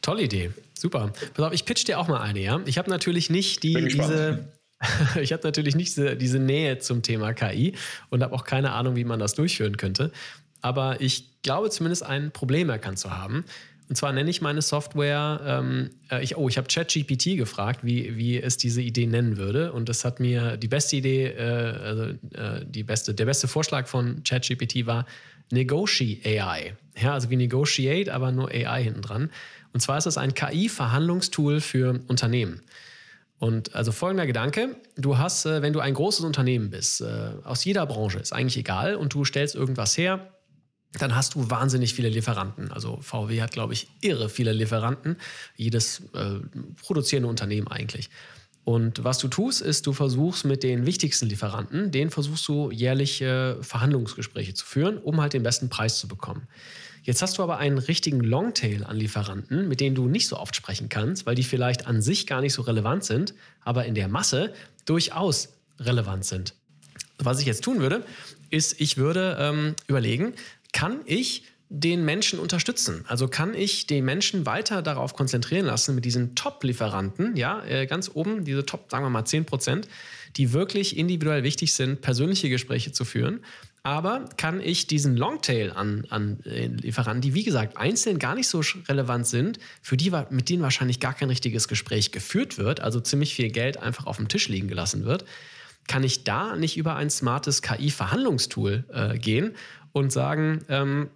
tolle 0.00 0.22
Idee. 0.22 0.50
Super. 0.74 1.12
Pass 1.34 1.44
auf, 1.44 1.52
ich 1.52 1.64
pitch 1.64 1.86
dir 1.86 1.98
auch 1.98 2.08
mal 2.08 2.20
eine, 2.20 2.40
ja. 2.40 2.60
Ich 2.64 2.78
habe 2.78 2.88
natürlich 2.88 3.28
nicht 3.28 3.62
die, 3.62 3.74
diese, 3.74 4.48
ich 5.20 5.32
habe 5.32 5.42
natürlich 5.44 5.74
nicht 5.74 5.96
diese, 5.96 6.38
Nähe 6.38 6.78
zum 6.78 7.02
Thema 7.02 7.32
KI 7.32 7.74
und 8.10 8.22
habe 8.22 8.34
auch 8.34 8.44
keine 8.44 8.72
Ahnung, 8.72 8.96
wie 8.96 9.04
man 9.04 9.18
das 9.18 9.34
durchführen 9.34 9.76
könnte. 9.76 10.12
Aber 10.60 11.00
ich 11.00 11.42
glaube 11.42 11.70
zumindest 11.70 12.02
ein 12.02 12.30
Problem 12.30 12.68
erkannt 12.68 12.98
zu 12.98 13.16
haben. 13.16 13.44
Und 13.88 13.94
zwar 13.94 14.12
nenne 14.12 14.28
ich 14.28 14.42
meine 14.42 14.62
Software, 14.62 15.40
ähm, 15.46 15.90
äh, 16.10 16.22
ich, 16.22 16.36
oh, 16.36 16.48
ich 16.48 16.58
habe 16.58 16.66
ChatGPT 16.66 17.36
gefragt, 17.36 17.80
wie, 17.84 18.16
wie 18.16 18.40
es 18.40 18.56
diese 18.56 18.82
Idee 18.82 19.06
nennen 19.06 19.36
würde. 19.36 19.72
Und 19.72 19.88
das 19.88 20.04
hat 20.04 20.18
mir 20.18 20.56
die 20.56 20.66
beste 20.66 20.96
Idee, 20.96 21.28
äh, 21.28 21.42
also 21.42 22.02
äh, 22.02 22.64
die 22.66 22.82
beste, 22.82 23.14
der 23.14 23.26
beste 23.26 23.46
Vorschlag 23.46 23.86
von 23.86 24.24
ChatGPT 24.24 24.86
war 24.86 25.06
Negotiate 25.52 26.42
AI. 26.42 26.74
Ja, 27.00 27.14
also 27.14 27.30
wie 27.30 27.36
Negotiate, 27.36 28.12
aber 28.12 28.32
nur 28.32 28.50
AI 28.50 28.82
hinten 28.82 29.02
dran. 29.02 29.30
Und 29.72 29.80
zwar 29.80 29.98
ist 29.98 30.04
das 30.04 30.18
ein 30.18 30.34
KI-Verhandlungstool 30.34 31.60
für 31.60 32.00
Unternehmen. 32.08 32.62
Und 33.38 33.74
also 33.74 33.92
folgender 33.92 34.26
Gedanke, 34.26 34.76
du 34.96 35.18
hast, 35.18 35.44
äh, 35.46 35.60
wenn 35.62 35.72
du 35.72 35.80
ein 35.80 35.94
großes 35.94 36.24
Unternehmen 36.24 36.70
bist, 36.70 37.02
äh, 37.02 37.32
aus 37.44 37.64
jeder 37.64 37.84
Branche, 37.86 38.18
ist 38.18 38.32
eigentlich 38.32 38.56
egal, 38.56 38.96
und 38.96 39.12
du 39.12 39.24
stellst 39.24 39.54
irgendwas 39.54 39.96
her, 39.98 40.32
dann 40.98 41.14
hast 41.14 41.34
du 41.34 41.50
wahnsinnig 41.50 41.92
viele 41.92 42.08
Lieferanten. 42.08 42.72
Also 42.72 42.98
VW 43.02 43.42
hat, 43.42 43.52
glaube 43.52 43.74
ich, 43.74 43.88
irre 44.00 44.30
viele 44.30 44.52
Lieferanten, 44.52 45.16
jedes 45.54 46.02
äh, 46.14 46.40
produzierende 46.80 47.28
Unternehmen 47.28 47.68
eigentlich. 47.68 48.08
Und 48.64 49.04
was 49.04 49.18
du 49.18 49.28
tust, 49.28 49.60
ist, 49.60 49.86
du 49.86 49.92
versuchst 49.92 50.44
mit 50.44 50.62
den 50.62 50.86
wichtigsten 50.86 51.26
Lieferanten, 51.26 51.92
denen 51.92 52.10
versuchst 52.10 52.48
du 52.48 52.70
jährlich 52.70 53.22
äh, 53.22 53.62
Verhandlungsgespräche 53.62 54.54
zu 54.54 54.64
führen, 54.64 54.98
um 54.98 55.20
halt 55.20 55.34
den 55.34 55.42
besten 55.42 55.68
Preis 55.68 55.98
zu 55.98 56.08
bekommen. 56.08 56.48
Jetzt 57.06 57.22
hast 57.22 57.38
du 57.38 57.42
aber 57.44 57.58
einen 57.58 57.78
richtigen 57.78 58.18
Longtail 58.18 58.82
an 58.82 58.96
Lieferanten, 58.96 59.68
mit 59.68 59.78
denen 59.78 59.94
du 59.94 60.08
nicht 60.08 60.26
so 60.26 60.36
oft 60.36 60.56
sprechen 60.56 60.88
kannst, 60.88 61.24
weil 61.24 61.36
die 61.36 61.44
vielleicht 61.44 61.86
an 61.86 62.02
sich 62.02 62.26
gar 62.26 62.40
nicht 62.40 62.52
so 62.52 62.62
relevant 62.62 63.04
sind, 63.04 63.32
aber 63.60 63.84
in 63.84 63.94
der 63.94 64.08
Masse 64.08 64.52
durchaus 64.86 65.50
relevant 65.78 66.24
sind. 66.24 66.54
Was 67.18 67.38
ich 67.38 67.46
jetzt 67.46 67.62
tun 67.62 67.78
würde, 67.78 68.04
ist, 68.50 68.80
ich 68.80 68.96
würde 68.96 69.36
ähm, 69.38 69.76
überlegen, 69.86 70.34
kann 70.72 70.98
ich 71.04 71.44
den 71.68 72.04
Menschen 72.04 72.40
unterstützen? 72.40 73.04
Also 73.06 73.28
kann 73.28 73.54
ich 73.54 73.86
den 73.86 74.04
Menschen 74.04 74.44
weiter 74.44 74.82
darauf 74.82 75.14
konzentrieren 75.14 75.66
lassen, 75.66 75.94
mit 75.94 76.04
diesen 76.04 76.34
Top-Lieferanten, 76.34 77.36
ja, 77.36 77.64
äh, 77.66 77.86
ganz 77.86 78.10
oben, 78.12 78.44
diese 78.44 78.66
Top, 78.66 78.90
sagen 78.90 79.04
wir 79.04 79.10
mal 79.10 79.24
10 79.24 79.44
Prozent, 79.44 79.88
die 80.36 80.52
wirklich 80.52 80.96
individuell 80.96 81.44
wichtig 81.44 81.72
sind, 81.72 82.00
persönliche 82.00 82.48
Gespräche 82.48 82.90
zu 82.90 83.04
führen 83.04 83.44
aber 83.86 84.24
kann 84.36 84.60
ich 84.60 84.88
diesen 84.88 85.16
Longtail 85.16 85.70
an, 85.70 86.06
an 86.10 86.40
äh, 86.44 86.66
Lieferanten, 86.66 87.20
die 87.20 87.34
wie 87.34 87.44
gesagt 87.44 87.76
einzeln 87.76 88.18
gar 88.18 88.34
nicht 88.34 88.48
so 88.48 88.60
relevant 88.88 89.28
sind, 89.28 89.60
für 89.80 89.96
die 89.96 90.10
mit 90.30 90.48
denen 90.48 90.60
wahrscheinlich 90.60 90.98
gar 90.98 91.14
kein 91.14 91.28
richtiges 91.28 91.68
Gespräch 91.68 92.10
geführt 92.10 92.58
wird, 92.58 92.80
also 92.80 92.98
ziemlich 92.98 93.32
viel 93.32 93.48
Geld 93.48 93.76
einfach 93.76 94.06
auf 94.06 94.16
dem 94.16 94.26
Tisch 94.26 94.48
liegen 94.48 94.66
gelassen 94.66 95.04
wird, 95.04 95.24
kann 95.86 96.02
ich 96.02 96.24
da 96.24 96.56
nicht 96.56 96.76
über 96.76 96.96
ein 96.96 97.10
smartes 97.10 97.62
KI-Verhandlungstool 97.62 98.82
äh, 98.92 99.18
gehen 99.18 99.54
und 99.92 100.10
sagen, 100.10 100.64
ähm, 100.68 101.08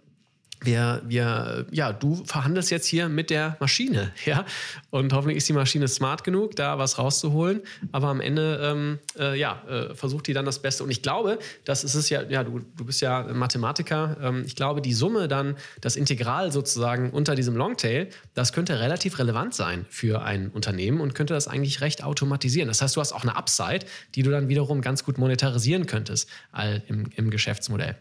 wir, 0.60 1.02
wir, 1.06 1.66
ja, 1.70 1.92
du 1.92 2.22
verhandelst 2.24 2.70
jetzt 2.70 2.86
hier 2.86 3.08
mit 3.08 3.30
der 3.30 3.56
Maschine, 3.60 4.12
ja, 4.24 4.44
und 4.90 5.12
hoffentlich 5.12 5.38
ist 5.38 5.48
die 5.48 5.52
Maschine 5.52 5.88
smart 5.88 6.24
genug, 6.24 6.56
da 6.56 6.78
was 6.78 6.98
rauszuholen, 6.98 7.62
aber 7.92 8.08
am 8.08 8.20
Ende, 8.20 8.60
ähm, 8.62 8.98
äh, 9.18 9.38
ja, 9.38 9.62
äh, 9.68 9.94
versucht 9.94 10.26
die 10.26 10.32
dann 10.32 10.44
das 10.44 10.60
Beste. 10.60 10.84
Und 10.84 10.90
ich 10.90 11.02
glaube, 11.02 11.38
das 11.64 11.84
ist 11.84 11.94
es 11.94 12.10
ja, 12.10 12.22
ja, 12.22 12.44
du, 12.44 12.60
du 12.76 12.84
bist 12.84 13.00
ja 13.00 13.22
Mathematiker, 13.32 14.16
ähm, 14.22 14.44
ich 14.46 14.56
glaube, 14.56 14.82
die 14.82 14.92
Summe 14.92 15.28
dann, 15.28 15.56
das 15.80 15.96
Integral 15.96 16.52
sozusagen 16.52 17.10
unter 17.10 17.34
diesem 17.34 17.56
Longtail, 17.56 18.08
das 18.34 18.52
könnte 18.52 18.80
relativ 18.80 19.18
relevant 19.18 19.54
sein 19.54 19.86
für 19.88 20.22
ein 20.22 20.50
Unternehmen 20.50 21.00
und 21.00 21.14
könnte 21.14 21.34
das 21.34 21.48
eigentlich 21.48 21.80
recht 21.80 22.04
automatisieren. 22.04 22.68
Das 22.68 22.82
heißt, 22.82 22.96
du 22.96 23.00
hast 23.00 23.12
auch 23.12 23.22
eine 23.22 23.36
Upside, 23.36 23.86
die 24.14 24.22
du 24.22 24.30
dann 24.30 24.48
wiederum 24.48 24.80
ganz 24.80 25.04
gut 25.04 25.18
monetarisieren 25.18 25.86
könntest 25.86 26.28
all 26.52 26.82
im, 26.88 27.06
im 27.16 27.30
Geschäftsmodell. 27.30 27.96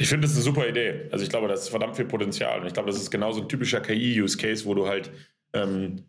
Ich 0.00 0.08
finde 0.08 0.28
das 0.28 0.36
eine 0.36 0.44
super 0.44 0.66
Idee. 0.68 1.08
Also 1.10 1.24
ich 1.24 1.30
glaube, 1.30 1.48
das 1.48 1.62
ist 1.62 1.68
verdammt 1.70 1.96
viel 1.96 2.04
Potenzial. 2.04 2.60
Und 2.60 2.66
ich 2.66 2.72
glaube, 2.72 2.88
das 2.88 2.96
ist 2.96 3.10
genauso 3.10 3.42
ein 3.42 3.48
typischer 3.48 3.80
KI-Use-Case, 3.80 4.64
wo 4.64 4.74
du 4.74 4.86
halt 4.86 5.10
ähm, 5.52 6.04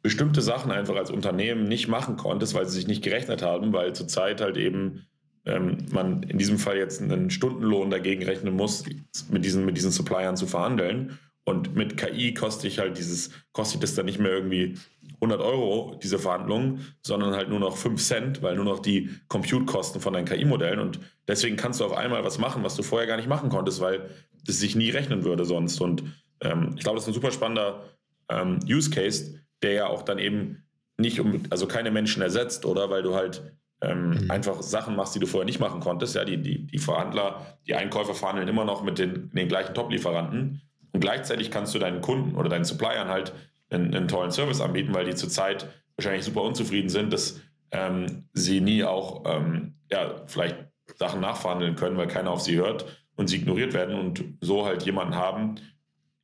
bestimmte 0.00 0.42
Sachen 0.42 0.70
einfach 0.70 0.94
als 0.94 1.10
Unternehmen 1.10 1.64
nicht 1.64 1.88
machen 1.88 2.16
konntest, 2.16 2.54
weil 2.54 2.66
sie 2.66 2.76
sich 2.76 2.86
nicht 2.86 3.02
gerechnet 3.02 3.42
haben, 3.42 3.72
weil 3.72 3.94
zurzeit 3.94 4.40
halt 4.40 4.56
eben 4.56 5.06
ähm, 5.44 5.78
man 5.90 6.22
in 6.22 6.38
diesem 6.38 6.58
Fall 6.58 6.76
jetzt 6.76 7.02
einen 7.02 7.30
Stundenlohn 7.30 7.90
dagegen 7.90 8.22
rechnen 8.22 8.54
muss, 8.54 8.84
mit 9.28 9.44
diesen, 9.44 9.64
mit 9.64 9.76
diesen 9.76 9.90
Suppliern 9.90 10.36
zu 10.36 10.46
verhandeln. 10.46 11.18
Und 11.42 11.74
mit 11.74 11.96
KI 11.96 12.32
kostet 12.32 12.70
ich 12.70 12.78
halt 12.78 12.96
dieses, 12.96 13.30
kostet 13.52 13.82
das 13.82 13.96
dann 13.96 14.06
nicht 14.06 14.20
mehr 14.20 14.30
irgendwie 14.30 14.78
100 15.14 15.40
Euro, 15.40 15.98
diese 16.00 16.20
Verhandlungen, 16.20 16.94
sondern 17.02 17.34
halt 17.34 17.48
nur 17.48 17.58
noch 17.58 17.76
5 17.76 18.00
Cent, 18.00 18.42
weil 18.42 18.54
nur 18.54 18.64
noch 18.64 18.78
die 18.78 19.10
Compute-Kosten 19.28 20.00
von 20.00 20.12
deinen 20.12 20.26
KI-Modellen 20.26 20.78
und 20.78 21.00
deswegen 21.28 21.56
kannst 21.56 21.80
du 21.80 21.84
auf 21.84 21.96
einmal 21.96 22.24
was 22.24 22.38
machen, 22.38 22.62
was 22.62 22.76
du 22.76 22.82
vorher 22.82 23.06
gar 23.06 23.16
nicht 23.16 23.28
machen 23.28 23.48
konntest, 23.48 23.80
weil 23.80 24.10
das 24.46 24.58
sich 24.58 24.76
nie 24.76 24.90
rechnen 24.90 25.24
würde 25.24 25.44
sonst. 25.44 25.80
Und 25.80 26.04
ähm, 26.40 26.74
ich 26.76 26.82
glaube, 26.82 26.96
das 26.96 27.04
ist 27.04 27.08
ein 27.08 27.14
super 27.14 27.32
spannender 27.32 27.84
ähm, 28.28 28.60
Use 28.66 28.90
Case, 28.90 29.40
der 29.62 29.72
ja 29.72 29.86
auch 29.86 30.02
dann 30.02 30.18
eben 30.18 30.64
nicht 30.96 31.20
um, 31.20 31.42
also 31.50 31.66
keine 31.66 31.90
Menschen 31.90 32.22
ersetzt, 32.22 32.66
oder? 32.66 32.90
Weil 32.90 33.02
du 33.02 33.14
halt 33.14 33.42
ähm, 33.80 34.10
mhm. 34.10 34.30
einfach 34.30 34.62
Sachen 34.62 34.96
machst, 34.96 35.14
die 35.14 35.18
du 35.18 35.26
vorher 35.26 35.46
nicht 35.46 35.60
machen 35.60 35.80
konntest. 35.80 36.14
Ja, 36.14 36.24
die, 36.24 36.36
die, 36.36 36.66
die 36.66 36.78
Verhandler, 36.78 37.58
die 37.66 37.74
Einkäufer 37.74 38.14
verhandeln 38.14 38.48
immer 38.48 38.64
noch 38.64 38.82
mit 38.82 38.98
den, 38.98 39.30
den 39.32 39.48
gleichen 39.48 39.74
Top-Lieferanten. 39.74 40.60
Und 40.92 41.00
gleichzeitig 41.00 41.50
kannst 41.50 41.74
du 41.74 41.78
deinen 41.78 42.00
Kunden 42.00 42.36
oder 42.36 42.48
deinen 42.48 42.64
Suppliern 42.64 43.08
halt 43.08 43.32
einen, 43.70 43.94
einen 43.94 44.08
tollen 44.08 44.30
Service 44.30 44.60
anbieten, 44.60 44.94
weil 44.94 45.06
die 45.06 45.14
zurzeit 45.14 45.68
wahrscheinlich 45.96 46.24
super 46.24 46.42
unzufrieden 46.42 46.88
sind, 46.88 47.12
dass 47.12 47.40
ähm, 47.72 48.28
sie 48.32 48.60
nie 48.60 48.84
auch 48.84 49.24
ähm, 49.26 49.74
ja, 49.90 50.22
vielleicht 50.26 50.56
Sachen 50.96 51.20
nachverhandeln 51.20 51.76
können, 51.76 51.96
weil 51.96 52.08
keiner 52.08 52.30
auf 52.30 52.40
sie 52.40 52.56
hört 52.56 52.84
und 53.16 53.28
sie 53.28 53.36
ignoriert 53.36 53.72
werden 53.72 53.98
und 53.98 54.24
so 54.40 54.66
halt 54.66 54.82
jemanden 54.82 55.14
haben, 55.14 55.56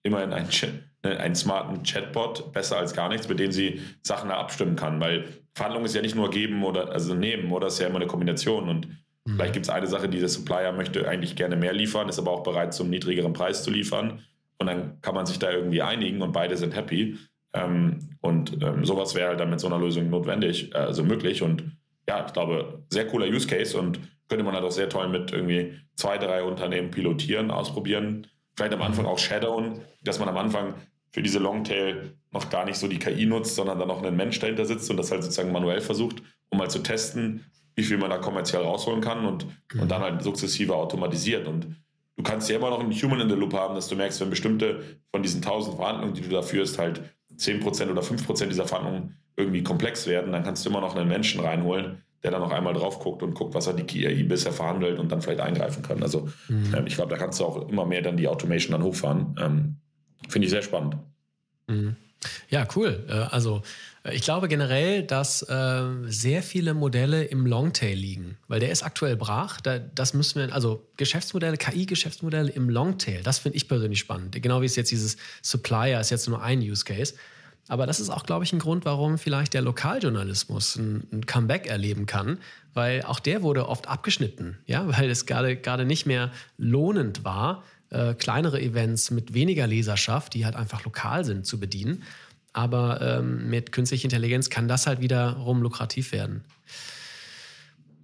immerhin 0.03 0.33
einen, 0.33 0.49
ne, 1.05 1.19
einen 1.19 1.35
smarten 1.35 1.83
Chatbot, 1.83 2.53
besser 2.53 2.79
als 2.79 2.95
gar 2.95 3.09
nichts, 3.09 3.29
mit 3.29 3.39
dem 3.39 3.53
sie 3.53 3.81
Sachen 4.03 4.31
abstimmen 4.31 4.77
kann, 4.77 5.01
weil 5.01 5.29
Verhandlung 5.55 5.85
ist 5.85 5.95
ja 5.95 6.03
nicht 6.03 6.17
nur 6.17 6.31
geben 6.31 6.65
oder 6.65 6.91
also 6.91 7.15
nehmen, 7.15 7.53
oder 7.53 7.69
ist 7.69 7.81
ja 7.81 7.87
immer 7.87 7.97
eine 7.97 8.07
Kombination 8.07 8.69
und 8.69 8.89
mhm. 8.89 9.35
vielleicht 9.35 9.55
gibt 9.55 9.67
es 9.67 9.71
eine 9.71 9.87
Sache, 9.87 10.09
die 10.09 10.21
der 10.21 10.29
Supplier 10.29 10.73
möchte 10.73 11.09
eigentlich 11.09 11.37
gerne 11.37 11.57
mehr 11.57 11.73
liefern, 11.73 12.09
ist 12.09 12.19
aber 12.19 12.31
auch 12.31 12.43
bereit 12.43 12.75
zum 12.75 12.91
niedrigeren 12.91 13.33
Preis 13.33 13.65
zu 13.65 13.71
liefern 13.71 14.21
und 14.61 14.67
dann 14.67 15.01
kann 15.01 15.15
man 15.15 15.27
sich 15.27 15.39
da 15.39 15.51
irgendwie 15.51 15.83
einigen 15.83 16.21
und 16.21 16.33
beide 16.33 16.57
sind 16.57 16.77
happy. 16.77 17.17
Ähm, 17.55 18.11
und 18.21 18.63
ähm, 18.63 18.85
sowas 18.85 19.15
wäre 19.15 19.31
halt 19.31 19.41
dann 19.41 19.51
mit 19.51 19.59
so 19.59 19.67
einer 19.67 19.79
Lösung 19.79 20.11
notwendig, 20.11 20.73
äh, 20.75 20.79
also 20.79 21.03
möglich. 21.03 21.43
Und 21.43 21.79
ja, 22.07 22.25
ich 22.27 22.33
glaube, 22.33 22.85
sehr 22.91 23.07
cooler 23.07 23.27
Use 23.27 23.49
Case 23.49 23.79
und 23.79 23.99
könnte 24.31 24.45
man 24.45 24.55
halt 24.55 24.65
auch 24.65 24.71
sehr 24.71 24.89
toll 24.89 25.09
mit 25.09 25.33
irgendwie 25.33 25.75
zwei, 25.97 26.17
drei 26.17 26.45
Unternehmen 26.45 26.91
pilotieren, 26.91 27.51
ausprobieren. 27.51 28.29
Vielleicht 28.57 28.73
am 28.73 28.83
Anfang 28.83 29.05
auch 29.05 29.19
shadowen, 29.19 29.81
dass 30.03 30.21
man 30.21 30.29
am 30.29 30.37
Anfang 30.39 30.75
für 31.11 31.21
diese 31.21 31.41
Longtail 31.41 32.15
noch 32.31 32.49
gar 32.49 32.65
nicht 32.65 32.79
so 32.79 32.87
die 32.87 33.01
KI 33.01 33.27
nutzt, 33.27 33.57
sondern 33.57 33.81
dann 33.81 33.89
noch 33.89 34.03
einen 34.03 34.17
Mensch 34.17 34.39
dahinter 34.39 34.65
sitzt 34.65 34.89
und 34.89 34.97
das 34.97 35.11
halt 35.11 35.25
sozusagen 35.25 35.51
manuell 35.51 35.81
versucht, 35.81 36.23
um 36.49 36.59
mal 36.59 36.71
zu 36.71 36.79
testen, 36.79 37.45
wie 37.75 37.83
viel 37.83 37.99
man 37.99 38.11
da 38.11 38.19
kommerziell 38.19 38.63
rausholen 38.63 39.01
kann 39.01 39.27
und, 39.27 39.47
mhm. 39.75 39.81
und 39.81 39.91
dann 39.91 40.01
halt 40.01 40.23
sukzessive 40.23 40.77
automatisiert. 40.77 41.49
Und 41.49 41.75
du 42.17 42.23
kannst 42.23 42.49
ja 42.49 42.57
immer 42.57 42.71
noch 42.71 42.81
einen 42.81 42.93
Human 42.93 43.21
in 43.21 43.29
the 43.29 43.35
Loop 43.35 43.53
haben, 43.53 43.75
dass 43.75 43.89
du 43.89 43.97
merkst, 43.97 44.21
wenn 44.21 44.31
bestimmte 44.31 45.01
von 45.11 45.25
diesen 45.25 45.43
tausend 45.43 45.77
Verhandlungen, 45.77 46.15
die 46.15 46.23
du 46.23 46.29
da 46.29 46.43
führst, 46.43 46.79
halt 46.79 47.03
10% 47.37 47.91
oder 47.91 48.03
5% 48.03 48.47
dieser 48.47 48.67
Verhandlungen 48.67 49.17
irgendwie 49.37 49.65
komplex 49.65 50.07
werden, 50.07 50.31
dann 50.31 50.45
kannst 50.45 50.65
du 50.65 50.71
immer 50.71 50.81
noch 50.81 50.95
einen 50.95 51.09
Menschen 51.09 51.41
reinholen, 51.41 52.05
der 52.23 52.31
dann 52.31 52.41
noch 52.41 52.53
einmal 52.53 52.75
drauf 52.75 52.99
guckt 52.99 53.23
und 53.23 53.35
guckt, 53.35 53.55
was 53.55 53.67
hat 53.67 53.79
die 53.79 53.85
KI 53.85 54.23
bisher 54.25 54.53
verhandelt 54.53 54.99
und 54.99 55.11
dann 55.11 55.23
vielleicht 55.23 55.41
eingreifen 55.41 55.83
kann. 55.83 56.03
Also 56.03 56.29
mhm. 56.49 56.75
ähm, 56.77 56.87
ich 56.87 56.95
glaube, 56.95 57.11
da 57.11 57.17
kannst 57.17 57.41
du 57.41 57.45
auch 57.45 57.69
immer 57.69 57.87
mehr 57.87 58.03
dann 58.03 58.17
die 58.17 58.29
Automation 58.29 58.73
dann 58.73 58.83
hochfahren. 58.83 59.35
Ähm, 59.41 59.77
Finde 60.29 60.47
ich 60.47 60.51
sehr 60.51 60.63
spannend. 60.63 60.97
Mhm. 61.67 61.97
Ja, 62.49 62.67
cool. 62.77 63.05
Äh, 63.09 63.13
also 63.13 63.63
äh, 64.05 64.15
ich 64.15 64.23
glaube 64.23 64.49
generell, 64.49 65.03
dass 65.03 65.43
äh, 65.43 65.83
sehr 66.07 66.43
viele 66.43 66.75
Modelle 66.75 67.25
im 67.25 67.47
Longtail 67.47 67.95
liegen, 67.95 68.37
weil 68.49 68.61
der 68.61 68.71
ist 68.71 68.83
aktuell 68.83 69.17
brach. 69.17 69.61
Da, 69.61 69.79
das 69.79 70.15
müssen 70.15 70.41
wir, 70.41 70.55
also 70.55 70.87
Geschäftsmodelle, 70.97 71.57
KI-Geschäftsmodelle 71.57 72.51
im 72.51 72.69
Longtail, 72.69 73.23
das 73.23 73.39
finde 73.39 73.57
ich 73.57 73.69
persönlich 73.69 74.01
spannend. 74.01 74.41
Genau 74.43 74.61
wie 74.61 74.67
es 74.67 74.77
jetzt 74.77 74.91
dieses 74.91 75.17
Supplier 75.43 76.01
ist 76.01 76.11
jetzt 76.11 76.29
nur 76.29 76.43
ein 76.43 76.61
Use 76.61 76.85
Case. 76.85 77.15
Aber 77.71 77.87
das 77.87 78.01
ist 78.01 78.11
auch, 78.11 78.25
glaube 78.25 78.45
ich, 78.45 78.53
ein 78.53 78.59
Grund, 78.59 78.85
warum 78.85 79.17
vielleicht 79.17 79.55
der 79.55 79.63
Lokaljournalismus 79.63 80.75
ein, 80.75 81.07
ein 81.13 81.27
Comeback 81.27 81.69
erleben 81.69 82.05
kann, 82.05 82.39
weil 82.75 83.03
auch 83.03 83.21
der 83.21 83.43
wurde 83.43 83.69
oft 83.69 83.87
abgeschnitten, 83.87 84.59
ja, 84.67 84.89
weil 84.99 85.09
es 85.09 85.25
gerade 85.25 85.85
nicht 85.85 86.05
mehr 86.05 86.33
lohnend 86.59 87.25
war, 87.25 87.63
äh, 87.91 88.15
kleinere 88.15 88.61
Events 88.61 89.13
mit 89.13 89.35
weniger 89.35 89.69
Leserschaft, 89.69 90.35
die 90.35 90.45
halt 90.45 90.57
einfach 90.57 90.85
lokal 90.85 91.25
sind, 91.25 91.47
zu 91.47 91.61
bedienen. 91.61 92.03
Aber 92.53 93.01
ähm, 93.01 93.49
mit 93.49 93.71
künstlicher 93.71 94.07
Intelligenz 94.07 94.51
kann 94.51 94.67
das 94.67 94.89
halt 94.89 95.01
wiederum 95.01 95.63
lukrativ 95.63 96.11
werden. 96.11 96.43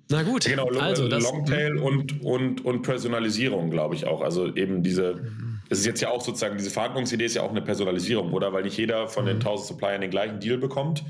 Na 0.09 0.23
gut, 0.23 0.45
genau, 0.45 0.69
also 0.79 1.09
das, 1.09 1.25
Longtail 1.25 1.73
hm? 1.73 1.83
und, 1.83 2.23
und, 2.23 2.65
und 2.65 2.83
Personalisierung, 2.83 3.71
glaube 3.71 3.97
ich 3.97 4.07
auch. 4.07 4.21
Also 4.21 4.55
eben 4.55 4.85
diese, 4.85 5.21
es 5.69 5.81
ist 5.81 5.87
jetzt 5.87 6.01
ja 6.01 6.11
auch 6.11 6.21
sozusagen, 6.21 6.57
diese 6.57 6.71
Verhandlungsidee 6.71 7.25
ist 7.25 7.35
ja 7.35 7.43
auch 7.43 7.51
eine 7.51 7.63
Personalisierung, 7.63 8.33
oder? 8.33 8.53
Weil 8.53 8.65
nicht 8.65 8.77
jeder 8.77 9.09
von 9.09 9.27
den 9.27 9.37
1000 9.37 9.65
mhm. 9.65 9.69
Suppliern 9.69 10.01
den 10.01 10.11
gleichen 10.11 10.41
Deal 10.41 10.59
bekommt, 10.59 11.05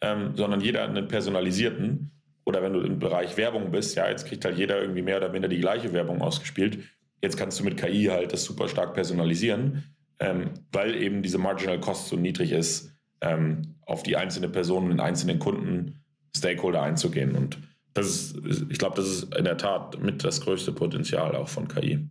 ähm, 0.00 0.32
sondern 0.36 0.60
jeder 0.60 0.84
einen 0.84 1.08
personalisierten. 1.08 2.10
Oder 2.44 2.62
wenn 2.62 2.72
du 2.72 2.80
im 2.80 2.98
Bereich 2.98 3.36
Werbung 3.36 3.70
bist, 3.70 3.94
ja, 3.96 4.08
jetzt 4.08 4.26
kriegt 4.26 4.44
halt 4.44 4.58
jeder 4.58 4.80
irgendwie 4.80 5.02
mehr 5.02 5.18
oder 5.18 5.28
minder 5.28 5.48
die 5.48 5.60
gleiche 5.60 5.92
Werbung 5.92 6.20
ausgespielt. 6.22 6.78
Jetzt 7.22 7.36
kannst 7.36 7.60
du 7.60 7.64
mit 7.64 7.76
KI 7.76 8.06
halt 8.06 8.32
das 8.32 8.44
super 8.44 8.68
stark 8.68 8.94
personalisieren 8.94 9.84
ähm, 10.22 10.50
weil 10.70 10.94
eben 10.94 11.22
diese 11.22 11.38
Marginal 11.38 11.80
Cost 11.80 12.08
so 12.08 12.16
niedrig 12.16 12.52
ist, 12.52 12.92
ähm, 13.20 13.74
auf 13.86 14.04
die 14.04 14.16
einzelne 14.16 14.48
Person, 14.48 14.88
den 14.88 15.00
einzelnen 15.00 15.40
Kunden, 15.40 16.04
Stakeholder 16.34 16.80
einzugehen. 16.80 17.34
Und 17.34 17.58
das 17.92 18.32
ist, 18.32 18.66
ich 18.70 18.78
glaube, 18.78 18.96
das 18.96 19.08
ist 19.08 19.34
in 19.34 19.44
der 19.44 19.58
Tat 19.58 20.00
mit 20.00 20.22
das 20.22 20.40
größte 20.40 20.72
Potenzial 20.72 21.34
auch 21.34 21.48
von 21.48 21.66
KI. 21.66 22.08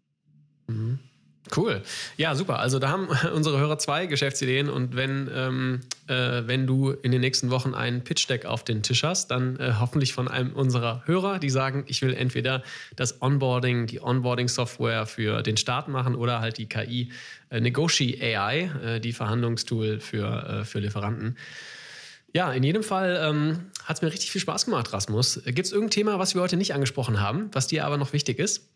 Mhm. 0.67 0.99
Cool. 1.55 1.81
Ja, 2.17 2.33
super. 2.35 2.59
Also 2.59 2.79
da 2.79 2.89
haben 2.89 3.09
unsere 3.33 3.59
Hörer 3.59 3.77
zwei 3.77 4.05
Geschäftsideen 4.05 4.69
und 4.69 4.95
wenn, 4.95 5.29
ähm, 5.33 5.81
äh, 6.07 6.43
wenn 6.45 6.65
du 6.65 6.91
in 6.91 7.11
den 7.11 7.21
nächsten 7.21 7.51
Wochen 7.51 7.73
einen 7.73 8.03
Pitch-Deck 8.03 8.45
auf 8.45 8.63
den 8.63 8.83
Tisch 8.83 9.03
hast, 9.03 9.31
dann 9.31 9.57
äh, 9.59 9.73
hoffentlich 9.79 10.13
von 10.13 10.27
einem 10.27 10.53
unserer 10.53 11.03
Hörer, 11.05 11.39
die 11.39 11.49
sagen, 11.49 11.83
ich 11.87 12.01
will 12.01 12.13
entweder 12.13 12.63
das 12.95 13.21
Onboarding, 13.21 13.87
die 13.87 14.01
Onboarding-Software 14.01 15.05
für 15.05 15.43
den 15.43 15.57
Start 15.57 15.87
machen 15.89 16.15
oder 16.15 16.39
halt 16.39 16.57
die 16.57 16.67
KI 16.67 17.11
äh, 17.49 17.59
Negoshi 17.59 18.17
AI, 18.21 18.71
äh, 18.83 18.99
die 18.99 19.11
Verhandlungstool 19.11 19.99
für, 19.99 20.61
äh, 20.61 20.65
für 20.65 20.79
Lieferanten. 20.79 21.37
Ja, 22.33 22.53
in 22.53 22.63
jedem 22.63 22.81
Fall 22.81 23.19
ähm, 23.21 23.71
hat 23.83 23.97
es 23.97 24.01
mir 24.01 24.07
richtig 24.07 24.31
viel 24.31 24.39
Spaß 24.39 24.65
gemacht, 24.65 24.93
Rasmus. 24.93 25.41
Gibt 25.45 25.65
es 25.65 25.73
irgendein 25.73 25.91
Thema, 25.91 26.19
was 26.19 26.33
wir 26.33 26.41
heute 26.41 26.55
nicht 26.55 26.73
angesprochen 26.73 27.19
haben, 27.19 27.49
was 27.51 27.67
dir 27.67 27.85
aber 27.85 27.97
noch 27.97 28.13
wichtig 28.13 28.39
ist? 28.39 28.70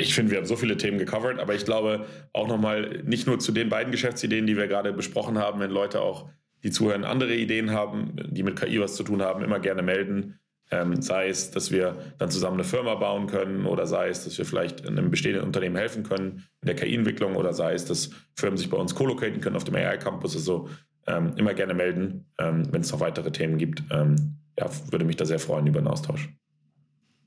Ich 0.00 0.14
finde, 0.14 0.32
wir 0.32 0.38
haben 0.38 0.46
so 0.46 0.56
viele 0.56 0.76
Themen 0.76 0.98
gecovert, 0.98 1.38
aber 1.38 1.54
ich 1.54 1.64
glaube 1.64 2.06
auch 2.32 2.48
nochmal 2.48 3.02
nicht 3.04 3.26
nur 3.26 3.38
zu 3.38 3.52
den 3.52 3.68
beiden 3.68 3.92
Geschäftsideen, 3.92 4.46
die 4.46 4.56
wir 4.56 4.66
gerade 4.66 4.92
besprochen 4.92 5.38
haben, 5.38 5.60
wenn 5.60 5.70
Leute 5.70 6.00
auch, 6.00 6.28
die 6.62 6.70
zuhören, 6.70 7.04
andere 7.04 7.34
Ideen 7.34 7.70
haben, 7.70 8.16
die 8.30 8.42
mit 8.42 8.60
KI 8.60 8.80
was 8.80 8.94
zu 8.94 9.02
tun 9.02 9.22
haben, 9.22 9.42
immer 9.42 9.60
gerne 9.60 9.82
melden. 9.82 10.38
Ähm, 10.70 11.02
sei 11.02 11.28
es, 11.28 11.50
dass 11.50 11.70
wir 11.72 11.96
dann 12.18 12.30
zusammen 12.30 12.54
eine 12.54 12.64
Firma 12.64 12.94
bauen 12.94 13.26
können 13.26 13.66
oder 13.66 13.86
sei 13.86 14.08
es, 14.08 14.24
dass 14.24 14.38
wir 14.38 14.44
vielleicht 14.44 14.86
einem 14.86 15.10
bestehenden 15.10 15.44
Unternehmen 15.44 15.76
helfen 15.76 16.02
können 16.02 16.44
in 16.60 16.66
der 16.66 16.76
KI-Entwicklung 16.76 17.34
oder 17.36 17.52
sei 17.52 17.72
es, 17.74 17.86
dass 17.86 18.10
Firmen 18.36 18.56
sich 18.56 18.70
bei 18.70 18.76
uns 18.76 18.94
co-locaten 18.94 19.40
können 19.40 19.56
auf 19.56 19.64
dem 19.64 19.74
AI-Campus. 19.74 20.36
Also 20.36 20.68
ähm, 21.06 21.32
immer 21.36 21.54
gerne 21.54 21.74
melden, 21.74 22.26
ähm, 22.38 22.72
wenn 22.72 22.82
es 22.82 22.92
noch 22.92 23.00
weitere 23.00 23.32
Themen 23.32 23.58
gibt. 23.58 23.82
Ähm, 23.90 24.36
ja, 24.58 24.70
würde 24.90 25.04
mich 25.04 25.16
da 25.16 25.24
sehr 25.24 25.38
freuen 25.40 25.66
über 25.66 25.78
einen 25.78 25.88
Austausch. 25.88 26.28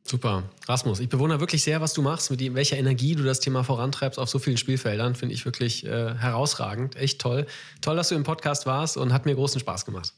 Super. 0.05 0.43
Rasmus, 0.67 0.99
ich 0.99 1.07
bewundere 1.07 1.39
wirklich 1.39 1.63
sehr, 1.63 1.79
was 1.79 1.93
du 1.93 2.01
machst, 2.01 2.29
mit 2.29 2.53
welcher 2.55 2.77
Energie 2.77 3.15
du 3.15 3.23
das 3.23 3.39
Thema 3.39 3.63
vorantreibst 3.63 4.19
auf 4.19 4.29
so 4.29 4.37
vielen 4.37 4.57
Spielfeldern. 4.57 5.15
Finde 5.15 5.33
ich 5.33 5.45
wirklich 5.45 5.85
äh, 5.85 6.15
herausragend. 6.15 6.97
Echt 6.97 7.21
toll. 7.21 7.45
Toll, 7.81 7.95
dass 7.95 8.09
du 8.09 8.15
im 8.15 8.23
Podcast 8.23 8.65
warst 8.65 8.97
und 8.97 9.13
hat 9.13 9.25
mir 9.25 9.35
großen 9.35 9.61
Spaß 9.61 9.85
gemacht. 9.85 10.13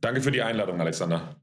Danke 0.00 0.20
für 0.20 0.30
die 0.30 0.42
Einladung, 0.42 0.80
Alexander. 0.80 1.36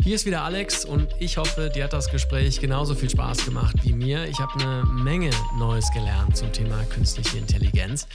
Hier 0.00 0.14
ist 0.14 0.24
wieder 0.24 0.42
Alex 0.42 0.84
und 0.84 1.08
ich 1.18 1.36
hoffe, 1.36 1.68
dir 1.68 1.84
hat 1.84 1.92
das 1.92 2.10
Gespräch 2.10 2.60
genauso 2.60 2.94
viel 2.94 3.10
Spaß 3.10 3.44
gemacht 3.44 3.76
wie 3.82 3.92
mir. 3.92 4.24
Ich 4.26 4.38
habe 4.38 4.52
eine 4.54 4.84
Menge 4.84 5.30
Neues 5.58 5.90
gelernt 5.92 6.36
zum 6.36 6.50
Thema 6.52 6.82
künstliche 6.84 7.36
Intelligenz 7.36 8.06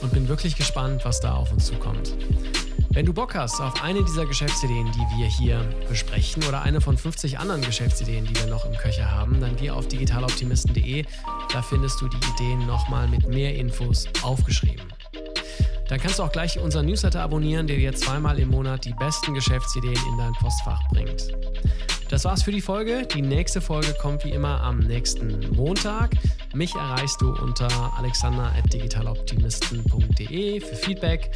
und 0.00 0.12
bin 0.12 0.28
wirklich 0.28 0.54
gespannt, 0.54 1.04
was 1.04 1.20
da 1.20 1.34
auf 1.34 1.50
uns 1.50 1.66
zukommt. 1.66 2.14
Wenn 2.92 3.06
du 3.06 3.12
Bock 3.12 3.36
hast 3.36 3.60
auf 3.60 3.84
eine 3.84 4.02
dieser 4.02 4.26
Geschäftsideen, 4.26 4.90
die 4.90 5.16
wir 5.16 5.26
hier 5.26 5.60
besprechen 5.88 6.42
oder 6.48 6.62
eine 6.62 6.80
von 6.80 6.98
50 6.98 7.38
anderen 7.38 7.62
Geschäftsideen, 7.62 8.26
die 8.26 8.34
wir 8.34 8.46
noch 8.46 8.64
im 8.64 8.72
Köcher 8.72 9.08
haben, 9.08 9.40
dann 9.40 9.54
geh 9.54 9.70
auf 9.70 9.86
digitaloptimisten.de. 9.86 11.04
Da 11.52 11.62
findest 11.62 12.00
du 12.00 12.08
die 12.08 12.18
Ideen 12.34 12.66
nochmal 12.66 13.06
mit 13.06 13.28
mehr 13.28 13.54
Infos 13.54 14.08
aufgeschrieben. 14.22 14.92
Dann 15.88 16.00
kannst 16.00 16.18
du 16.18 16.24
auch 16.24 16.32
gleich 16.32 16.58
unseren 16.58 16.86
Newsletter 16.86 17.22
abonnieren, 17.22 17.68
der 17.68 17.76
dir 17.76 17.94
zweimal 17.94 18.40
im 18.40 18.48
Monat 18.48 18.84
die 18.84 18.94
besten 18.94 19.34
Geschäftsideen 19.34 19.94
in 19.94 20.18
dein 20.18 20.32
Postfach 20.32 20.82
bringt. 20.88 21.28
Das 22.10 22.24
war's 22.24 22.42
für 22.42 22.50
die 22.50 22.60
Folge. 22.60 23.06
Die 23.06 23.22
nächste 23.22 23.60
Folge 23.60 23.94
kommt 23.94 24.24
wie 24.24 24.30
immer 24.30 24.60
am 24.62 24.80
nächsten 24.80 25.48
Montag. 25.54 26.10
Mich 26.52 26.74
erreichst 26.74 27.20
du 27.20 27.32
unter 27.36 27.68
alexander.digitaloptimisten.de 27.96 30.60
für 30.60 30.74
Feedback. 30.74 31.30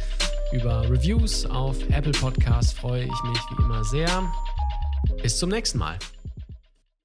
Über 0.51 0.81
Reviews 0.89 1.45
auf 1.45 1.77
Apple 1.91 2.11
Podcasts 2.11 2.73
freue 2.73 3.05
ich 3.05 3.23
mich 3.23 3.39
wie 3.51 3.63
immer 3.63 3.85
sehr. 3.85 4.29
Bis 5.21 5.37
zum 5.37 5.49
nächsten 5.49 5.79
Mal. 5.79 5.97